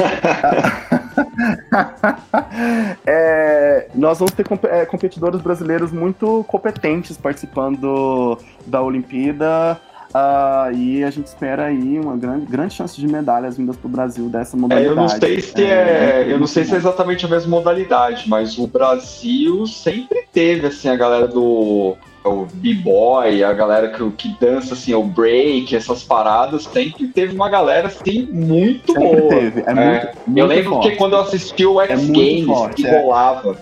é, 3.04 3.88
nós 3.94 4.20
vamos 4.20 4.32
ter 4.32 4.46
é, 4.70 4.86
competidores 4.86 5.40
brasileiros 5.40 5.90
muito 5.90 6.44
competentes 6.44 7.16
participando 7.16 8.38
da 8.66 8.80
Olimpíada. 8.80 9.80
Uh, 10.10 10.74
e 10.74 11.04
a 11.04 11.10
gente 11.10 11.26
espera 11.26 11.66
aí 11.66 11.98
uma 12.00 12.16
grande, 12.16 12.46
grande 12.46 12.74
chance 12.74 13.00
de 13.00 13.06
medalhas 13.06 13.56
vindas 13.56 13.76
para 13.76 13.86
o 13.86 13.90
Brasil 13.90 14.28
dessa 14.28 14.56
modalidade. 14.56 14.88
É, 14.88 14.90
eu 14.90 14.96
não 14.96 15.08
sei 15.08 15.40
se 15.40 15.64
é, 15.64 16.24
é 16.26 16.26
eu 16.28 16.38
não 16.38 16.46
sei 16.48 16.64
se 16.64 16.74
é 16.74 16.76
exatamente 16.76 17.24
a 17.24 17.28
mesma 17.28 17.50
modalidade, 17.50 18.28
mas 18.28 18.58
o 18.58 18.66
Brasil 18.66 19.64
sempre 19.68 20.24
teve 20.32 20.66
assim 20.66 20.88
a 20.88 20.96
galera 20.96 21.28
do 21.28 21.96
o 22.24 22.44
b-boy, 22.52 23.42
a 23.42 23.52
galera 23.52 23.88
que, 23.88 24.10
que 24.10 24.36
dança 24.40 24.74
assim, 24.74 24.92
o 24.92 25.02
break, 25.02 25.74
essas 25.74 26.02
paradas, 26.02 26.64
sempre 26.64 27.06
teve 27.06 27.34
uma 27.34 27.48
galera 27.48 27.86
assim 27.86 28.28
muito 28.30 28.92
sempre 28.92 29.16
boa. 29.16 29.28
Teve. 29.28 29.60
É, 29.60 29.70
é. 29.70 29.74
Muito, 29.74 30.18
muito 30.26 30.38
eu 30.38 30.46
lembro 30.46 30.70
forte. 30.70 30.90
que 30.90 30.96
quando 30.96 31.12
eu 31.14 31.20
assisti 31.20 31.64
o 31.64 31.80
X 31.80 31.90
é 31.90 32.06
Games 32.06 32.44
forte, 32.46 32.82
que 32.82 32.88
é. 32.88 33.00
rolava, 33.00 33.56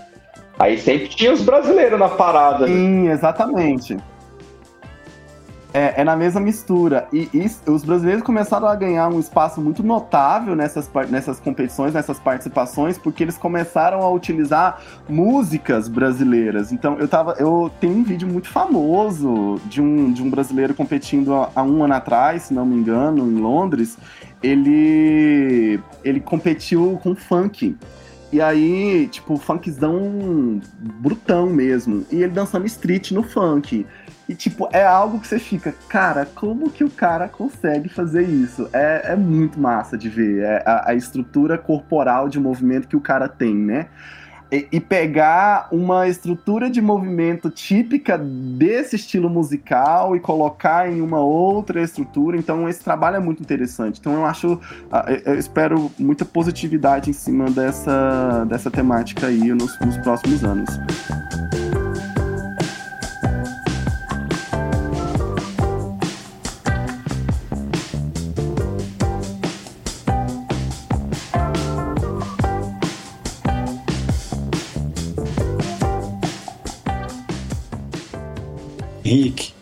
aí 0.57 0.79
sempre 0.79 1.07
tinha 1.09 1.31
os 1.31 1.41
brasileiros 1.41 1.99
na 1.99 2.09
parada. 2.09 2.65
Sim, 2.65 3.07
exatamente. 3.07 3.95
É, 5.71 6.01
é, 6.01 6.03
na 6.03 6.15
mesma 6.15 6.41
mistura. 6.41 7.07
E, 7.13 7.29
e, 7.31 7.69
os 7.69 7.83
brasileiros 7.83 8.23
começaram 8.23 8.67
a 8.67 8.75
ganhar 8.75 9.07
um 9.07 9.19
espaço 9.19 9.61
muito 9.61 9.83
notável 9.83 10.55
nessas, 10.55 10.89
nessas 11.09 11.39
competições, 11.39 11.93
nessas 11.93 12.17
participações, 12.17 12.97
porque 12.97 13.23
eles 13.23 13.37
começaram 13.37 14.01
a 14.01 14.09
utilizar 14.11 14.81
músicas 15.07 15.87
brasileiras. 15.87 16.71
Então, 16.71 16.97
eu 16.97 17.07
tava. 17.07 17.33
Eu 17.33 17.71
tenho 17.79 17.93
um 17.97 18.03
vídeo 18.03 18.27
muito 18.27 18.49
famoso 18.49 19.61
de 19.65 19.79
um, 19.79 20.11
de 20.11 20.23
um 20.23 20.29
brasileiro 20.29 20.73
competindo 20.73 21.35
há, 21.35 21.51
há 21.55 21.63
um 21.63 21.83
ano 21.83 21.93
atrás, 21.93 22.43
se 22.43 22.53
não 22.53 22.65
me 22.65 22.75
engano, 22.75 23.27
em 23.27 23.35
Londres. 23.35 23.95
Ele, 24.41 25.79
ele 26.03 26.19
competiu 26.19 26.99
com 27.03 27.13
funk. 27.13 27.77
E 28.31 28.39
aí, 28.39 29.07
tipo, 29.07 29.37
funkzão 29.37 30.61
brutão 30.99 31.47
mesmo. 31.47 32.05
E 32.11 32.21
ele 32.21 32.31
dançando 32.31 32.65
street 32.65 33.11
no 33.11 33.23
funk. 33.23 33.85
E, 34.27 34.35
tipo, 34.35 34.69
é 34.71 34.85
algo 34.85 35.19
que 35.19 35.27
você 35.27 35.39
fica, 35.39 35.73
cara, 35.87 36.23
como 36.35 36.69
que 36.69 36.83
o 36.83 36.89
cara 36.89 37.27
consegue 37.27 37.89
fazer 37.89 38.21
isso? 38.21 38.69
É, 38.71 39.13
é 39.13 39.15
muito 39.15 39.59
massa 39.59 39.97
de 39.97 40.07
ver 40.07 40.43
é 40.43 40.63
a, 40.63 40.91
a 40.91 40.93
estrutura 40.93 41.57
corporal 41.57 42.29
de 42.29 42.39
movimento 42.39 42.87
que 42.87 42.95
o 42.95 43.01
cara 43.01 43.27
tem, 43.27 43.55
né? 43.55 43.87
E, 44.51 44.79
pegar 44.79 45.67
uma 45.71 46.07
estrutura 46.07 46.71
de 46.71 46.81
movimento 46.81 47.51
típica 47.51 48.17
desse 48.17 48.95
estilo 48.95 49.29
musical 49.29 50.15
e 50.15 50.19
colocar 50.19 50.91
em 50.91 51.01
uma 51.01 51.19
outra 51.19 51.83
estrutura. 51.83 52.35
Então, 52.35 52.67
esse 52.67 52.83
trabalho 52.83 53.17
é 53.17 53.19
muito 53.19 53.43
interessante. 53.43 53.99
Então, 53.99 54.13
eu 54.13 54.25
acho, 54.25 54.59
eu 55.23 55.37
espero 55.37 55.91
muita 55.99 56.25
positividade 56.25 57.11
em 57.11 57.13
cima 57.13 57.51
dessa, 57.51 58.43
dessa 58.45 58.71
temática 58.71 59.27
aí 59.27 59.53
nos, 59.53 59.79
nos 59.81 59.97
próximos 59.97 60.43
anos. 60.43 60.69
Henrique, 79.09 79.53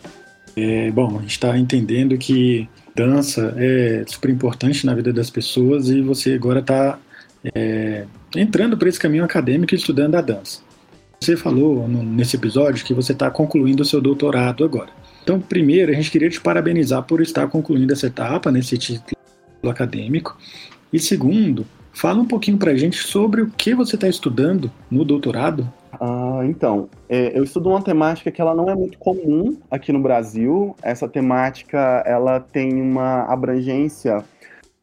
é, 0.57 0.91
bom, 0.91 1.17
a 1.17 1.21
gente 1.21 1.31
está 1.31 1.57
entendendo 1.57 2.17
que 2.17 2.67
dança 2.93 3.53
é 3.57 4.03
super 4.05 4.29
importante 4.29 4.85
na 4.85 4.93
vida 4.93 5.13
das 5.13 5.29
pessoas 5.29 5.87
e 5.87 6.01
você 6.01 6.33
agora 6.33 6.59
está 6.59 6.99
é, 7.55 8.05
entrando 8.35 8.77
para 8.77 8.89
esse 8.89 8.99
caminho 8.99 9.23
acadêmico 9.23 9.73
e 9.73 9.77
estudando 9.77 10.15
a 10.15 10.21
dança. 10.21 10.59
Você 11.21 11.37
falou 11.37 11.87
no, 11.87 12.03
nesse 12.03 12.35
episódio 12.35 12.83
que 12.83 12.93
você 12.93 13.13
está 13.13 13.31
concluindo 13.31 13.83
o 13.83 13.85
seu 13.85 14.01
doutorado 14.01 14.65
agora. 14.65 14.89
Então, 15.23 15.39
primeiro, 15.39 15.91
a 15.91 15.95
gente 15.95 16.11
queria 16.11 16.29
te 16.29 16.41
parabenizar 16.41 17.03
por 17.03 17.21
estar 17.21 17.47
concluindo 17.47 17.93
essa 17.93 18.07
etapa 18.07 18.51
nesse 18.51 18.77
título 18.77 19.15
acadêmico. 19.69 20.37
E 20.91 20.99
segundo, 20.99 21.65
fala 21.93 22.19
um 22.19 22.25
pouquinho 22.25 22.57
para 22.57 22.71
a 22.71 22.77
gente 22.77 22.97
sobre 22.97 23.41
o 23.41 23.49
que 23.49 23.73
você 23.73 23.95
está 23.95 24.07
estudando 24.07 24.71
no 24.91 25.05
doutorado 25.05 25.71
ah, 25.99 26.41
então, 26.45 26.89
é, 27.09 27.37
eu 27.37 27.43
estudo 27.43 27.69
uma 27.69 27.81
temática 27.81 28.31
que 28.31 28.41
ela 28.41 28.53
não 28.53 28.69
é 28.69 28.75
muito 28.75 28.97
comum 28.97 29.57
aqui 29.69 29.91
no 29.91 29.99
Brasil. 29.99 30.75
Essa 30.81 31.07
temática 31.07 32.03
ela 32.05 32.39
tem 32.39 32.81
uma 32.81 33.23
abrangência 33.23 34.19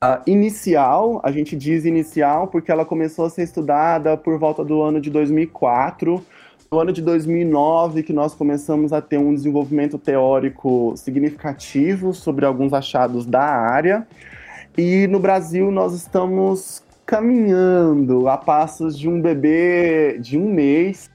uh, 0.05 0.23
inicial, 0.27 1.21
a 1.25 1.31
gente 1.31 1.57
diz 1.57 1.85
inicial 1.85 2.49
porque 2.49 2.71
ela 2.71 2.85
começou 2.85 3.25
a 3.25 3.31
ser 3.31 3.43
estudada 3.43 4.17
por 4.17 4.39
volta 4.39 4.65
do 4.65 4.83
ano 4.83 5.01
de 5.01 5.11
2004. 5.11 6.25
No 6.71 6.81
ano 6.81 6.93
de 6.93 7.01
2009 7.03 8.03
que 8.03 8.13
nós 8.13 8.35
começamos 8.35 8.93
a 8.93 9.01
ter 9.01 9.19
um 9.19 9.33
desenvolvimento 9.33 9.99
teórico 9.99 10.95
significativo 10.97 12.13
sobre 12.13 12.45
alguns 12.45 12.73
achados 12.73 13.25
da 13.25 13.43
área. 13.43 14.07
E 14.77 15.07
no 15.07 15.21
Brasil 15.21 15.71
nós 15.71 15.95
estamos 15.95 16.84
caminhando 17.07 18.29
a 18.29 18.37
passos 18.37 18.99
de 18.99 19.09
um 19.09 19.21
bebê 19.21 20.19
de 20.19 20.39
um 20.39 20.49
mês 20.51 21.11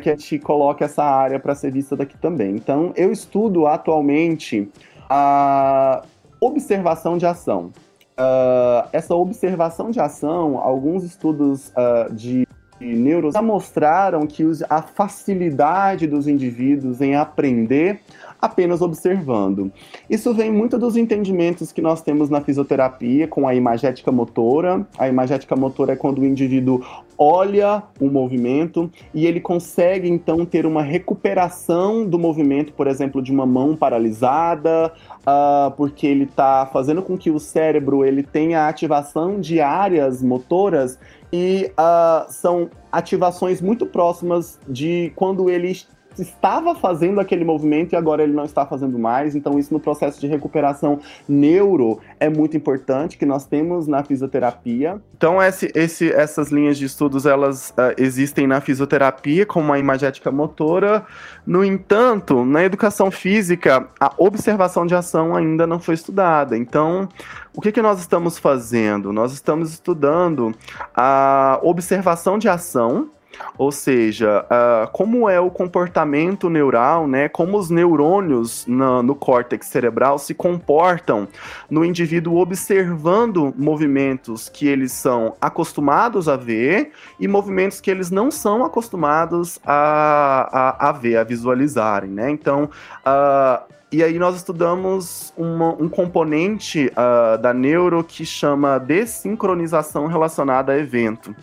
que 0.00 0.08
a 0.08 0.12
gente 0.12 0.38
coloque 0.38 0.84
essa 0.84 1.02
área 1.02 1.38
para 1.38 1.54
ser 1.54 1.72
vista 1.72 1.96
daqui 1.96 2.16
também. 2.16 2.54
Então, 2.54 2.92
eu 2.96 3.10
estudo 3.10 3.66
atualmente 3.66 4.70
a 5.08 6.02
observação 6.40 7.18
de 7.18 7.26
ação. 7.26 7.72
Uh, 8.18 8.88
essa 8.92 9.14
observação 9.14 9.90
de 9.90 10.00
ação, 10.00 10.58
alguns 10.58 11.04
estudos 11.04 11.68
uh, 11.70 12.12
de 12.12 12.47
neurociência 12.80 13.40
já 13.40 13.46
mostraram 13.46 14.26
que 14.26 14.44
a 14.68 14.82
facilidade 14.82 16.06
dos 16.06 16.26
indivíduos 16.26 17.00
em 17.00 17.14
aprender 17.14 18.00
apenas 18.40 18.80
observando. 18.80 19.72
Isso 20.08 20.32
vem 20.32 20.50
muito 20.50 20.78
dos 20.78 20.96
entendimentos 20.96 21.72
que 21.72 21.82
nós 21.82 22.00
temos 22.02 22.30
na 22.30 22.40
fisioterapia 22.40 23.26
com 23.26 23.48
a 23.48 23.54
imagética 23.54 24.12
motora. 24.12 24.86
A 24.96 25.08
imagética 25.08 25.56
motora 25.56 25.92
é 25.92 25.96
quando 25.96 26.20
o 26.20 26.24
indivíduo 26.24 26.84
olha 27.18 27.82
o 28.00 28.08
movimento 28.08 28.88
e 29.12 29.26
ele 29.26 29.40
consegue 29.40 30.08
então 30.08 30.46
ter 30.46 30.64
uma 30.64 30.82
recuperação 30.82 32.06
do 32.06 32.16
movimento, 32.16 32.72
por 32.72 32.86
exemplo, 32.86 33.20
de 33.20 33.32
uma 33.32 33.44
mão 33.44 33.74
paralisada, 33.74 34.92
uh, 35.22 35.70
porque 35.76 36.06
ele 36.06 36.24
está 36.24 36.64
fazendo 36.66 37.02
com 37.02 37.18
que 37.18 37.30
o 37.30 37.40
cérebro 37.40 38.04
ele 38.04 38.22
tenha 38.22 38.68
ativação 38.68 39.40
de 39.40 39.60
áreas 39.60 40.22
motoras 40.22 40.96
e 41.32 41.72
uh, 41.78 42.30
são 42.32 42.70
ativações 42.90 43.60
muito 43.60 43.86
próximas 43.86 44.58
de 44.68 45.12
quando 45.14 45.50
ele 45.50 45.80
estava 46.18 46.74
fazendo 46.74 47.20
aquele 47.20 47.44
movimento 47.44 47.92
e 47.92 47.96
agora 47.96 48.22
ele 48.22 48.32
não 48.32 48.44
está 48.44 48.66
fazendo 48.66 48.98
mais. 48.98 49.34
Então, 49.34 49.58
isso 49.58 49.72
no 49.72 49.80
processo 49.80 50.20
de 50.20 50.26
recuperação 50.26 51.00
neuro 51.28 52.00
é 52.18 52.28
muito 52.28 52.56
importante 52.56 53.16
que 53.16 53.26
nós 53.26 53.46
temos 53.46 53.86
na 53.86 54.02
fisioterapia. 54.02 55.00
Então, 55.16 55.42
esse, 55.42 55.70
esse, 55.74 56.12
essas 56.12 56.50
linhas 56.50 56.78
de 56.78 56.84
estudos 56.84 57.26
elas 57.26 57.70
uh, 57.70 57.94
existem 57.96 58.46
na 58.46 58.60
fisioterapia 58.60 59.44
como 59.44 59.72
a 59.72 59.78
imagética 59.78 60.30
motora. 60.30 61.04
No 61.46 61.64
entanto, 61.64 62.44
na 62.44 62.64
educação 62.64 63.10
física, 63.10 63.88
a 63.98 64.12
observação 64.16 64.86
de 64.86 64.94
ação 64.94 65.34
ainda 65.34 65.66
não 65.66 65.80
foi 65.80 65.94
estudada. 65.94 66.56
Então, 66.56 67.08
o 67.54 67.60
que, 67.60 67.72
que 67.72 67.82
nós 67.82 67.98
estamos 67.98 68.38
fazendo? 68.38 69.12
Nós 69.12 69.32
estamos 69.32 69.70
estudando 69.70 70.54
a 70.94 71.58
observação 71.62 72.38
de 72.38 72.48
ação 72.48 73.10
Ou 73.56 73.72
seja, 73.72 74.44
uh, 74.44 74.90
como 74.92 75.28
é 75.28 75.40
o 75.40 75.50
comportamento 75.50 76.48
neural, 76.48 77.08
né? 77.08 77.28
Como 77.28 77.58
os 77.58 77.70
neurônios 77.70 78.66
no, 78.66 79.02
no 79.02 79.14
córtex 79.14 79.66
cerebral 79.66 80.18
se 80.18 80.32
comportam 80.34 81.26
no 81.68 81.84
indivíduo 81.84 82.38
observando 82.38 83.52
movimentos 83.56 84.48
que 84.48 84.66
eles 84.66 84.92
são 84.92 85.34
acostumados 85.40 86.28
a 86.28 86.36
ver 86.36 86.92
e 87.18 87.26
movimentos 87.26 87.80
que 87.80 87.90
eles 87.90 88.10
não 88.10 88.30
são 88.30 88.64
acostumados 88.64 89.58
a, 89.64 90.48
a, 90.52 90.88
a 90.88 90.92
ver, 90.92 91.16
a 91.16 91.24
visualizarem, 91.24 92.10
né? 92.10 92.30
Então, 92.30 92.70
uh, 93.04 93.78
e 93.90 94.02
aí 94.02 94.18
nós 94.18 94.36
estudamos 94.36 95.32
uma, 95.34 95.70
um 95.70 95.88
componente 95.88 96.92
uh, 96.92 97.38
da 97.38 97.54
neuro 97.54 98.04
que 98.04 98.24
chama 98.24 98.78
desincronização 98.78 100.06
relacionada 100.06 100.72
a 100.72 100.78
evento. 100.78 101.34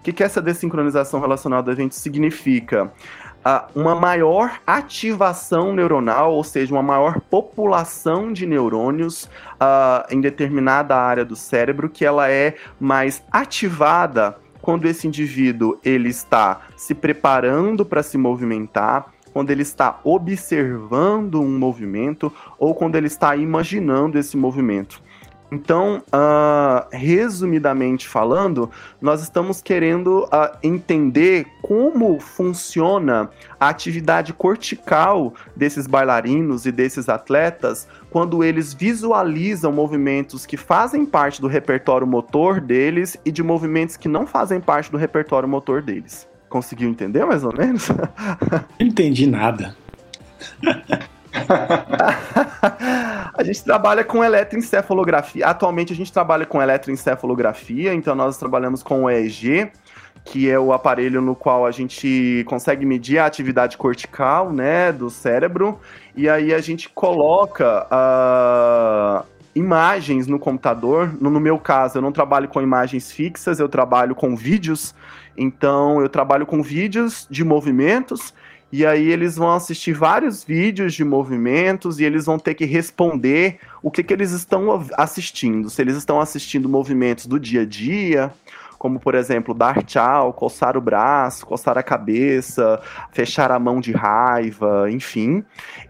O 0.00 0.02
que, 0.02 0.14
que 0.14 0.24
essa 0.24 0.40
desincronização 0.40 1.20
relacionada 1.20 1.70
a 1.70 1.74
evento 1.74 1.94
significa? 1.94 2.90
Uh, 3.44 3.80
uma 3.80 3.94
maior 3.94 4.58
ativação 4.66 5.74
neuronal, 5.74 6.32
ou 6.32 6.42
seja, 6.42 6.74
uma 6.74 6.82
maior 6.82 7.20
população 7.20 8.32
de 8.32 8.46
neurônios 8.46 9.24
uh, 9.24 10.06
em 10.10 10.18
determinada 10.18 10.96
área 10.96 11.22
do 11.22 11.36
cérebro, 11.36 11.90
que 11.90 12.02
ela 12.02 12.30
é 12.30 12.54
mais 12.80 13.22
ativada 13.30 14.38
quando 14.62 14.86
esse 14.86 15.06
indivíduo 15.06 15.78
ele 15.84 16.08
está 16.08 16.62
se 16.76 16.94
preparando 16.94 17.84
para 17.84 18.02
se 18.02 18.16
movimentar, 18.16 19.12
quando 19.34 19.50
ele 19.50 19.62
está 19.62 20.00
observando 20.02 21.42
um 21.42 21.58
movimento 21.58 22.32
ou 22.58 22.74
quando 22.74 22.96
ele 22.96 23.06
está 23.06 23.36
imaginando 23.36 24.18
esse 24.18 24.34
movimento. 24.34 25.02
Então, 25.52 26.02
uh, 26.08 26.86
resumidamente 26.92 28.06
falando, 28.06 28.70
nós 29.00 29.20
estamos 29.20 29.60
querendo 29.60 30.24
uh, 30.24 30.56
entender 30.62 31.46
como 31.60 32.20
funciona 32.20 33.28
a 33.58 33.68
atividade 33.68 34.32
cortical 34.32 35.34
desses 35.56 35.88
bailarinos 35.88 36.66
e 36.66 36.72
desses 36.72 37.08
atletas 37.08 37.88
quando 38.10 38.44
eles 38.44 38.72
visualizam 38.72 39.72
movimentos 39.72 40.46
que 40.46 40.56
fazem 40.56 41.04
parte 41.04 41.40
do 41.40 41.48
repertório 41.48 42.06
motor 42.06 42.60
deles 42.60 43.16
e 43.24 43.32
de 43.32 43.42
movimentos 43.42 43.96
que 43.96 44.08
não 44.08 44.26
fazem 44.26 44.60
parte 44.60 44.90
do 44.90 44.96
repertório 44.96 45.48
motor 45.48 45.82
deles. 45.82 46.28
Conseguiu 46.48 46.88
entender 46.88 47.24
mais 47.24 47.44
ou 47.44 47.56
menos? 47.56 47.88
Não 48.78 48.86
entendi 48.86 49.24
nada. 49.24 49.76
a 53.34 53.42
gente 53.42 53.62
trabalha 53.64 54.04
com 54.04 54.24
eletroencefalografia. 54.24 55.46
Atualmente 55.46 55.92
a 55.92 55.96
gente 55.96 56.12
trabalha 56.12 56.46
com 56.46 56.60
eletroencefalografia, 56.60 57.94
então 57.94 58.14
nós 58.14 58.36
trabalhamos 58.36 58.82
com 58.82 59.04
o 59.04 59.10
EEG, 59.10 59.70
que 60.24 60.50
é 60.50 60.58
o 60.58 60.72
aparelho 60.72 61.20
no 61.20 61.34
qual 61.34 61.66
a 61.66 61.70
gente 61.70 62.44
consegue 62.46 62.84
medir 62.84 63.18
a 63.18 63.26
atividade 63.26 63.76
cortical, 63.76 64.52
né, 64.52 64.92
do 64.92 65.08
cérebro, 65.08 65.78
e 66.14 66.28
aí 66.28 66.52
a 66.52 66.60
gente 66.60 66.88
coloca 66.88 67.86
uh, 67.86 69.24
imagens 69.54 70.26
no 70.26 70.38
computador. 70.38 71.10
No, 71.20 71.30
no 71.30 71.40
meu 71.40 71.58
caso, 71.58 71.98
eu 71.98 72.02
não 72.02 72.12
trabalho 72.12 72.48
com 72.48 72.60
imagens 72.60 73.10
fixas, 73.10 73.58
eu 73.58 73.68
trabalho 73.68 74.14
com 74.14 74.36
vídeos 74.36 74.94
então 75.40 76.02
eu 76.02 76.08
trabalho 76.08 76.44
com 76.44 76.62
vídeos 76.62 77.26
de 77.30 77.42
movimentos 77.42 78.34
e 78.72 78.86
aí 78.86 79.08
eles 79.08 79.36
vão 79.36 79.50
assistir 79.50 79.92
vários 79.92 80.44
vídeos 80.44 80.94
de 80.94 81.04
movimentos 81.04 81.98
e 81.98 82.04
eles 82.04 82.26
vão 82.26 82.38
ter 82.38 82.54
que 82.54 82.64
responder 82.64 83.58
o 83.82 83.90
que, 83.90 84.02
que 84.02 84.12
eles 84.12 84.30
estão 84.30 84.86
assistindo. 84.96 85.68
Se 85.68 85.82
eles 85.82 85.96
estão 85.96 86.20
assistindo 86.20 86.68
movimentos 86.68 87.26
do 87.26 87.40
dia 87.40 87.62
a 87.62 87.64
dia, 87.64 88.32
como 88.78 89.00
por 89.00 89.16
exemplo 89.16 89.52
dar 89.52 89.82
tchau, 89.82 90.32
coçar 90.32 90.76
o 90.76 90.80
braço, 90.80 91.44
coçar 91.44 91.76
a 91.76 91.82
cabeça, 91.82 92.80
fechar 93.10 93.50
a 93.50 93.58
mão 93.58 93.80
de 93.80 93.92
raiva, 93.92 94.88
enfim. 94.88 95.44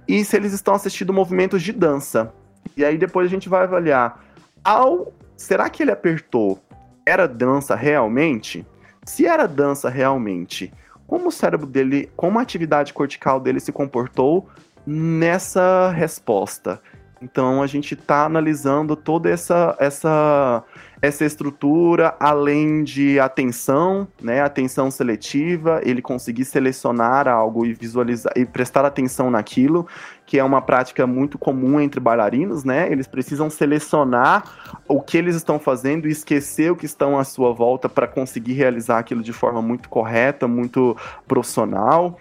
E 0.09 0.24
se 0.24 0.35
eles 0.37 0.55
estão 0.55 0.74
assistindo 0.74 1.12
movimentos 1.12 1.62
de 1.62 1.72
dança. 1.72 2.33
E 2.76 2.85
aí 2.85 2.97
depois 2.97 3.26
a 3.26 3.31
gente 3.31 3.49
vai 3.49 3.64
avaliar 3.64 4.24
ao 4.64 5.12
será 5.37 5.68
que 5.68 5.83
ele 5.83 5.91
apertou 5.91 6.59
era 7.07 7.26
dança 7.26 7.74
realmente? 7.74 8.66
Se 9.05 9.26
era 9.26 9.47
dança 9.47 9.89
realmente, 9.89 10.72
como 11.11 11.27
o 11.27 11.33
cérebro 11.33 11.67
dele, 11.67 12.09
como 12.15 12.39
a 12.39 12.43
atividade 12.43 12.95
cortical 12.95 13.41
dele 13.41 13.59
se 13.59 13.73
comportou 13.73 14.49
nessa 14.87 15.91
resposta? 15.91 16.81
Então 17.21 17.61
a 17.61 17.67
gente 17.67 17.95
está 17.95 18.27
analisando 18.27 18.95
toda 18.95 19.29
essa, 19.29 19.77
essa, 19.81 20.63
essa 21.03 21.25
estrutura, 21.25 22.15
além 22.21 22.85
de 22.85 23.19
atenção, 23.19 24.07
né, 24.21 24.43
atenção 24.43 24.91
seletiva, 24.91 25.81
ele 25.83 26.03
conseguir 26.03 26.45
selecionar 26.45 27.27
algo 27.27 27.65
e 27.65 27.73
visualizar 27.73 28.33
e 28.37 28.45
prestar 28.45 28.85
atenção 28.85 29.31
naquilo, 29.31 29.87
que 30.27 30.39
é 30.39 30.45
uma 30.45 30.61
prática 30.61 31.07
muito 31.07 31.39
comum 31.39 31.81
entre 31.81 31.99
bailarinos, 31.99 32.63
né? 32.63 32.91
Eles 32.93 33.09
precisam 33.09 33.51
selecionar 33.51 34.45
o 34.87 35.01
que 35.01 35.17
eles 35.17 35.35
estão 35.35 35.59
fazendo 35.59 36.07
e 36.07 36.13
esquecer 36.13 36.71
o 36.71 36.77
que 36.77 36.87
estão 36.87 37.19
à 37.19 37.25
sua 37.25 37.53
volta 37.53 37.89
para 37.89 38.07
conseguir 38.07 38.53
realizar 38.53 38.99
aquilo 38.99 39.23
de 39.23 39.33
forma 39.33 39.61
muito 39.61 39.89
correta, 39.89 40.47
muito 40.47 40.97
profissional. 41.27 42.17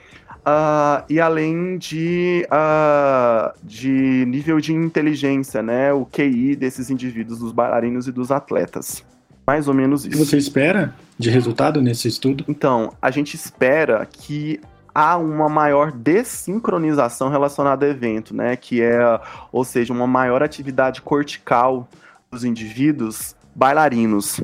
Uh, 0.50 1.04
e 1.08 1.20
além 1.20 1.78
de, 1.78 2.48
uh, 2.48 3.54
de 3.62 4.26
nível 4.26 4.60
de 4.60 4.74
inteligência, 4.74 5.62
né? 5.62 5.94
O 5.94 6.06
QI 6.06 6.56
desses 6.56 6.90
indivíduos, 6.90 7.40
dos 7.40 7.52
bailarinos 7.52 8.08
e 8.08 8.12
dos 8.12 8.32
atletas. 8.32 9.04
Mais 9.46 9.68
ou 9.68 9.74
menos 9.74 10.06
isso. 10.06 10.18
O 10.18 10.22
que 10.22 10.26
você 10.26 10.38
espera 10.38 10.96
de 11.20 11.30
resultado 11.30 11.82
nesse 11.82 12.08
estudo? 12.08 12.46
Então, 12.48 12.94
a 13.00 13.12
gente 13.12 13.36
espera 13.36 14.08
que 14.12 14.60
há 14.96 15.18
uma 15.18 15.50
maior 15.50 15.92
desincronização 15.92 17.30
relacionada 17.30 17.86
ao 17.86 17.92
evento, 17.92 18.36
né? 18.36 18.56
Que 18.56 18.82
é, 18.82 19.00
ou 19.52 19.64
seja, 19.64 19.94
uma 19.94 20.08
maior 20.08 20.42
atividade 20.42 21.02
cortical 21.02 21.88
dos 22.32 22.44
indivíduos 22.44 23.36
bailarinos. 23.54 24.42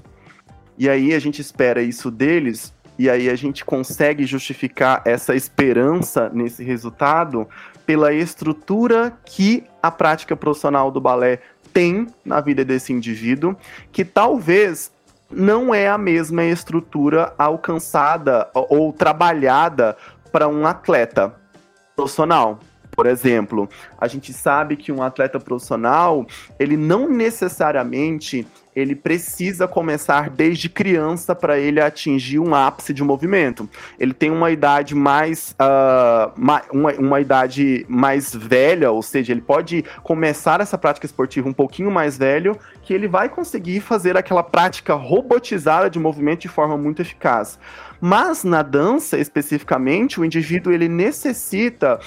E 0.77 0.87
aí 0.87 1.15
a 1.15 1.19
gente 1.19 1.41
espera 1.41 1.81
isso 1.81 2.11
deles 2.11 2.74
e 2.97 3.09
aí 3.09 3.29
a 3.29 3.35
gente 3.35 3.65
consegue 3.65 4.25
justificar 4.25 5.01
essa 5.05 5.35
esperança 5.35 6.29
nesse 6.33 6.63
resultado 6.63 7.47
pela 7.85 8.13
estrutura 8.13 9.17
que 9.25 9.63
a 9.81 9.91
prática 9.91 10.35
profissional 10.35 10.89
do 10.89 11.01
balé 11.01 11.39
tem 11.73 12.07
na 12.23 12.39
vida 12.39 12.63
desse 12.63 12.93
indivíduo, 12.93 13.55
que 13.91 14.05
talvez 14.05 14.91
não 15.29 15.73
é 15.73 15.87
a 15.89 15.97
mesma 15.97 16.43
estrutura 16.43 17.33
alcançada 17.37 18.49
ou 18.53 18.93
trabalhada 18.93 19.97
para 20.31 20.47
um 20.47 20.65
atleta 20.65 21.35
profissional. 21.95 22.59
Por 22.91 23.05
exemplo, 23.05 23.67
a 23.97 24.07
gente 24.07 24.31
sabe 24.31 24.77
que 24.77 24.91
um 24.91 25.03
atleta 25.03 25.39
profissional, 25.39 26.25
ele 26.57 26.77
não 26.77 27.09
necessariamente 27.09 28.47
ele 28.75 28.95
precisa 28.95 29.67
começar 29.67 30.29
desde 30.29 30.67
criança 30.67 31.33
para 31.33 31.57
ele 31.57 31.79
atingir 31.79 32.39
um 32.39 32.53
ápice 32.53 32.93
de 32.93 33.03
movimento. 33.03 33.69
Ele 33.97 34.13
tem 34.13 34.29
uma 34.29 34.51
idade 34.51 34.93
mais 34.93 35.55
uh, 35.59 36.31
uma, 36.37 36.61
uma 36.99 37.21
idade 37.21 37.85
mais 37.87 38.35
velha, 38.35 38.91
ou 38.91 39.01
seja, 39.01 39.31
ele 39.31 39.41
pode 39.41 39.85
começar 40.03 40.59
essa 40.59 40.77
prática 40.77 41.05
esportiva 41.05 41.47
um 41.47 41.53
pouquinho 41.53 41.89
mais 41.89 42.17
velho, 42.17 42.57
que 42.83 42.93
ele 42.93 43.07
vai 43.07 43.29
conseguir 43.29 43.79
fazer 43.79 44.17
aquela 44.17 44.43
prática 44.43 44.93
robotizada 44.93 45.89
de 45.89 45.97
movimento 45.97 46.41
de 46.41 46.49
forma 46.49 46.77
muito 46.77 47.01
eficaz. 47.01 47.57
Mas 48.01 48.43
na 48.43 48.61
dança, 48.61 49.17
especificamente, 49.17 50.19
o 50.19 50.25
indivíduo 50.25 50.73
ele 50.73 50.89
necessita 50.89 51.99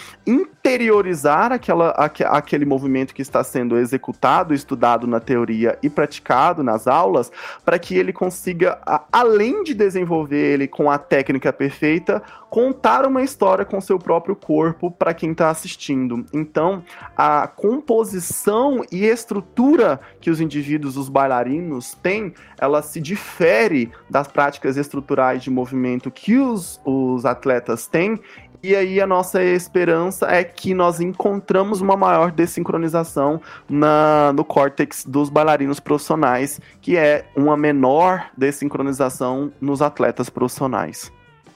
interiorizar 0.69 1.51
aquela, 1.51 1.91
aquele 1.91 2.65
movimento 2.65 3.15
que 3.15 3.23
está 3.23 3.43
sendo 3.43 3.79
executado, 3.79 4.53
estudado 4.53 5.07
na 5.07 5.19
teoria 5.19 5.79
e 5.83 5.89
praticado 5.89 6.63
nas 6.63 6.87
aulas, 6.87 7.33
para 7.65 7.79
que 7.79 7.97
ele 7.97 8.13
consiga, 8.13 8.79
além 9.11 9.63
de 9.63 9.73
desenvolver 9.73 10.37
ele 10.37 10.69
com 10.69 10.91
a 10.91 10.99
técnica 10.99 11.53
perfeita, 11.53 12.23
contar 12.51 13.07
uma 13.07 13.23
história 13.23 13.65
com 13.65 13.81
seu 13.81 13.99
próprio 13.99 14.37
corpo 14.37 14.91
para 14.91 15.15
quem 15.15 15.33
está 15.33 15.51
assistindo. 15.51 16.25
Então, 16.33 16.83
a 17.17 17.47
composição 17.47 18.83
e 18.91 19.05
estrutura 19.05 20.01
que 20.21 20.31
os 20.31 20.41
indivíduos, 20.41 20.97
os 20.97 21.09
bailarinos, 21.09 21.95
têm, 22.03 22.35
ela 22.59 22.83
se 22.83 23.01
difere 23.01 23.91
das 24.09 24.29
práticas 24.29 24.77
estruturais 24.77 25.43
de 25.43 25.51
movimento 25.51 26.11
que 26.11 26.37
os, 26.37 26.81
os 26.85 27.25
atletas 27.25 27.87
têm 27.87 28.21
e 28.63 28.75
aí 28.75 29.01
a 29.01 29.07
nossa 29.07 29.43
esperança 29.43 30.27
é 30.27 30.43
que 30.43 30.75
nós 30.75 31.01
encontramos 31.01 31.81
uma 31.81 31.97
maior 31.97 32.33
desincronização 32.33 33.41
na, 33.69 34.33
no 34.35 34.45
córtex 34.45 35.05
dos 35.07 35.29
bailarinos 35.29 35.79
profissionais, 35.79 36.61
que 36.81 36.97
é 36.97 37.25
uma 37.37 37.57
menor 37.57 38.27
desincronização 38.37 39.53
nos 39.61 39.81
atletas 39.81 40.29
profissionais. 40.29 41.13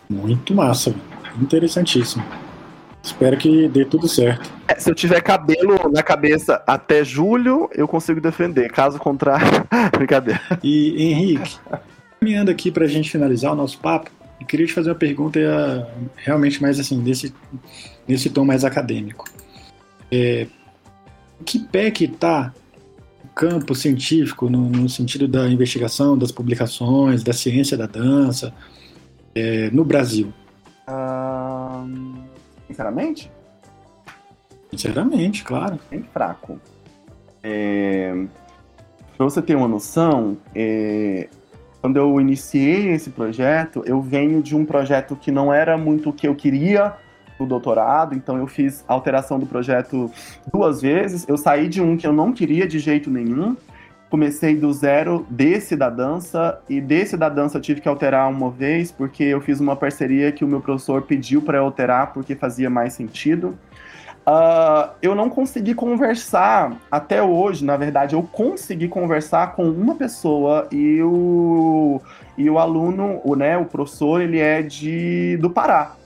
Muito 0.09 0.55
massa, 0.55 0.95
interessantíssimo. 1.41 2.25
Espero 3.03 3.37
que 3.37 3.67
dê 3.67 3.85
tudo 3.85 4.07
certo. 4.07 4.49
É, 4.69 4.79
se 4.79 4.89
eu 4.89 4.95
tiver 4.95 5.21
cabelo 5.21 5.91
na 5.93 6.05
cabeça 6.05 6.63
até 6.67 7.05
julho, 7.05 7.69
eu 7.75 7.89
consigo 7.89 8.21
defender. 8.21 8.71
Caso 8.71 8.99
contrário, 8.99 9.67
brincadeira. 9.91 10.41
E 10.63 11.11
Henrique, 11.11 11.59
caminhando 12.21 12.53
aqui 12.53 12.71
para 12.71 12.85
a 12.85 12.89
gente 12.89 13.11
finalizar 13.11 13.53
o 13.53 13.57
nosso 13.57 13.79
papo, 13.81 14.09
Eu 14.43 14.47
queria 14.47 14.67
te 14.67 14.73
fazer 14.73 14.91
uma 14.91 14.97
pergunta 14.97 15.39
realmente 16.17 16.61
mais 16.61 16.79
assim, 16.81 17.01
nesse, 17.01 17.33
nesse 18.09 18.29
tom 18.29 18.45
mais 18.45 18.65
acadêmico. 18.65 19.25
É, 20.11 20.49
que 21.47 21.61
pé 21.61 21.93
que 21.93 22.05
está 22.05 22.53
o 23.25 23.29
campo 23.29 23.73
científico 23.73 24.51
no, 24.51 24.69
no, 24.69 24.89
sentido 24.89 25.29
da 25.29 25.49
investigação, 25.49 26.19
das 26.19 26.33
publicações, 26.33 27.23
da 27.23 27.33
ciência 27.33 27.77
da 27.77 27.87
dança 27.87 28.53
é, 29.33 29.71
no 29.71 29.85
Brasil? 29.85 30.33
Sinceramente? 32.67 33.31
Sinceramente, 34.73 35.45
claro. 35.45 35.79
Bem 35.89 36.03
fraco. 36.13 36.61
É, 37.45 38.13
Para 39.17 39.25
você 39.25 39.41
ter 39.41 39.55
uma 39.55 39.69
noção, 39.69 40.37
é, 40.53 41.29
quando 41.83 41.97
eu 41.97 42.21
iniciei 42.21 42.93
esse 42.93 43.11
projeto, 43.11 43.83
eu 43.85 44.01
venho 44.01 44.41
de 44.41 44.55
um 44.55 44.65
projeto 44.65 45.17
que 45.17 45.33
não 45.33 45.53
era 45.53 45.77
muito 45.77 46.11
o 46.11 46.13
que 46.13 46.29
eu 46.29 46.35
queria 46.35 46.93
do 47.37 47.45
doutorado, 47.45 48.15
então 48.15 48.39
eu 48.39 48.47
fiz 48.47 48.85
alteração 48.87 49.37
do 49.37 49.47
projeto 49.47 50.09
duas 50.53 50.81
vezes. 50.81 51.27
Eu 51.29 51.37
saí 51.37 51.69
de 51.69 51.83
um 51.83 51.97
que 51.97 52.07
eu 52.07 52.13
não 52.13 52.33
queria 52.33 52.69
de 52.69 52.79
jeito 52.79 53.11
nenhum, 53.11 53.57
comecei 54.09 54.55
do 54.55 54.73
zero 54.73 55.27
desse 55.29 55.75
da 55.75 55.91
dança 55.91 56.61
e 56.69 56.81
desse 56.81 57.17
da 57.17 57.29
dança 57.29 57.59
tive 57.59 57.81
que 57.81 57.89
alterar 57.89 58.31
uma 58.31 58.49
vez 58.49 58.93
porque 58.93 59.25
eu 59.25 59.41
fiz 59.41 59.59
uma 59.59 59.75
parceria 59.75 60.31
que 60.31 60.45
o 60.45 60.49
meu 60.49 60.61
professor 60.61 61.03
pediu 61.03 61.43
para 61.43 61.59
eu 61.59 61.65
alterar 61.65 62.13
porque 62.13 62.37
fazia 62.37 62.71
mais 62.71 62.93
sentido. 62.93 63.59
Uh, 64.25 64.93
eu 65.03 65.17
não 65.17 65.29
consegui 65.29 65.75
conversar 65.75 66.77
até 66.89 67.21
hoje, 67.21 67.65
na 67.65 67.77
verdade, 67.77 68.15
eu 68.15 68.23
consegui 68.23 68.87
conversar 68.87 69.57
com 69.57 69.69
uma 69.69 69.97
pessoa 69.97 70.69
e 70.71 71.03
o, 71.03 72.01
e 72.39 72.49
o 72.49 72.57
aluno, 72.57 73.21
o, 73.25 73.35
né, 73.35 73.59
o 73.59 73.65
professor, 73.65 74.21
ele 74.21 74.39
é 74.39 74.63
de 74.63 75.37
do 75.39 75.51
Pará. 75.51 75.97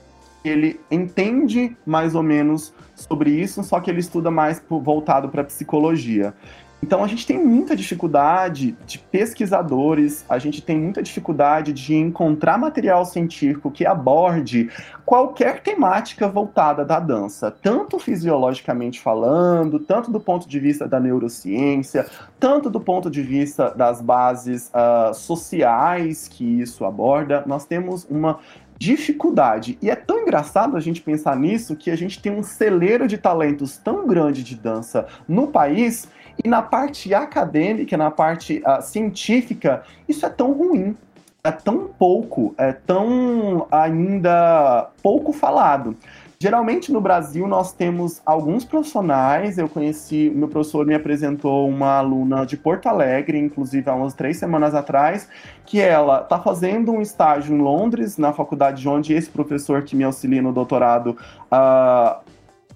Ele 0.43 0.79
entende 0.89 1.77
mais 1.85 2.15
ou 2.15 2.23
menos 2.23 2.73
sobre 2.95 3.29
isso, 3.29 3.63
só 3.63 3.79
que 3.79 3.91
ele 3.91 3.99
estuda 3.99 4.31
mais 4.31 4.63
voltado 4.67 5.29
para 5.29 5.43
psicologia. 5.43 6.33
Então 6.81 7.03
a 7.03 7.07
gente 7.07 7.25
tem 7.25 7.43
muita 7.43 7.75
dificuldade 7.75 8.77
de 8.85 8.99
pesquisadores, 8.99 10.23
a 10.29 10.37
gente 10.37 10.61
tem 10.61 10.79
muita 10.79 11.01
dificuldade 11.01 11.73
de 11.73 11.95
encontrar 11.95 12.57
material 12.57 13.03
científico 13.03 13.71
que 13.71 13.85
aborde 13.85 14.69
qualquer 15.05 15.61
temática 15.61 16.27
voltada 16.27 16.85
da 16.85 16.99
dança, 16.99 17.49
tanto 17.49 17.97
fisiologicamente 17.97 18.99
falando, 18.99 19.79
tanto 19.79 20.11
do 20.11 20.19
ponto 20.19 20.47
de 20.47 20.59
vista 20.59 20.87
da 20.87 20.99
neurociência, 20.99 22.05
tanto 22.39 22.69
do 22.69 22.79
ponto 22.79 23.09
de 23.09 23.21
vista 23.21 23.71
das 23.71 24.01
bases 24.01 24.69
uh, 24.69 25.13
sociais 25.13 26.27
que 26.27 26.61
isso 26.61 26.85
aborda. 26.85 27.43
Nós 27.47 27.65
temos 27.65 28.05
uma 28.09 28.39
dificuldade. 28.77 29.77
E 29.81 29.89
é 29.89 29.95
tão 29.95 30.19
engraçado 30.19 30.77
a 30.77 30.79
gente 30.79 31.01
pensar 31.01 31.35
nisso 31.35 31.75
que 31.75 31.89
a 31.89 31.95
gente 31.95 32.21
tem 32.21 32.31
um 32.31 32.43
celeiro 32.43 33.07
de 33.07 33.17
talentos 33.17 33.77
tão 33.77 34.05
grande 34.05 34.43
de 34.43 34.55
dança 34.55 35.07
no 35.27 35.47
país 35.47 36.07
e 36.43 36.47
na 36.47 36.61
parte 36.61 37.13
acadêmica, 37.13 37.97
na 37.97 38.11
parte 38.11 38.61
uh, 38.65 38.81
científica, 38.81 39.83
isso 40.07 40.25
é 40.25 40.29
tão 40.29 40.51
ruim. 40.51 40.95
É 41.43 41.51
tão 41.51 41.87
pouco, 41.87 42.53
é 42.57 42.73
tão 42.73 43.67
ainda 43.71 44.89
pouco 45.01 45.31
falado. 45.31 45.95
Geralmente 46.39 46.91
no 46.91 47.01
Brasil 47.01 47.47
nós 47.47 47.71
temos 47.71 48.21
alguns 48.25 48.63
profissionais. 48.63 49.57
Eu 49.57 49.67
conheci, 49.67 50.31
meu 50.35 50.47
professor 50.47 50.85
me 50.85 50.93
apresentou 50.93 51.67
uma 51.67 51.97
aluna 51.97 52.45
de 52.45 52.57
Porto 52.57 52.87
Alegre, 52.87 53.39
inclusive 53.39 53.89
há 53.89 53.95
umas 53.95 54.13
três 54.13 54.37
semanas 54.37 54.75
atrás, 54.75 55.27
que 55.65 55.79
ela 55.79 56.21
está 56.21 56.37
fazendo 56.37 56.91
um 56.91 57.01
estágio 57.01 57.55
em 57.55 57.59
Londres, 57.59 58.17
na 58.17 58.33
faculdade 58.33 58.87
onde 58.87 59.13
esse 59.13 59.29
professor 59.29 59.83
que 59.83 59.95
me 59.95 60.03
auxilia 60.03 60.41
no 60.41 60.51
doutorado 60.51 61.17
uh, 61.51 62.19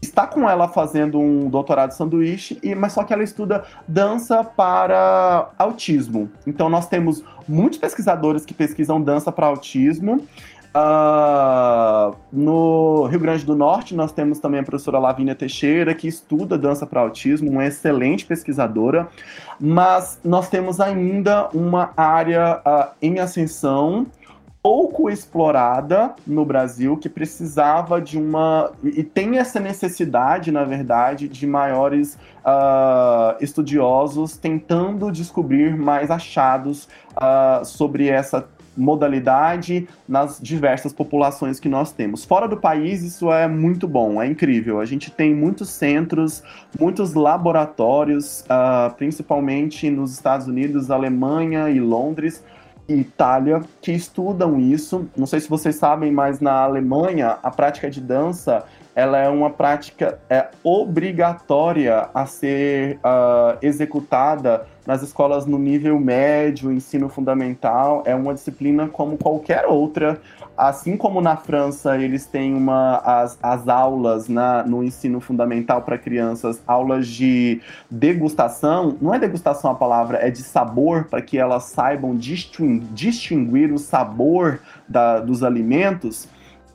está 0.02 0.26
com 0.26 0.50
ela 0.50 0.68
fazendo 0.68 1.20
um 1.20 1.50
doutorado 1.50 1.92
sanduíche, 1.92 2.58
e, 2.64 2.74
mas 2.74 2.94
só 2.94 3.04
que 3.04 3.14
ela 3.14 3.24
estuda 3.24 3.64
dança 3.88 4.44
para 4.44 5.50
autismo. 5.58 6.30
Então 6.46 6.70
nós 6.70 6.88
temos 6.88 7.24
muitos 7.48 7.78
pesquisadores 7.78 8.46
que 8.46 8.54
pesquisam 8.54 9.02
dança 9.02 9.32
para 9.32 9.48
autismo. 9.48 10.26
Uh, 10.74 12.16
no 12.32 13.06
Rio 13.08 13.20
Grande 13.20 13.46
do 13.46 13.54
Norte, 13.54 13.94
nós 13.94 14.14
temos 14.14 14.40
também 14.40 14.62
a 14.62 14.64
professora 14.64 15.00
Lavínia 15.00 15.36
Teixeira, 15.36 15.94
que 15.94 16.08
estuda 16.08 16.58
dança 16.58 16.88
para 16.88 17.02
autismo, 17.02 17.52
uma 17.52 17.66
excelente 17.66 18.26
pesquisadora, 18.26 19.10
mas 19.60 20.18
nós 20.24 20.48
temos 20.48 20.80
ainda 20.80 21.50
uma 21.54 21.92
área 21.98 22.62
uh, 22.66 22.92
em 23.02 23.20
ascensão 23.20 24.08
pouco 24.62 25.10
explorada 25.10 26.14
no 26.26 26.46
Brasil, 26.46 26.96
que 26.96 27.10
precisava 27.10 28.00
de 28.00 28.18
uma. 28.18 28.72
e 28.84 29.04
tem 29.04 29.38
essa 29.38 29.60
necessidade, 29.60 30.52
na 30.52 30.64
verdade, 30.64 31.28
de 31.28 31.48
maiores 31.48 32.16
uh, 32.46 33.42
estudiosos 33.42 34.38
tentando 34.38 35.12
descobrir 35.12 35.76
mais 35.76 36.12
achados 36.12 36.88
uh, 37.16 37.66
sobre 37.66 38.08
essa 38.08 38.48
modalidade 38.78 39.88
nas 40.08 40.40
diversas 40.42 40.94
populações 40.94 41.60
que 41.60 41.68
nós 41.68 41.92
temos. 41.92 42.24
Fora 42.24 42.48
do 42.48 42.56
país, 42.56 43.04
isso 43.04 43.32
é 43.32 43.48
muito 43.48 43.88
bom, 43.88 44.22
é 44.22 44.28
incrível. 44.28 44.80
A 44.80 44.86
gente 44.86 45.12
tem 45.12 45.36
muitos 45.36 45.70
centros, 45.70 46.42
muitos 46.80 47.14
laboratórios, 47.14 48.42
uh, 48.42 48.94
principalmente 48.96 49.90
nos 49.90 50.14
Estados 50.14 50.48
Unidos, 50.48 50.90
Alemanha 50.90 51.70
e 51.70 51.80
Londres, 51.80 52.44
Itália 52.88 53.62
que 53.82 53.92
estudam 53.92 54.60
isso. 54.60 55.08
Não 55.16 55.26
sei 55.26 55.40
se 55.40 55.50
vocês 55.50 55.76
sabem, 55.76 56.12
mas 56.12 56.40
na 56.40 56.64
Alemanha 56.64 57.38
a 57.42 57.50
prática 57.50 57.90
de 57.90 58.02
dança 58.02 58.66
ela 58.94 59.18
é 59.18 59.30
uma 59.30 59.50
prática 59.50 60.20
é, 60.30 60.50
obrigatória 60.64 62.10
a 62.14 62.26
ser 62.26 62.98
uh, 62.98 63.58
executada 63.62 64.68
nas 64.86 65.02
escolas 65.02 65.46
no 65.46 65.58
nível 65.58 66.00
médio, 66.00 66.72
ensino 66.72 67.08
fundamental. 67.08 68.04
É 68.06 68.14
uma 68.14 68.34
disciplina 68.34 68.88
como 68.88 69.18
qualquer 69.18 69.66
outra. 69.66 70.20
Assim 70.58 70.96
como 70.96 71.22
na 71.22 71.36
França 71.36 71.98
eles 71.98 72.26
têm 72.26 72.54
uma, 72.54 72.98
as, 72.98 73.38
as 73.42 73.68
aulas 73.68 74.28
na, 74.28 74.64
no 74.64 74.84
ensino 74.84 75.20
fundamental 75.20 75.82
para 75.82 75.98
crianças, 75.98 76.62
aulas 76.68 77.08
de 77.08 77.62
degustação, 77.90 78.98
não 79.02 79.14
é 79.14 79.20
degustação 79.20 79.72
a 79.72 79.76
palavra, 79.76 80.18
é 80.18 80.30
de 80.30 80.44
sabor, 80.44 81.06
para 81.06 81.22
que 81.22 81.38
elas 81.38 81.64
saibam 81.64 82.16
distinguir, 82.16 82.88
distinguir 82.92 83.72
o 83.72 83.78
sabor 83.78 84.60
da, 84.88 85.20
dos 85.20 85.44
alimentos 85.44 86.28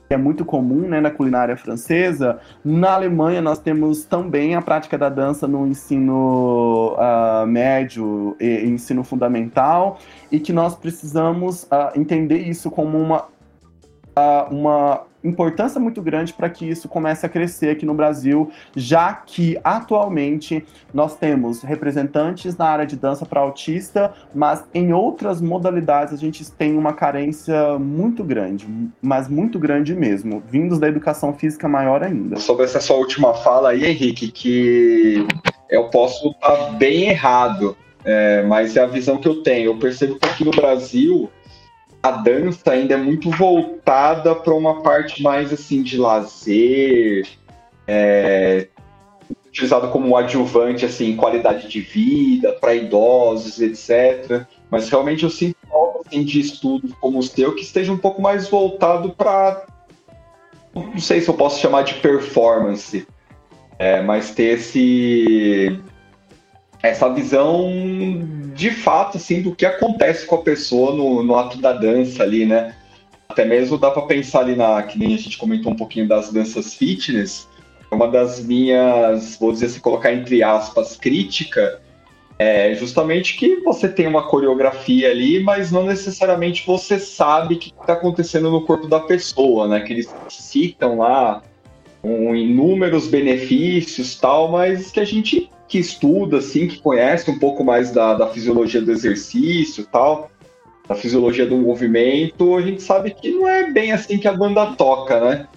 que 0.07 0.13
é 0.13 0.17
muito 0.17 0.45
comum 0.45 0.87
né, 0.87 1.01
na 1.01 1.11
culinária 1.11 1.57
francesa. 1.57 2.39
Na 2.63 2.93
Alemanha, 2.93 3.41
nós 3.41 3.59
temos 3.59 4.05
também 4.05 4.55
a 4.55 4.61
prática 4.61 4.97
da 4.97 5.09
dança 5.09 5.47
no 5.47 5.67
ensino 5.67 6.95
uh, 6.95 7.45
médio 7.45 8.35
e 8.39 8.65
ensino 8.65 9.03
fundamental, 9.03 9.99
e 10.31 10.39
que 10.39 10.53
nós 10.53 10.75
precisamos 10.75 11.63
uh, 11.63 11.91
entender 11.95 12.37
isso 12.37 12.71
como 12.71 12.97
uma, 12.97 13.25
uma 14.49 15.05
importância 15.23 15.79
muito 15.79 16.01
grande 16.01 16.33
para 16.33 16.49
que 16.49 16.67
isso 16.67 16.87
comece 16.87 17.25
a 17.25 17.29
crescer 17.29 17.69
aqui 17.69 17.85
no 17.85 17.93
Brasil, 17.93 18.49
já 18.75 19.13
que 19.13 19.59
atualmente 19.63 20.63
nós 20.93 21.17
temos 21.17 21.61
representantes 21.61 22.55
na 22.55 22.65
área 22.65 22.85
de 22.85 22.95
dança 22.95 23.25
para 23.25 23.41
autista, 23.41 24.13
mas 24.33 24.63
em 24.73 24.93
outras 24.93 25.41
modalidades 25.41 26.13
a 26.13 26.17
gente 26.17 26.49
tem 26.51 26.77
uma 26.77 26.93
carência 26.93 27.77
muito 27.77 28.23
grande, 28.23 28.67
mas 29.01 29.27
muito 29.27 29.59
grande 29.59 29.93
mesmo, 29.95 30.41
vindos 30.47 30.79
da 30.79 30.87
educação 30.87 31.33
física 31.33 31.67
maior 31.67 32.03
ainda. 32.03 32.37
Sobre 32.37 32.65
essa 32.65 32.79
sua 32.79 32.97
última 32.97 33.33
fala 33.33 33.71
aí, 33.71 33.85
Henrique, 33.85 34.31
que 34.31 35.27
eu 35.69 35.89
posso 35.89 36.29
estar 36.29 36.71
bem 36.77 37.09
errado, 37.09 37.75
é, 38.05 38.43
mas 38.43 38.77
é 38.77 38.83
a 38.83 38.87
visão 38.87 39.17
que 39.17 39.27
eu 39.27 39.43
tenho. 39.43 39.71
Eu 39.71 39.77
percebo 39.77 40.17
que 40.17 40.29
aqui 40.29 40.45
no 40.45 40.51
Brasil 40.51 41.29
a 42.07 42.11
dança 42.11 42.71
ainda 42.71 42.93
é 42.93 42.97
muito 42.97 43.29
voltada 43.31 44.33
para 44.33 44.53
uma 44.53 44.81
parte 44.81 45.21
mais 45.21 45.51
assim 45.51 45.83
de 45.83 45.97
lazer, 45.97 47.27
é, 47.85 48.67
utilizado 49.47 49.89
como 49.89 50.15
adjuvante 50.15 50.85
assim, 50.85 51.15
qualidade 51.15 51.67
de 51.67 51.81
vida 51.81 52.53
para 52.53 52.75
idosos, 52.75 53.59
etc. 53.59 54.45
Mas 54.69 54.89
realmente 54.89 55.23
eu 55.23 55.29
sinto 55.29 55.57
falta 55.69 56.07
assim, 56.07 56.23
de 56.23 56.39
estudos 56.39 56.93
como 57.01 57.19
os 57.19 57.29
teus 57.29 57.55
que 57.55 57.61
esteja 57.61 57.91
um 57.91 57.97
pouco 57.97 58.21
mais 58.21 58.47
voltado 58.47 59.11
para 59.11 59.65
não 60.73 60.99
sei 60.99 61.21
se 61.21 61.27
eu 61.27 61.33
posso 61.33 61.59
chamar 61.59 61.81
de 61.81 61.95
performance, 61.95 63.07
é, 63.79 64.01
mas 64.01 64.31
ter 64.31 64.59
esse 64.59 65.79
essa 66.81 67.09
visão 67.09 67.71
de 68.53 68.71
fato 68.71 69.17
assim 69.17 69.41
do 69.41 69.55
que 69.55 69.65
acontece 69.65 70.25
com 70.25 70.35
a 70.35 70.41
pessoa 70.41 70.95
no, 70.95 71.23
no 71.23 71.35
ato 71.35 71.59
da 71.59 71.73
dança 71.73 72.23
ali, 72.23 72.45
né? 72.45 72.75
Até 73.29 73.45
mesmo 73.45 73.77
dá 73.77 73.91
para 73.91 74.03
pensar 74.03 74.39
ali 74.39 74.55
na 74.55 74.81
que 74.83 74.97
nem 74.97 75.13
a 75.13 75.17
gente 75.17 75.37
comentou 75.37 75.71
um 75.71 75.75
pouquinho 75.75 76.07
das 76.07 76.31
danças 76.31 76.73
fitness. 76.73 77.47
Uma 77.91 78.07
das 78.07 78.43
minhas, 78.43 79.37
vou 79.39 79.51
dizer 79.51 79.67
assim, 79.67 79.79
colocar 79.79 80.11
entre 80.13 80.43
aspas, 80.43 80.97
crítica 80.97 81.79
É 82.39 82.75
justamente 82.75 83.35
que 83.35 83.57
você 83.61 83.87
tem 83.89 84.05
uma 84.07 84.27
coreografia 84.27 85.09
ali, 85.09 85.39
mas 85.39 85.71
não 85.71 85.83
necessariamente 85.83 86.65
você 86.67 86.99
sabe 86.99 87.55
o 87.55 87.59
que 87.59 87.73
está 87.81 87.93
acontecendo 87.93 88.51
no 88.51 88.61
corpo 88.65 88.87
da 88.87 88.99
pessoa, 88.99 89.67
né? 89.67 89.79
Que 89.79 89.93
eles 89.93 90.13
citam 90.29 90.99
lá 90.99 91.41
um, 92.03 92.35
inúmeros 92.35 93.07
benefícios 93.07 94.15
tal, 94.19 94.51
mas 94.51 94.91
que 94.91 94.99
a 94.99 95.05
gente 95.05 95.49
que 95.67 95.77
estuda, 95.77 96.37
assim, 96.37 96.67
que 96.67 96.79
conhece 96.79 97.29
um 97.29 97.37
pouco 97.37 97.63
mais 97.63 97.91
da, 97.91 98.13
da 98.13 98.27
fisiologia 98.27 98.81
do 98.81 98.91
exercício 98.91 99.85
tal, 99.91 100.31
da 100.87 100.95
fisiologia 100.95 101.45
do 101.45 101.57
movimento, 101.57 102.55
a 102.55 102.61
gente 102.61 102.81
sabe 102.81 103.11
que 103.11 103.31
não 103.31 103.47
é 103.47 103.69
bem 103.69 103.91
assim 103.91 104.17
que 104.17 104.27
a 104.27 104.33
banda 104.33 104.65
toca, 104.77 105.19
né? 105.19 105.47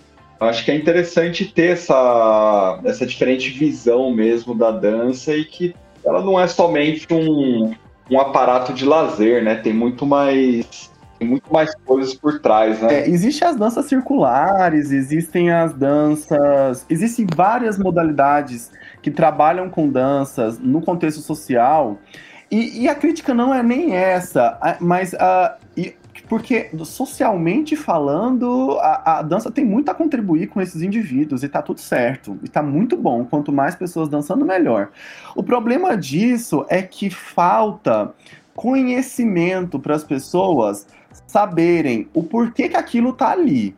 Acho 0.40 0.64
que 0.64 0.70
é 0.70 0.74
interessante 0.74 1.44
ter 1.44 1.72
essa, 1.72 2.80
essa 2.84 3.06
diferente 3.06 3.50
visão 3.50 4.10
mesmo 4.10 4.54
da 4.54 4.70
dança 4.70 5.36
e 5.36 5.44
que 5.44 5.74
ela 6.04 6.22
não 6.22 6.40
é 6.40 6.48
somente 6.48 7.06
um, 7.12 7.74
um 8.10 8.18
aparato 8.18 8.72
de 8.72 8.84
lazer, 8.84 9.44
né? 9.44 9.54
Tem 9.56 9.72
muito 9.72 10.06
mais 10.06 10.89
tem 11.20 11.28
muito 11.28 11.52
mais 11.52 11.74
coisas 11.84 12.14
por 12.14 12.40
trás, 12.40 12.80
né? 12.80 13.00
É, 13.00 13.08
existem 13.08 13.46
as 13.46 13.54
danças 13.54 13.84
circulares, 13.84 14.90
existem 14.90 15.52
as 15.52 15.74
danças, 15.74 16.86
existem 16.88 17.26
várias 17.36 17.78
modalidades 17.78 18.72
que 19.02 19.10
trabalham 19.10 19.68
com 19.68 19.86
danças 19.86 20.58
no 20.58 20.80
contexto 20.80 21.20
social. 21.20 21.98
E, 22.50 22.84
e 22.84 22.88
a 22.88 22.94
crítica 22.94 23.34
não 23.34 23.54
é 23.54 23.62
nem 23.62 23.94
essa, 23.94 24.58
mas 24.80 25.12
uh, 25.12 25.54
e, 25.76 25.94
porque 26.26 26.70
socialmente 26.84 27.76
falando, 27.76 28.78
a, 28.80 29.18
a, 29.18 29.22
dança 29.22 29.50
tem 29.50 29.64
muito 29.64 29.90
a 29.90 29.94
contribuir 29.94 30.46
com 30.46 30.60
esses 30.60 30.80
indivíduos 30.80 31.42
e 31.42 31.48
tá 31.48 31.60
tudo 31.60 31.80
certo. 31.80 32.38
E 32.42 32.48
tá 32.48 32.62
muito 32.62 32.96
bom. 32.96 33.24
Quanto 33.24 33.52
mais 33.52 33.74
pessoas 33.74 34.08
dançando, 34.08 34.44
melhor. 34.44 34.90
O 35.34 35.42
problema 35.42 35.96
disso 35.96 36.64
é 36.68 36.82
que 36.82 37.10
falta 37.10 38.14
conhecimento 38.60 39.78
para 39.80 39.94
as 39.94 40.04
pessoas 40.04 40.86
saberem 41.26 42.06
o 42.12 42.22
porquê 42.22 42.68
que 42.68 42.76
aquilo 42.76 43.14
tá 43.14 43.30
ali. 43.30 43.74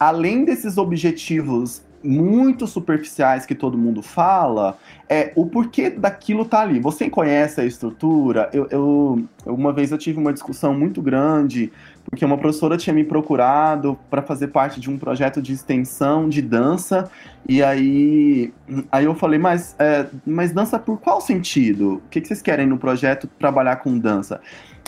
Além 0.00 0.42
desses 0.42 0.78
objetivos 0.78 1.82
muito 2.02 2.66
superficiais 2.66 3.44
que 3.44 3.54
todo 3.54 3.76
mundo 3.76 4.00
fala, 4.00 4.78
é 5.06 5.32
o 5.36 5.44
porquê 5.44 5.90
daquilo 5.90 6.46
tá 6.46 6.60
ali. 6.60 6.80
Você 6.80 7.10
conhece 7.10 7.60
a 7.60 7.64
estrutura? 7.66 8.48
Eu, 8.54 8.66
eu 8.70 9.22
uma 9.44 9.70
vez 9.70 9.92
eu 9.92 9.98
tive 9.98 10.18
uma 10.18 10.32
discussão 10.32 10.72
muito 10.72 11.02
grande 11.02 11.70
porque 12.12 12.26
uma 12.26 12.36
professora 12.36 12.76
tinha 12.76 12.92
me 12.92 13.04
procurado 13.04 13.98
para 14.10 14.20
fazer 14.20 14.48
parte 14.48 14.78
de 14.78 14.90
um 14.90 14.98
projeto 14.98 15.40
de 15.40 15.54
extensão 15.54 16.28
de 16.28 16.42
dança 16.42 17.10
e 17.48 17.62
aí 17.62 18.52
aí 18.92 19.06
eu 19.06 19.14
falei 19.14 19.38
mas 19.38 19.74
é, 19.78 20.06
mas 20.26 20.52
dança 20.52 20.78
por 20.78 21.00
qual 21.00 21.22
sentido? 21.22 21.94
O 21.94 22.08
que, 22.10 22.20
que 22.20 22.28
vocês 22.28 22.42
querem 22.42 22.66
no 22.66 22.76
projeto 22.76 23.26
trabalhar 23.38 23.76
com 23.76 23.98
dança? 23.98 24.42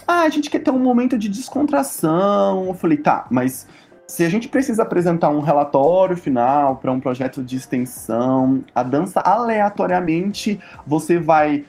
Ah, 0.07 0.25
a 0.25 0.29
gente 0.29 0.51
quer 0.51 0.59
ter 0.59 0.71
um 0.71 0.79
momento 0.79 1.17
de 1.17 1.31
descontração. 1.31 2.67
Eu 2.67 2.75
falei, 2.75 2.99
tá, 2.99 3.27
mas 3.31 3.67
se 4.07 4.23
a 4.23 4.29
gente 4.29 4.47
precisa 4.47 4.83
apresentar 4.83 5.31
um 5.31 5.41
relatório 5.41 6.19
final 6.19 6.77
para 6.77 6.93
um 6.93 7.01
projeto 7.01 7.43
de 7.43 7.57
extensão, 7.57 8.63
a 8.75 8.83
dança 8.83 9.21
aleatoriamente 9.21 10.61
você 10.87 11.19
vai 11.19 11.65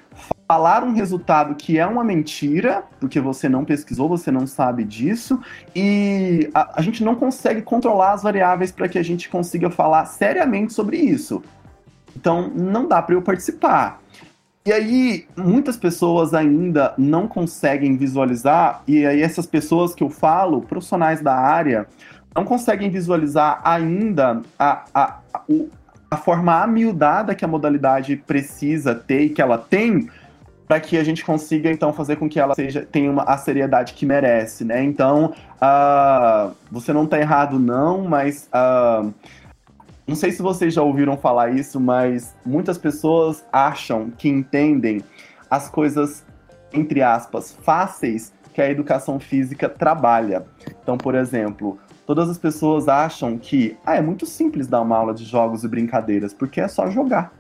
falar 0.48 0.84
um 0.84 0.93
resultado 0.93 1.56
que 1.56 1.78
é 1.78 1.86
uma 1.86 2.04
mentira, 2.04 2.84
porque 3.00 3.20
você 3.20 3.50
não 3.50 3.66
pesquisou, 3.66 4.08
você 4.08 4.30
não 4.30 4.46
sabe 4.46 4.84
disso, 4.84 5.39
e 5.76 6.50
a, 6.54 6.80
a 6.80 6.82
gente 6.82 7.04
não 7.04 7.16
consegue 7.16 7.62
controlar 7.62 8.14
as 8.14 8.24
variáveis 8.24 8.72
para 8.72 8.88
que 8.88 9.00
a 9.00 9.04
gente 9.04 9.28
consiga 9.28 9.70
falar 9.70 10.06
seriamente 10.06 10.74
sobre 10.74 10.98
isso. 10.98 11.43
Então, 12.16 12.50
não 12.56 12.88
dá 12.88 13.02
para 13.02 13.16
eu 13.16 13.22
participar. 13.22 14.00
E 14.66 14.72
aí, 14.72 15.28
muitas 15.36 15.78
pessoas 15.78 16.34
ainda 16.34 16.93
não 16.98 17.28
conseguem 17.28 17.98
visualizar, 17.98 18.82
e 18.88 19.06
aí 19.06 19.22
essas 19.22 19.46
pessoas 19.46 19.93
que 19.93 20.04
eu 20.04 20.10
falo, 20.10 20.62
profissionais 20.62 21.22
da 21.22 21.36
área, 21.36 21.88
não 22.36 22.43
conseguem 22.43 22.89
visualizar 22.89 23.62
ainda 23.64 24.41
a, 24.60 24.84
a, 24.93 25.20
a, 25.34 25.41
a 26.12 26.18
forma 26.18 26.62
amiudada 26.62 27.34
que 27.34 27.46
a 27.46 27.48
modalidade 27.48 28.16
precisa 28.16 28.93
ter 28.93 29.22
e 29.22 29.30
que 29.30 29.41
ela 29.41 29.58
tem 29.58 30.10
para 30.68 30.80
que 30.80 30.97
a 30.97 31.03
gente 31.03 31.24
consiga 31.24 31.70
então 31.72 31.93
fazer 31.93 32.16
com 32.16 32.28
que 32.28 32.39
ela 32.39 32.55
seja 32.55 32.86
tenha 32.89 33.11
uma, 33.11 33.24
a 33.24 33.38
seriedade 33.38 33.93
que 33.93 34.05
merece, 34.05 34.63
né? 34.63 34.84
Então, 34.84 35.34
uh, 35.61 36.55
você 36.72 36.91
não 36.91 37.03
está 37.03 37.20
errado 37.20 37.59
não, 37.59 38.03
mas 38.03 38.49
uh, 38.53 39.13
não 40.07 40.16
sei 40.16 40.32
se 40.32 40.41
vocês 40.41 40.74
já 40.74 40.82
ouviram 40.82 41.18
falar 41.18 41.51
isso, 41.51 41.80
mas 41.80 42.36
muitas 42.45 42.78
pessoas 42.78 43.43
acham 43.51 44.11
que 44.11 44.30
entendem 44.30 45.01
as 45.49 45.70
coisas, 45.70 46.26
entre 46.74 47.01
aspas, 47.01 47.57
fáceis 47.61 48.34
que 48.53 48.61
a 48.61 48.70
educação 48.70 49.20
física 49.20 49.68
trabalha. 49.68 50.45
Então, 50.82 50.97
por 50.97 51.13
exemplo, 51.13 51.78
todas 52.05 52.30
as 52.30 52.38
pessoas 52.38 52.88
acham 52.88 53.38
que 53.38 53.78
ah, 53.86 53.95
é 53.95 54.01
muito 54.01 54.26
simples 54.26 54.68
dar 54.68 54.82
uma 54.82 54.95
aula 54.95 55.13
de 55.13 55.26
jogos 55.26 55.63
e 55.63 55.68
brincadeiras, 55.68 56.34
porque 56.34 56.61
é 56.61 56.68
só 56.68 56.89
jogar. 56.89 57.34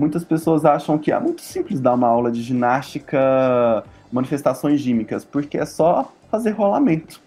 Muitas 0.00 0.24
pessoas 0.24 0.64
acham 0.64 0.96
que 0.96 1.12
é 1.12 1.20
muito 1.20 1.42
simples 1.42 1.78
dar 1.78 1.92
uma 1.92 2.08
aula 2.08 2.32
de 2.32 2.40
ginástica, 2.40 3.84
manifestações 4.10 4.80
gímicas, 4.80 5.26
porque 5.26 5.58
é 5.58 5.66
só 5.66 6.10
fazer 6.30 6.52
rolamento. 6.52 7.20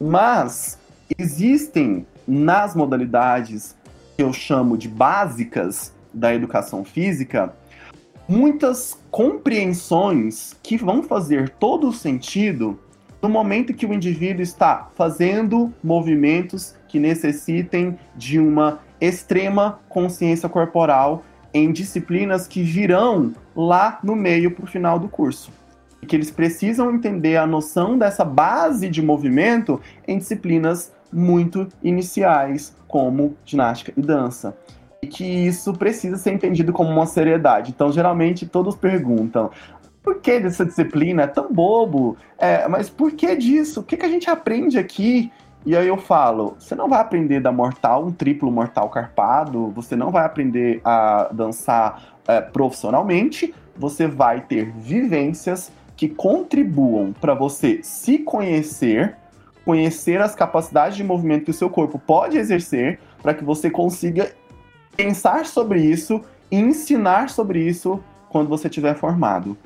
Mas 0.00 0.76
existem 1.16 2.04
nas 2.26 2.74
modalidades 2.74 3.76
que 4.16 4.24
eu 4.24 4.32
chamo 4.32 4.76
de 4.76 4.88
básicas 4.88 5.94
da 6.12 6.34
educação 6.34 6.84
física, 6.84 7.54
muitas 8.26 8.98
compreensões 9.12 10.56
que 10.64 10.76
vão 10.76 11.04
fazer 11.04 11.48
todo 11.60 11.86
o 11.86 11.92
sentido 11.92 12.76
no 13.22 13.28
momento 13.28 13.72
que 13.72 13.86
o 13.86 13.94
indivíduo 13.94 14.42
está 14.42 14.90
fazendo 14.96 15.72
movimentos 15.80 16.74
que 16.88 16.98
necessitem 16.98 17.96
de 18.16 18.40
uma 18.40 18.80
extrema 19.00 19.78
consciência 19.88 20.48
corporal 20.48 21.22
em 21.52 21.72
disciplinas 21.72 22.46
que 22.46 22.62
virão 22.62 23.32
lá 23.54 23.98
no 24.02 24.14
meio 24.14 24.50
para 24.50 24.64
o 24.64 24.68
final 24.68 24.98
do 24.98 25.08
curso. 25.08 25.50
E 26.02 26.06
que 26.06 26.16
eles 26.16 26.30
precisam 26.30 26.94
entender 26.94 27.36
a 27.36 27.46
noção 27.46 27.98
dessa 27.98 28.24
base 28.24 28.88
de 28.88 29.02
movimento 29.02 29.80
em 30.06 30.18
disciplinas 30.18 30.92
muito 31.12 31.68
iniciais, 31.82 32.74
como 32.86 33.36
ginástica 33.44 33.92
e 33.96 34.00
dança. 34.00 34.56
E 35.02 35.06
que 35.06 35.24
isso 35.24 35.72
precisa 35.72 36.16
ser 36.16 36.32
entendido 36.32 36.72
como 36.72 36.90
uma 36.90 37.06
seriedade. 37.06 37.70
Então, 37.70 37.92
geralmente, 37.92 38.46
todos 38.46 38.76
perguntam: 38.76 39.50
por 40.02 40.20
que 40.20 40.40
dessa 40.40 40.64
disciplina? 40.64 41.22
É 41.22 41.26
tão 41.26 41.52
bobo. 41.52 42.16
É, 42.38 42.66
mas 42.68 42.88
por 42.88 43.12
que 43.12 43.34
disso? 43.36 43.80
O 43.80 43.82
que, 43.82 43.96
que 43.96 44.06
a 44.06 44.10
gente 44.10 44.30
aprende 44.30 44.78
aqui? 44.78 45.30
E 45.64 45.76
aí 45.76 45.88
eu 45.88 45.98
falo, 45.98 46.56
você 46.58 46.74
não 46.74 46.88
vai 46.88 47.00
aprender 47.00 47.40
da 47.40 47.52
mortal, 47.52 48.06
um 48.06 48.12
triplo 48.12 48.50
mortal 48.50 48.88
carpado, 48.88 49.70
você 49.70 49.94
não 49.94 50.10
vai 50.10 50.24
aprender 50.24 50.80
a 50.84 51.28
dançar 51.32 52.16
é, 52.26 52.40
profissionalmente, 52.40 53.54
você 53.76 54.06
vai 54.06 54.40
ter 54.40 54.72
vivências 54.72 55.70
que 55.96 56.08
contribuam 56.08 57.12
para 57.12 57.34
você 57.34 57.80
se 57.82 58.18
conhecer 58.18 59.16
conhecer 59.64 60.20
as 60.20 60.34
capacidades 60.34 60.96
de 60.96 61.04
movimento 61.04 61.44
que 61.44 61.50
o 61.50 61.54
seu 61.54 61.70
corpo 61.70 61.98
pode 61.98 62.36
exercer 62.36 62.98
para 63.22 63.34
que 63.34 63.44
você 63.44 63.70
consiga 63.70 64.32
pensar 64.96 65.46
sobre 65.46 65.80
isso 65.80 66.20
e 66.50 66.58
ensinar 66.58 67.30
sobre 67.30 67.60
isso 67.60 68.02
quando 68.28 68.48
você 68.48 68.68
estiver 68.68 68.96
formado. 68.96 69.56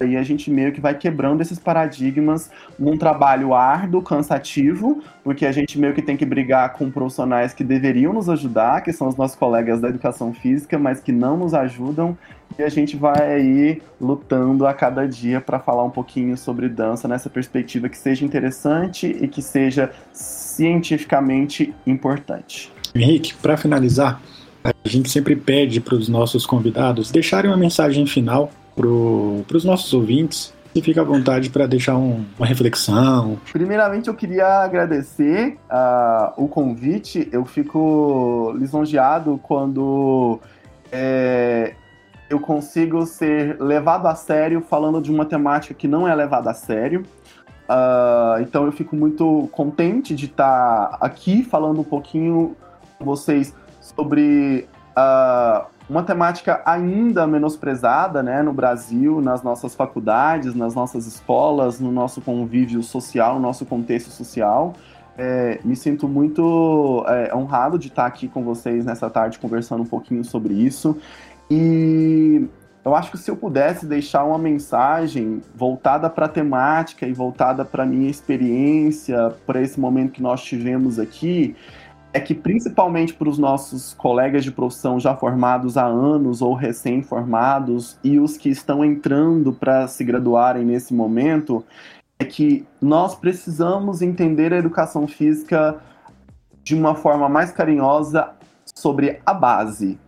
Aí 0.00 0.16
a 0.16 0.22
gente 0.22 0.50
meio 0.50 0.72
que 0.72 0.80
vai 0.80 0.94
quebrando 0.94 1.40
esses 1.40 1.58
paradigmas 1.58 2.50
num 2.78 2.96
trabalho 2.96 3.54
árduo, 3.54 4.02
cansativo, 4.02 5.02
porque 5.22 5.46
a 5.46 5.52
gente 5.52 5.78
meio 5.78 5.94
que 5.94 6.02
tem 6.02 6.16
que 6.16 6.24
brigar 6.24 6.72
com 6.74 6.90
profissionais 6.90 7.54
que 7.54 7.64
deveriam 7.64 8.12
nos 8.12 8.28
ajudar, 8.28 8.82
que 8.82 8.92
são 8.92 9.08
os 9.08 9.16
nossos 9.16 9.36
colegas 9.36 9.80
da 9.80 9.88
educação 9.88 10.32
física, 10.32 10.78
mas 10.78 11.00
que 11.00 11.12
não 11.12 11.36
nos 11.36 11.54
ajudam. 11.54 12.16
E 12.58 12.62
a 12.62 12.68
gente 12.68 12.96
vai 12.96 13.34
aí 13.34 13.82
lutando 14.00 14.66
a 14.66 14.72
cada 14.72 15.08
dia 15.08 15.40
para 15.40 15.58
falar 15.58 15.82
um 15.82 15.90
pouquinho 15.90 16.36
sobre 16.36 16.68
dança 16.68 17.08
nessa 17.08 17.28
perspectiva 17.28 17.88
que 17.88 17.98
seja 17.98 18.24
interessante 18.24 19.06
e 19.06 19.26
que 19.26 19.42
seja 19.42 19.90
cientificamente 20.12 21.74
importante. 21.86 22.72
Henrique, 22.94 23.34
para 23.34 23.56
finalizar, 23.56 24.20
a 24.62 24.72
gente 24.88 25.10
sempre 25.10 25.34
pede 25.34 25.80
para 25.80 25.94
os 25.94 26.08
nossos 26.08 26.46
convidados 26.46 27.10
deixarem 27.10 27.50
uma 27.50 27.56
mensagem 27.56 28.06
final 28.06 28.50
para 28.76 29.56
os 29.56 29.64
nossos 29.64 29.92
ouvintes 29.92 30.54
e 30.74 30.82
fica 30.82 31.00
à 31.00 31.04
vontade 31.04 31.50
para 31.50 31.66
deixar 31.66 31.96
um, 31.96 32.24
uma 32.36 32.46
reflexão. 32.46 33.38
Primeiramente, 33.52 34.08
eu 34.08 34.14
queria 34.14 34.46
agradecer 34.64 35.56
uh, 35.70 36.32
o 36.36 36.48
convite. 36.48 37.28
Eu 37.30 37.44
fico 37.44 38.52
lisonjeado 38.58 39.38
quando 39.42 40.40
é, 40.90 41.74
eu 42.28 42.40
consigo 42.40 43.06
ser 43.06 43.60
levado 43.60 44.06
a 44.06 44.16
sério 44.16 44.60
falando 44.68 45.00
de 45.00 45.12
uma 45.12 45.24
temática 45.24 45.74
que 45.74 45.86
não 45.86 46.08
é 46.08 46.14
levada 46.14 46.50
a 46.50 46.54
sério. 46.54 47.04
Uh, 47.68 48.42
então, 48.42 48.66
eu 48.66 48.72
fico 48.72 48.96
muito 48.96 49.48
contente 49.52 50.14
de 50.14 50.26
estar 50.26 50.98
aqui 51.00 51.44
falando 51.44 51.80
um 51.80 51.84
pouquinho 51.84 52.56
com 52.98 53.04
vocês 53.04 53.54
sobre 53.80 54.66
uh, 54.98 55.66
uma 55.88 56.02
temática 56.02 56.62
ainda 56.64 57.26
menosprezada 57.26 58.22
né, 58.22 58.42
no 58.42 58.52
Brasil, 58.52 59.20
nas 59.20 59.42
nossas 59.42 59.74
faculdades, 59.74 60.54
nas 60.54 60.74
nossas 60.74 61.06
escolas, 61.06 61.78
no 61.78 61.92
nosso 61.92 62.20
convívio 62.20 62.82
social, 62.82 63.34
no 63.34 63.40
nosso 63.40 63.66
contexto 63.66 64.10
social. 64.10 64.74
É, 65.16 65.60
me 65.64 65.76
sinto 65.76 66.08
muito 66.08 67.04
é, 67.06 67.34
honrado 67.34 67.78
de 67.78 67.88
estar 67.88 68.06
aqui 68.06 68.26
com 68.26 68.42
vocês 68.42 68.84
nessa 68.84 69.08
tarde 69.08 69.38
conversando 69.38 69.82
um 69.82 69.86
pouquinho 69.86 70.24
sobre 70.24 70.54
isso. 70.54 70.98
E 71.50 72.48
eu 72.84 72.94
acho 72.94 73.10
que 73.10 73.18
se 73.18 73.30
eu 73.30 73.36
pudesse 73.36 73.86
deixar 73.86 74.24
uma 74.24 74.38
mensagem 74.38 75.40
voltada 75.54 76.10
para 76.10 76.26
a 76.26 76.28
temática 76.28 77.06
e 77.06 77.12
voltada 77.12 77.64
para 77.64 77.84
a 77.84 77.86
minha 77.86 78.10
experiência, 78.10 79.34
para 79.46 79.60
esse 79.62 79.78
momento 79.78 80.12
que 80.12 80.22
nós 80.22 80.42
tivemos 80.42 80.98
aqui, 80.98 81.56
é 82.14 82.20
que 82.20 82.32
principalmente 82.32 83.12
para 83.12 83.28
os 83.28 83.38
nossos 83.38 83.92
colegas 83.92 84.44
de 84.44 84.52
profissão 84.52 85.00
já 85.00 85.16
formados 85.16 85.76
há 85.76 85.84
anos 85.84 86.40
ou 86.40 86.54
recém-formados 86.54 87.98
e 88.04 88.20
os 88.20 88.36
que 88.36 88.48
estão 88.48 88.84
entrando 88.84 89.52
para 89.52 89.88
se 89.88 90.04
graduarem 90.04 90.64
nesse 90.64 90.94
momento, 90.94 91.64
é 92.16 92.24
que 92.24 92.64
nós 92.80 93.16
precisamos 93.16 94.00
entender 94.00 94.54
a 94.54 94.58
educação 94.58 95.08
física 95.08 95.80
de 96.62 96.76
uma 96.76 96.94
forma 96.94 97.28
mais 97.28 97.50
carinhosa 97.50 98.30
sobre 98.64 99.20
a 99.26 99.34
base, 99.34 99.98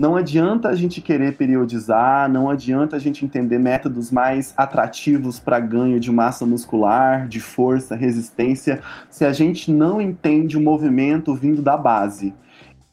não 0.00 0.16
adianta 0.16 0.70
a 0.70 0.74
gente 0.74 1.02
querer 1.02 1.36
periodizar, 1.36 2.26
não 2.26 2.48
adianta 2.48 2.96
a 2.96 2.98
gente 2.98 3.22
entender 3.22 3.58
métodos 3.58 4.10
mais 4.10 4.54
atrativos 4.56 5.38
para 5.38 5.60
ganho 5.60 6.00
de 6.00 6.10
massa 6.10 6.46
muscular, 6.46 7.28
de 7.28 7.38
força, 7.38 7.94
resistência, 7.94 8.80
se 9.10 9.26
a 9.26 9.32
gente 9.34 9.70
não 9.70 10.00
entende 10.00 10.56
o 10.56 10.60
movimento 10.60 11.34
vindo 11.34 11.60
da 11.60 11.76
base. 11.76 12.32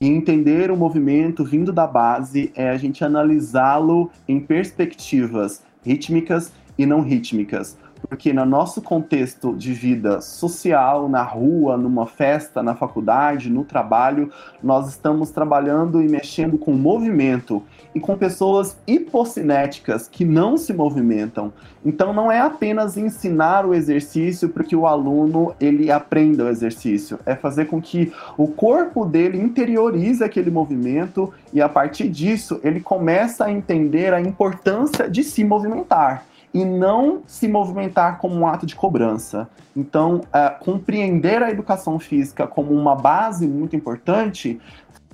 E 0.02 0.08
entender 0.10 0.70
o 0.70 0.76
movimento 0.76 1.46
vindo 1.46 1.72
da 1.72 1.88
base 1.88 2.52
é 2.54 2.70
a 2.70 2.78
gente 2.78 3.06
analisá-lo 3.06 4.12
em 4.28 4.42
perspectivas 4.42 5.64
rítmicas 5.86 6.52
e 6.78 6.86
não 6.86 7.00
rítmicas 7.00 7.78
porque 8.10 8.34
no 8.34 8.46
nosso 8.46 8.82
contexto 8.82 9.56
de 9.56 9.74
vida 9.74 10.22
social, 10.22 11.10
na 11.10 11.24
rua, 11.24 11.78
numa 11.78 12.06
festa, 12.06 12.62
na 12.62 12.76
faculdade, 12.76 13.50
no 13.50 13.64
trabalho, 13.64 14.32
nós 14.62 14.90
estamos 14.90 15.32
trabalhando 15.32 16.02
e 16.02 16.08
mexendo 16.08 16.58
com 16.58 16.74
movimento 16.74 17.64
e 17.94 18.00
com 18.00 18.18
pessoas 18.18 18.78
hipocinéticas 18.86 20.08
que 20.08 20.24
não 20.24 20.58
se 20.58 20.74
movimentam. 20.74 21.52
Então 21.86 22.14
não 22.14 22.32
é 22.32 22.40
apenas 22.40 22.98
ensinar 22.98 23.66
o 23.66 23.74
exercício 23.74 24.50
para 24.50 24.64
que 24.64 24.76
o 24.76 24.86
aluno 24.86 25.56
ele 25.60 25.92
aprenda 25.92 26.46
o 26.46 26.50
exercício, 26.50 27.20
é 27.26 27.36
fazer 27.36 27.66
com 27.66 27.82
que 27.82 28.12
o 28.38 28.48
corpo 28.48 29.06
dele 29.06 29.40
interiorize 29.40 30.24
aquele 30.24 30.52
movimento 30.52 31.34
e 31.54 31.62
a 31.62 31.70
partir 31.70 32.10
disso 32.10 32.60
ele 32.64 32.80
começa 32.80 33.46
a 33.46 33.52
entender 33.52 34.14
a 34.14 34.22
importância 34.22 35.10
de 35.10 35.24
se 35.24 35.44
movimentar 35.44 36.26
e 36.58 36.66
não 36.66 37.22
se 37.28 37.48
movimentar 37.48 38.18
como 38.18 38.34
um 38.36 38.48
ato 38.48 38.66
de 38.66 38.76
cobrança. 38.76 39.48
Então, 39.76 40.16
uh, 40.16 40.64
compreender 40.64 41.44
a 41.44 41.52
educação 41.52 42.00
física 42.00 42.48
como 42.48 42.74
uma 42.74 42.96
base 42.96 43.48
muito 43.48 43.76
importante 43.76 44.60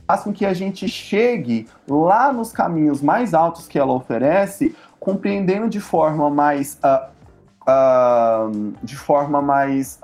faz 0.07 0.21
com 0.21 0.31
que 0.31 0.45
a 0.45 0.53
gente 0.53 0.87
chegue 0.87 1.67
lá 1.85 2.31
nos 2.31 2.53
caminhos 2.53 3.01
mais 3.01 3.33
altos 3.33 3.67
que 3.67 3.77
ela 3.77 3.91
oferece, 3.91 4.73
compreendendo 5.01 5.67
de 5.67 5.81
forma 5.81 6.29
mais 6.29 6.79
uh, 6.81 7.09
uh, 7.69 8.73
de 8.81 8.95
forma 8.95 9.41
mais 9.41 9.99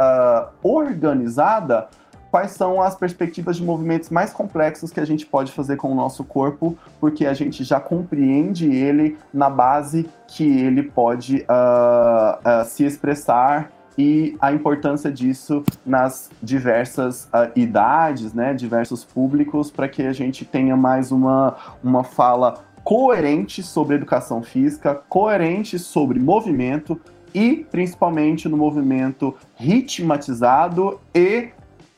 organizada 0.61 1.87
quais 2.32 2.51
são 2.51 2.82
as 2.82 2.95
perspectivas 2.95 3.57
de 3.57 3.63
movimentos 3.63 4.09
mais 4.09 4.32
complexos 4.32 4.91
que 4.91 4.99
a 4.99 5.05
gente 5.05 5.25
pode 5.25 5.51
fazer 5.51 5.75
com 5.77 5.91
o 5.91 5.95
nosso 5.95 6.23
corpo, 6.23 6.77
porque 6.99 7.25
a 7.25 7.34
gente 7.34 7.63
já 7.63 7.80
compreende 7.80 8.71
ele 8.71 9.17
na 9.34 9.49
base 9.49 10.09
que 10.27 10.43
ele 10.43 10.84
pode 10.84 11.45
uh, 11.49 12.61
uh, 12.61 12.65
se 12.65 12.84
expressar 12.86 13.71
e 13.97 14.38
a 14.39 14.53
importância 14.53 15.11
disso 15.11 15.63
nas 15.86 16.30
diversas 16.41 17.25
uh, 17.25 17.51
idades, 17.55 18.34
né, 18.34 18.53
diversos 18.53 19.03
públicos, 19.03 19.69
para 19.69 19.89
que 19.89 20.03
a 20.03 20.13
gente 20.13 20.45
tenha 20.45 20.77
mais 20.77 21.11
uma, 21.11 21.57
uma 21.84 22.03
fala 22.03 22.63
coerente 22.84 23.61
sobre 23.61 23.95
educação 23.95 24.41
física, 24.41 24.95
coerente 24.95 25.77
sobre 25.77 26.17
movimento 26.17 26.99
e 27.34 27.67
principalmente 27.69 28.47
no 28.47 28.57
movimento 28.57 29.36
ritmatizado 29.55 30.99
e 31.13 31.49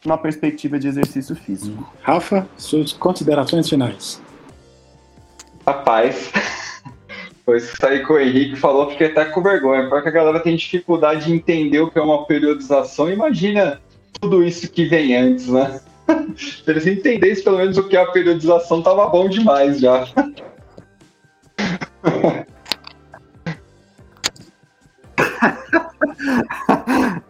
uma 0.05 0.17
perspectiva 0.17 0.79
de 0.79 0.87
exercício 0.87 1.35
físico. 1.35 1.91
Rafa, 2.01 2.47
suas 2.57 2.93
considerações 2.93 3.69
finais. 3.69 4.21
Rapaz, 5.65 6.31
depois 7.37 7.69
que 7.69 7.77
saí 7.77 8.03
com 8.03 8.13
o 8.13 8.19
Henrique 8.19 8.55
falou, 8.55 8.89
fiquei 8.89 9.07
até 9.07 9.25
com 9.25 9.43
vergonha, 9.43 9.87
porque 9.89 10.09
a 10.09 10.11
galera 10.11 10.39
tem 10.39 10.55
dificuldade 10.55 11.25
de 11.25 11.33
entender 11.33 11.81
o 11.81 11.91
que 11.91 11.99
é 11.99 12.01
uma 12.01 12.25
periodização. 12.25 13.11
Imagina 13.11 13.79
tudo 14.19 14.43
isso 14.43 14.71
que 14.71 14.85
vem 14.85 15.15
antes, 15.15 15.47
né? 15.47 15.79
Se 16.35 16.63
eles 16.69 16.87
entendessem 16.87 17.43
pelo 17.43 17.57
menos 17.57 17.77
o 17.77 17.87
que 17.87 17.95
é 17.95 18.01
a 18.01 18.11
periodização, 18.11 18.81
tava 18.81 19.07
bom 19.07 19.29
demais 19.29 19.79
já. 19.79 20.07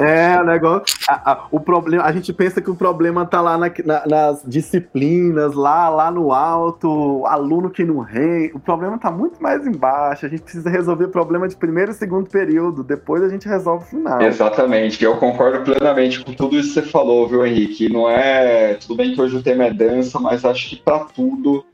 É, 0.02 0.40
o 0.40 0.46
negócio. 0.46 0.98
A, 1.08 1.32
a, 1.32 1.48
o 1.52 1.60
problema, 1.60 2.04
a 2.04 2.12
gente 2.12 2.32
pensa 2.34 2.62
que 2.62 2.70
o 2.70 2.76
problema 2.76 3.26
tá 3.26 3.42
lá 3.42 3.58
na, 3.58 3.72
na, 3.86 4.08
nas 4.08 4.44
disciplinas, 4.46 5.54
lá, 5.54 5.90
lá 5.90 6.12
no 6.12 6.32
alto, 6.32 7.26
aluno 7.26 7.70
que 7.70 7.84
não 7.84 8.00
rei. 8.00 8.52
O 8.54 8.60
problema 8.60 8.98
tá 8.98 9.12
muito 9.12 9.42
mais 9.42 9.66
embaixo. 9.66 10.26
A 10.26 10.30
gente 10.30 10.44
precisa 10.44 10.70
resolver 10.70 11.06
o 11.06 11.10
problema 11.10 11.48
de 11.48 11.56
primeiro 11.56 11.92
e 11.92 11.94
segundo 11.94 12.30
período. 12.30 12.84
Depois 12.84 13.24
a 13.24 13.30
gente 13.30 13.48
resolve 13.48 13.86
o 13.86 13.88
final. 13.88 14.22
Exatamente. 14.22 15.04
Eu 15.04 15.18
concordo 15.18 15.62
plenamente 15.62 16.24
com 16.24 16.34
tudo 16.34 16.58
isso 16.58 16.70
que 16.70 16.82
você 16.82 16.82
falou, 16.82 17.28
viu, 17.28 17.46
Henrique? 17.46 17.92
Não 17.92 18.10
é. 18.10 18.76
Tudo 18.76 18.96
bem 18.96 19.14
que 19.14 19.22
hoje 19.22 19.38
o 19.38 19.44
tema 19.44 19.66
é 19.66 19.74
dança, 19.74 20.20
mas 20.20 20.44
acho 20.46 20.70
que 20.70 20.76
para 20.78 21.00
tudo 21.00 21.66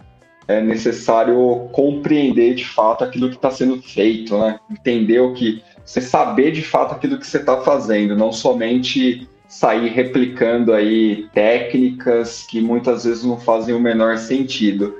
é 0.48 0.62
necessário 0.62 1.68
compreender 1.74 2.56
de 2.56 2.66
fato 2.66 3.04
aquilo 3.04 3.30
que 3.30 3.36
está 3.36 3.52
sendo 3.52 3.82
feito, 3.82 4.38
né? 4.38 4.60
Entender 4.72 5.20
o 5.20 5.34
que 5.34 5.62
você 5.88 6.02
saber 6.02 6.52
de 6.52 6.62
fato 6.62 6.94
aquilo 6.94 7.18
que 7.18 7.26
você 7.26 7.38
está 7.38 7.62
fazendo, 7.62 8.14
não 8.14 8.34
somente 8.34 9.26
sair 9.48 9.88
replicando 9.88 10.74
aí 10.74 11.28
técnicas 11.34 12.44
que 12.44 12.60
muitas 12.60 13.06
vezes 13.06 13.24
não 13.24 13.40
fazem 13.40 13.74
o 13.74 13.80
menor 13.80 14.18
sentido. 14.18 14.96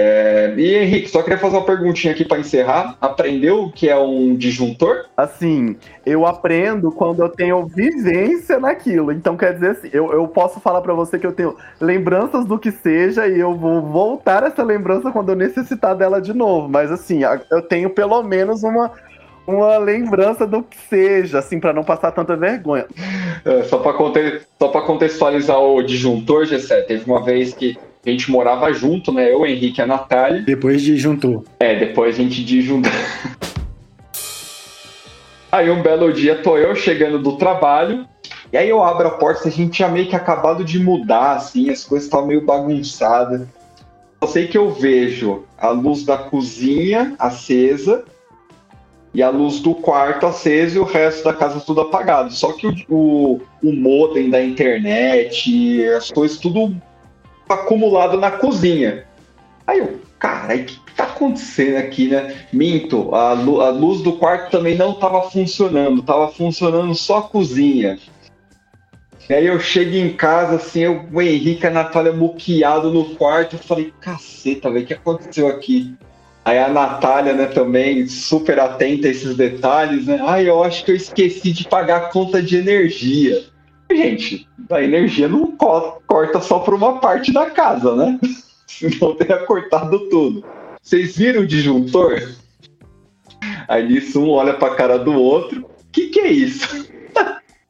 É, 0.00 0.54
e 0.56 0.76
Henrique, 0.76 1.10
só 1.10 1.22
queria 1.22 1.36
fazer 1.36 1.56
uma 1.56 1.66
perguntinha 1.66 2.14
aqui 2.14 2.24
para 2.24 2.38
encerrar. 2.38 2.96
Aprendeu 3.00 3.64
o 3.64 3.72
que 3.72 3.88
é 3.88 3.98
um 3.98 4.34
disjuntor? 4.34 5.06
Assim, 5.16 5.76
eu 6.06 6.24
aprendo 6.24 6.92
quando 6.92 7.20
eu 7.20 7.28
tenho 7.28 7.66
vivência 7.66 8.60
naquilo. 8.60 9.10
Então, 9.10 9.36
quer 9.36 9.54
dizer 9.54 9.70
assim, 9.72 9.90
eu, 9.92 10.12
eu 10.12 10.26
posso 10.28 10.60
falar 10.60 10.80
para 10.82 10.94
você 10.94 11.18
que 11.18 11.26
eu 11.26 11.32
tenho 11.32 11.56
lembranças 11.80 12.46
do 12.46 12.58
que 12.58 12.70
seja 12.70 13.26
e 13.26 13.40
eu 13.40 13.54
vou 13.56 13.82
voltar 13.82 14.44
essa 14.44 14.62
lembrança 14.62 15.10
quando 15.10 15.30
eu 15.30 15.36
necessitar 15.36 15.96
dela 15.96 16.20
de 16.20 16.32
novo. 16.32 16.68
Mas, 16.68 16.92
assim, 16.92 17.22
eu 17.50 17.60
tenho 17.62 17.90
pelo 17.90 18.22
menos 18.22 18.62
uma, 18.62 18.92
uma 19.48 19.78
lembrança 19.78 20.46
do 20.46 20.62
que 20.62 20.76
seja, 20.90 21.38
assim, 21.38 21.58
para 21.58 21.72
não 21.72 21.82
passar 21.82 22.12
tanta 22.12 22.36
vergonha. 22.36 22.86
É, 23.44 23.62
só 23.62 23.78
para 23.78 23.94
conte 23.94 24.42
contextualizar 24.86 25.58
o 25.58 25.82
disjuntor, 25.82 26.44
Gessé, 26.44 26.82
teve 26.82 27.10
uma 27.10 27.24
vez 27.24 27.54
que 27.54 27.78
a 28.06 28.10
gente 28.10 28.30
morava 28.30 28.70
junto, 28.72 29.10
né? 29.10 29.32
Eu, 29.32 29.40
o 29.40 29.46
Henrique 29.46 29.80
e 29.80 29.82
a 29.82 29.86
Natália. 29.86 30.42
Depois 30.42 30.82
disjuntou. 30.82 31.44
É, 31.58 31.78
depois 31.78 32.16
a 32.16 32.22
gente 32.22 32.44
disjuntou. 32.44 32.92
Aí 35.50 35.70
um 35.70 35.82
belo 35.82 36.12
dia 36.12 36.42
tô 36.42 36.58
eu 36.58 36.76
chegando 36.76 37.18
do 37.18 37.36
trabalho, 37.38 38.06
e 38.52 38.56
aí 38.58 38.68
eu 38.68 38.82
abro 38.82 39.08
a 39.08 39.12
porta, 39.12 39.48
a 39.48 39.50
gente 39.50 39.72
tinha 39.72 39.88
meio 39.88 40.06
que 40.06 40.14
acabado 40.14 40.62
de 40.62 40.78
mudar, 40.78 41.36
assim, 41.36 41.70
as 41.70 41.84
coisas 41.84 42.04
estavam 42.04 42.26
meio 42.26 42.44
bagunçadas. 42.44 43.48
Eu 44.20 44.28
sei 44.28 44.46
que 44.46 44.58
eu 44.58 44.70
vejo 44.70 45.44
a 45.56 45.70
luz 45.70 46.04
da 46.04 46.18
cozinha 46.18 47.14
acesa, 47.18 48.04
e 49.18 49.22
a 49.22 49.30
luz 49.30 49.58
do 49.58 49.74
quarto 49.74 50.26
acesa 50.26 50.76
e 50.76 50.80
o 50.80 50.84
resto 50.84 51.24
da 51.24 51.32
casa 51.32 51.58
tudo 51.58 51.80
apagado. 51.80 52.32
Só 52.32 52.52
que 52.52 52.68
o, 52.68 52.74
o, 52.88 53.40
o 53.64 53.72
modem 53.72 54.30
da 54.30 54.40
internet, 54.40 55.84
as 55.86 56.08
coisas 56.08 56.38
tudo 56.38 56.80
acumulado 57.48 58.16
na 58.16 58.30
cozinha. 58.30 59.04
Aí 59.66 59.80
eu, 59.80 60.00
cara, 60.20 60.54
o 60.54 60.64
que 60.64 60.78
tá 60.94 61.02
acontecendo 61.02 61.78
aqui, 61.78 62.06
né? 62.06 62.46
Minto, 62.52 63.12
a, 63.12 63.30
a 63.30 63.70
luz 63.70 64.02
do 64.02 64.12
quarto 64.12 64.52
também 64.52 64.76
não 64.76 64.92
tava 64.92 65.28
funcionando, 65.28 66.00
tava 66.00 66.28
funcionando 66.28 66.94
só 66.94 67.18
a 67.18 67.22
cozinha. 67.22 67.98
E 69.28 69.34
aí 69.34 69.46
eu 69.46 69.58
chego 69.58 69.96
em 69.96 70.12
casa, 70.12 70.54
assim, 70.54 70.82
eu, 70.82 71.06
o 71.12 71.20
Henrique 71.20 71.66
a 71.66 71.70
Natália 71.70 72.12
muqueado 72.12 72.92
no 72.92 73.16
quarto, 73.16 73.56
eu 73.56 73.58
falei, 73.58 73.92
caceta, 74.00 74.70
velho, 74.70 74.84
o 74.84 74.86
que 74.86 74.94
aconteceu 74.94 75.48
aqui? 75.48 75.92
Aí 76.48 76.58
a 76.58 76.70
Natália, 76.70 77.34
né, 77.34 77.44
também 77.44 78.06
super 78.08 78.58
atenta 78.58 79.06
a 79.06 79.10
esses 79.10 79.36
detalhes, 79.36 80.06
né? 80.06 80.18
Ah, 80.26 80.42
eu 80.42 80.64
acho 80.64 80.82
que 80.82 80.92
eu 80.92 80.96
esqueci 80.96 81.52
de 81.52 81.68
pagar 81.68 81.96
a 81.98 82.08
conta 82.08 82.42
de 82.42 82.56
energia. 82.56 83.44
Gente, 83.92 84.48
a 84.70 84.82
energia 84.82 85.28
não 85.28 85.54
corta 86.06 86.40
só 86.40 86.60
para 86.60 86.74
uma 86.74 87.00
parte 87.00 87.34
da 87.34 87.50
casa, 87.50 87.94
né? 87.94 88.18
senão 88.66 89.14
teria 89.14 89.44
cortado 89.44 90.08
tudo. 90.08 90.42
Vocês 90.80 91.18
viram 91.18 91.42
o 91.42 91.46
disjuntor? 91.46 92.18
Aí 93.68 93.86
nisso 93.86 94.18
um 94.18 94.30
olha 94.30 94.54
pra 94.54 94.74
cara 94.74 94.98
do 94.98 95.12
outro. 95.12 95.68
Que, 95.92 96.06
que 96.06 96.20
é 96.20 96.30
isso? 96.30 96.88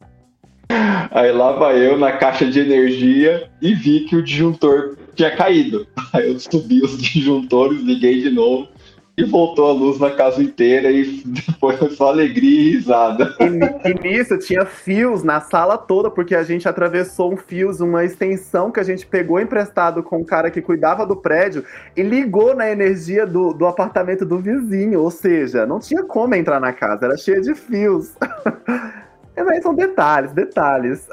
Aí 1.11 1.33
lá 1.33 1.51
vai 1.51 1.85
eu 1.85 1.99
na 1.99 2.13
caixa 2.13 2.47
de 2.47 2.61
energia 2.61 3.51
e 3.61 3.75
vi 3.75 4.05
que 4.05 4.15
o 4.15 4.23
disjuntor 4.23 4.97
tinha 5.19 5.37
caído. 5.37 5.87
Aí 6.15 6.33
eu 6.33 6.39
subi 6.39 6.81
os 6.81 6.97
disjuntores, 6.97 7.83
liguei 7.83 8.23
de 8.23 8.31
novo 8.31 8.69
e 9.17 9.25
voltou 9.25 9.69
a 9.69 9.73
luz 9.73 9.99
na 9.99 10.13
casa 10.13 10.41
inteira 10.41 10.93
e 10.93 11.25
foi 11.59 11.77
só 11.91 12.11
alegria 12.11 12.61
e 12.61 12.71
risada. 12.77 13.35
E, 13.41 13.91
e, 13.91 13.95
nisso 14.01 14.39
tinha 14.39 14.65
fios 14.65 15.25
na 15.25 15.41
sala 15.41 15.77
toda, 15.77 16.09
porque 16.09 16.37
a 16.37 16.45
gente 16.45 16.69
atravessou 16.69 17.33
um 17.35 17.37
fios, 17.37 17.81
uma 17.81 18.05
extensão 18.05 18.71
que 18.71 18.79
a 18.79 18.85
gente 18.85 19.05
pegou 19.05 19.41
emprestado 19.41 20.05
com 20.05 20.21
o 20.21 20.25
cara 20.25 20.53
que 20.53 20.63
cuidava 20.63 21.05
do 21.05 21.17
prédio 21.17 21.65
e 21.97 22.03
ligou 22.03 22.55
na 22.55 22.71
energia 22.71 23.27
do, 23.27 23.53
do 23.53 23.67
apartamento 23.67 24.25
do 24.25 24.39
vizinho. 24.39 25.01
Ou 25.01 25.11
seja, 25.11 25.67
não 25.67 25.81
tinha 25.81 26.05
como 26.05 26.37
entrar 26.37 26.61
na 26.61 26.73
casa, 26.73 27.07
era 27.07 27.17
cheia 27.17 27.41
de 27.41 27.57
fios. 27.57 28.15
Mas 29.37 29.63
são 29.63 29.75
detalhes, 29.75 30.33
detalhes. 30.33 31.09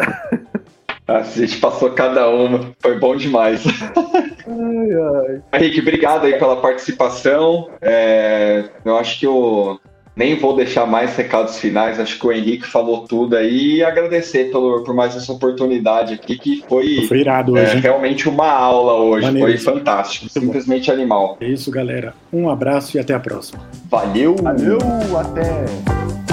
A 1.08 1.22
gente 1.22 1.58
passou 1.58 1.92
cada 1.92 2.28
uma, 2.30 2.74
foi 2.80 2.98
bom 2.98 3.16
demais. 3.16 3.64
Ai, 3.96 5.42
ai. 5.52 5.62
Henrique, 5.62 5.82
obrigado 5.82 6.26
aí 6.26 6.38
pela 6.40 6.58
participação. 6.58 7.70
É, 7.82 8.64
eu 8.84 8.98
acho 8.98 9.20
que 9.20 9.28
eu 9.28 9.80
nem 10.16 10.40
vou 10.40 10.56
deixar 10.56 10.86
mais 10.86 11.16
recados 11.16 11.60
finais, 11.60 12.00
acho 12.00 12.18
que 12.18 12.26
o 12.26 12.32
Henrique 12.32 12.66
falou 12.66 13.06
tudo 13.06 13.36
aí 13.36 13.76
e 13.78 13.84
agradecer 13.84 14.50
pelo, 14.50 14.84
por 14.84 14.96
mais 14.96 15.16
essa 15.16 15.32
oportunidade 15.32 16.14
aqui, 16.14 16.38
que 16.38 16.64
foi, 16.70 17.06
foi 17.08 17.20
irado 17.20 17.54
hoje, 17.54 17.78
é, 17.78 17.80
realmente 17.80 18.30
uma 18.30 18.50
aula 18.50 18.94
hoje, 18.94 19.26
Maneiro. 19.28 19.48
foi 19.48 19.58
fantástico, 19.58 20.26
Muito 20.26 20.40
simplesmente 20.40 20.88
bom. 20.88 20.94
animal. 20.94 21.38
É 21.42 21.48
isso, 21.48 21.70
galera. 21.70 22.14
Um 22.32 22.50
abraço 22.50 22.96
e 22.96 23.00
até 23.00 23.14
a 23.14 23.20
próxima. 23.20 23.62
Valeu! 23.90 24.36
Valeu, 24.38 24.80
até! 25.20 26.25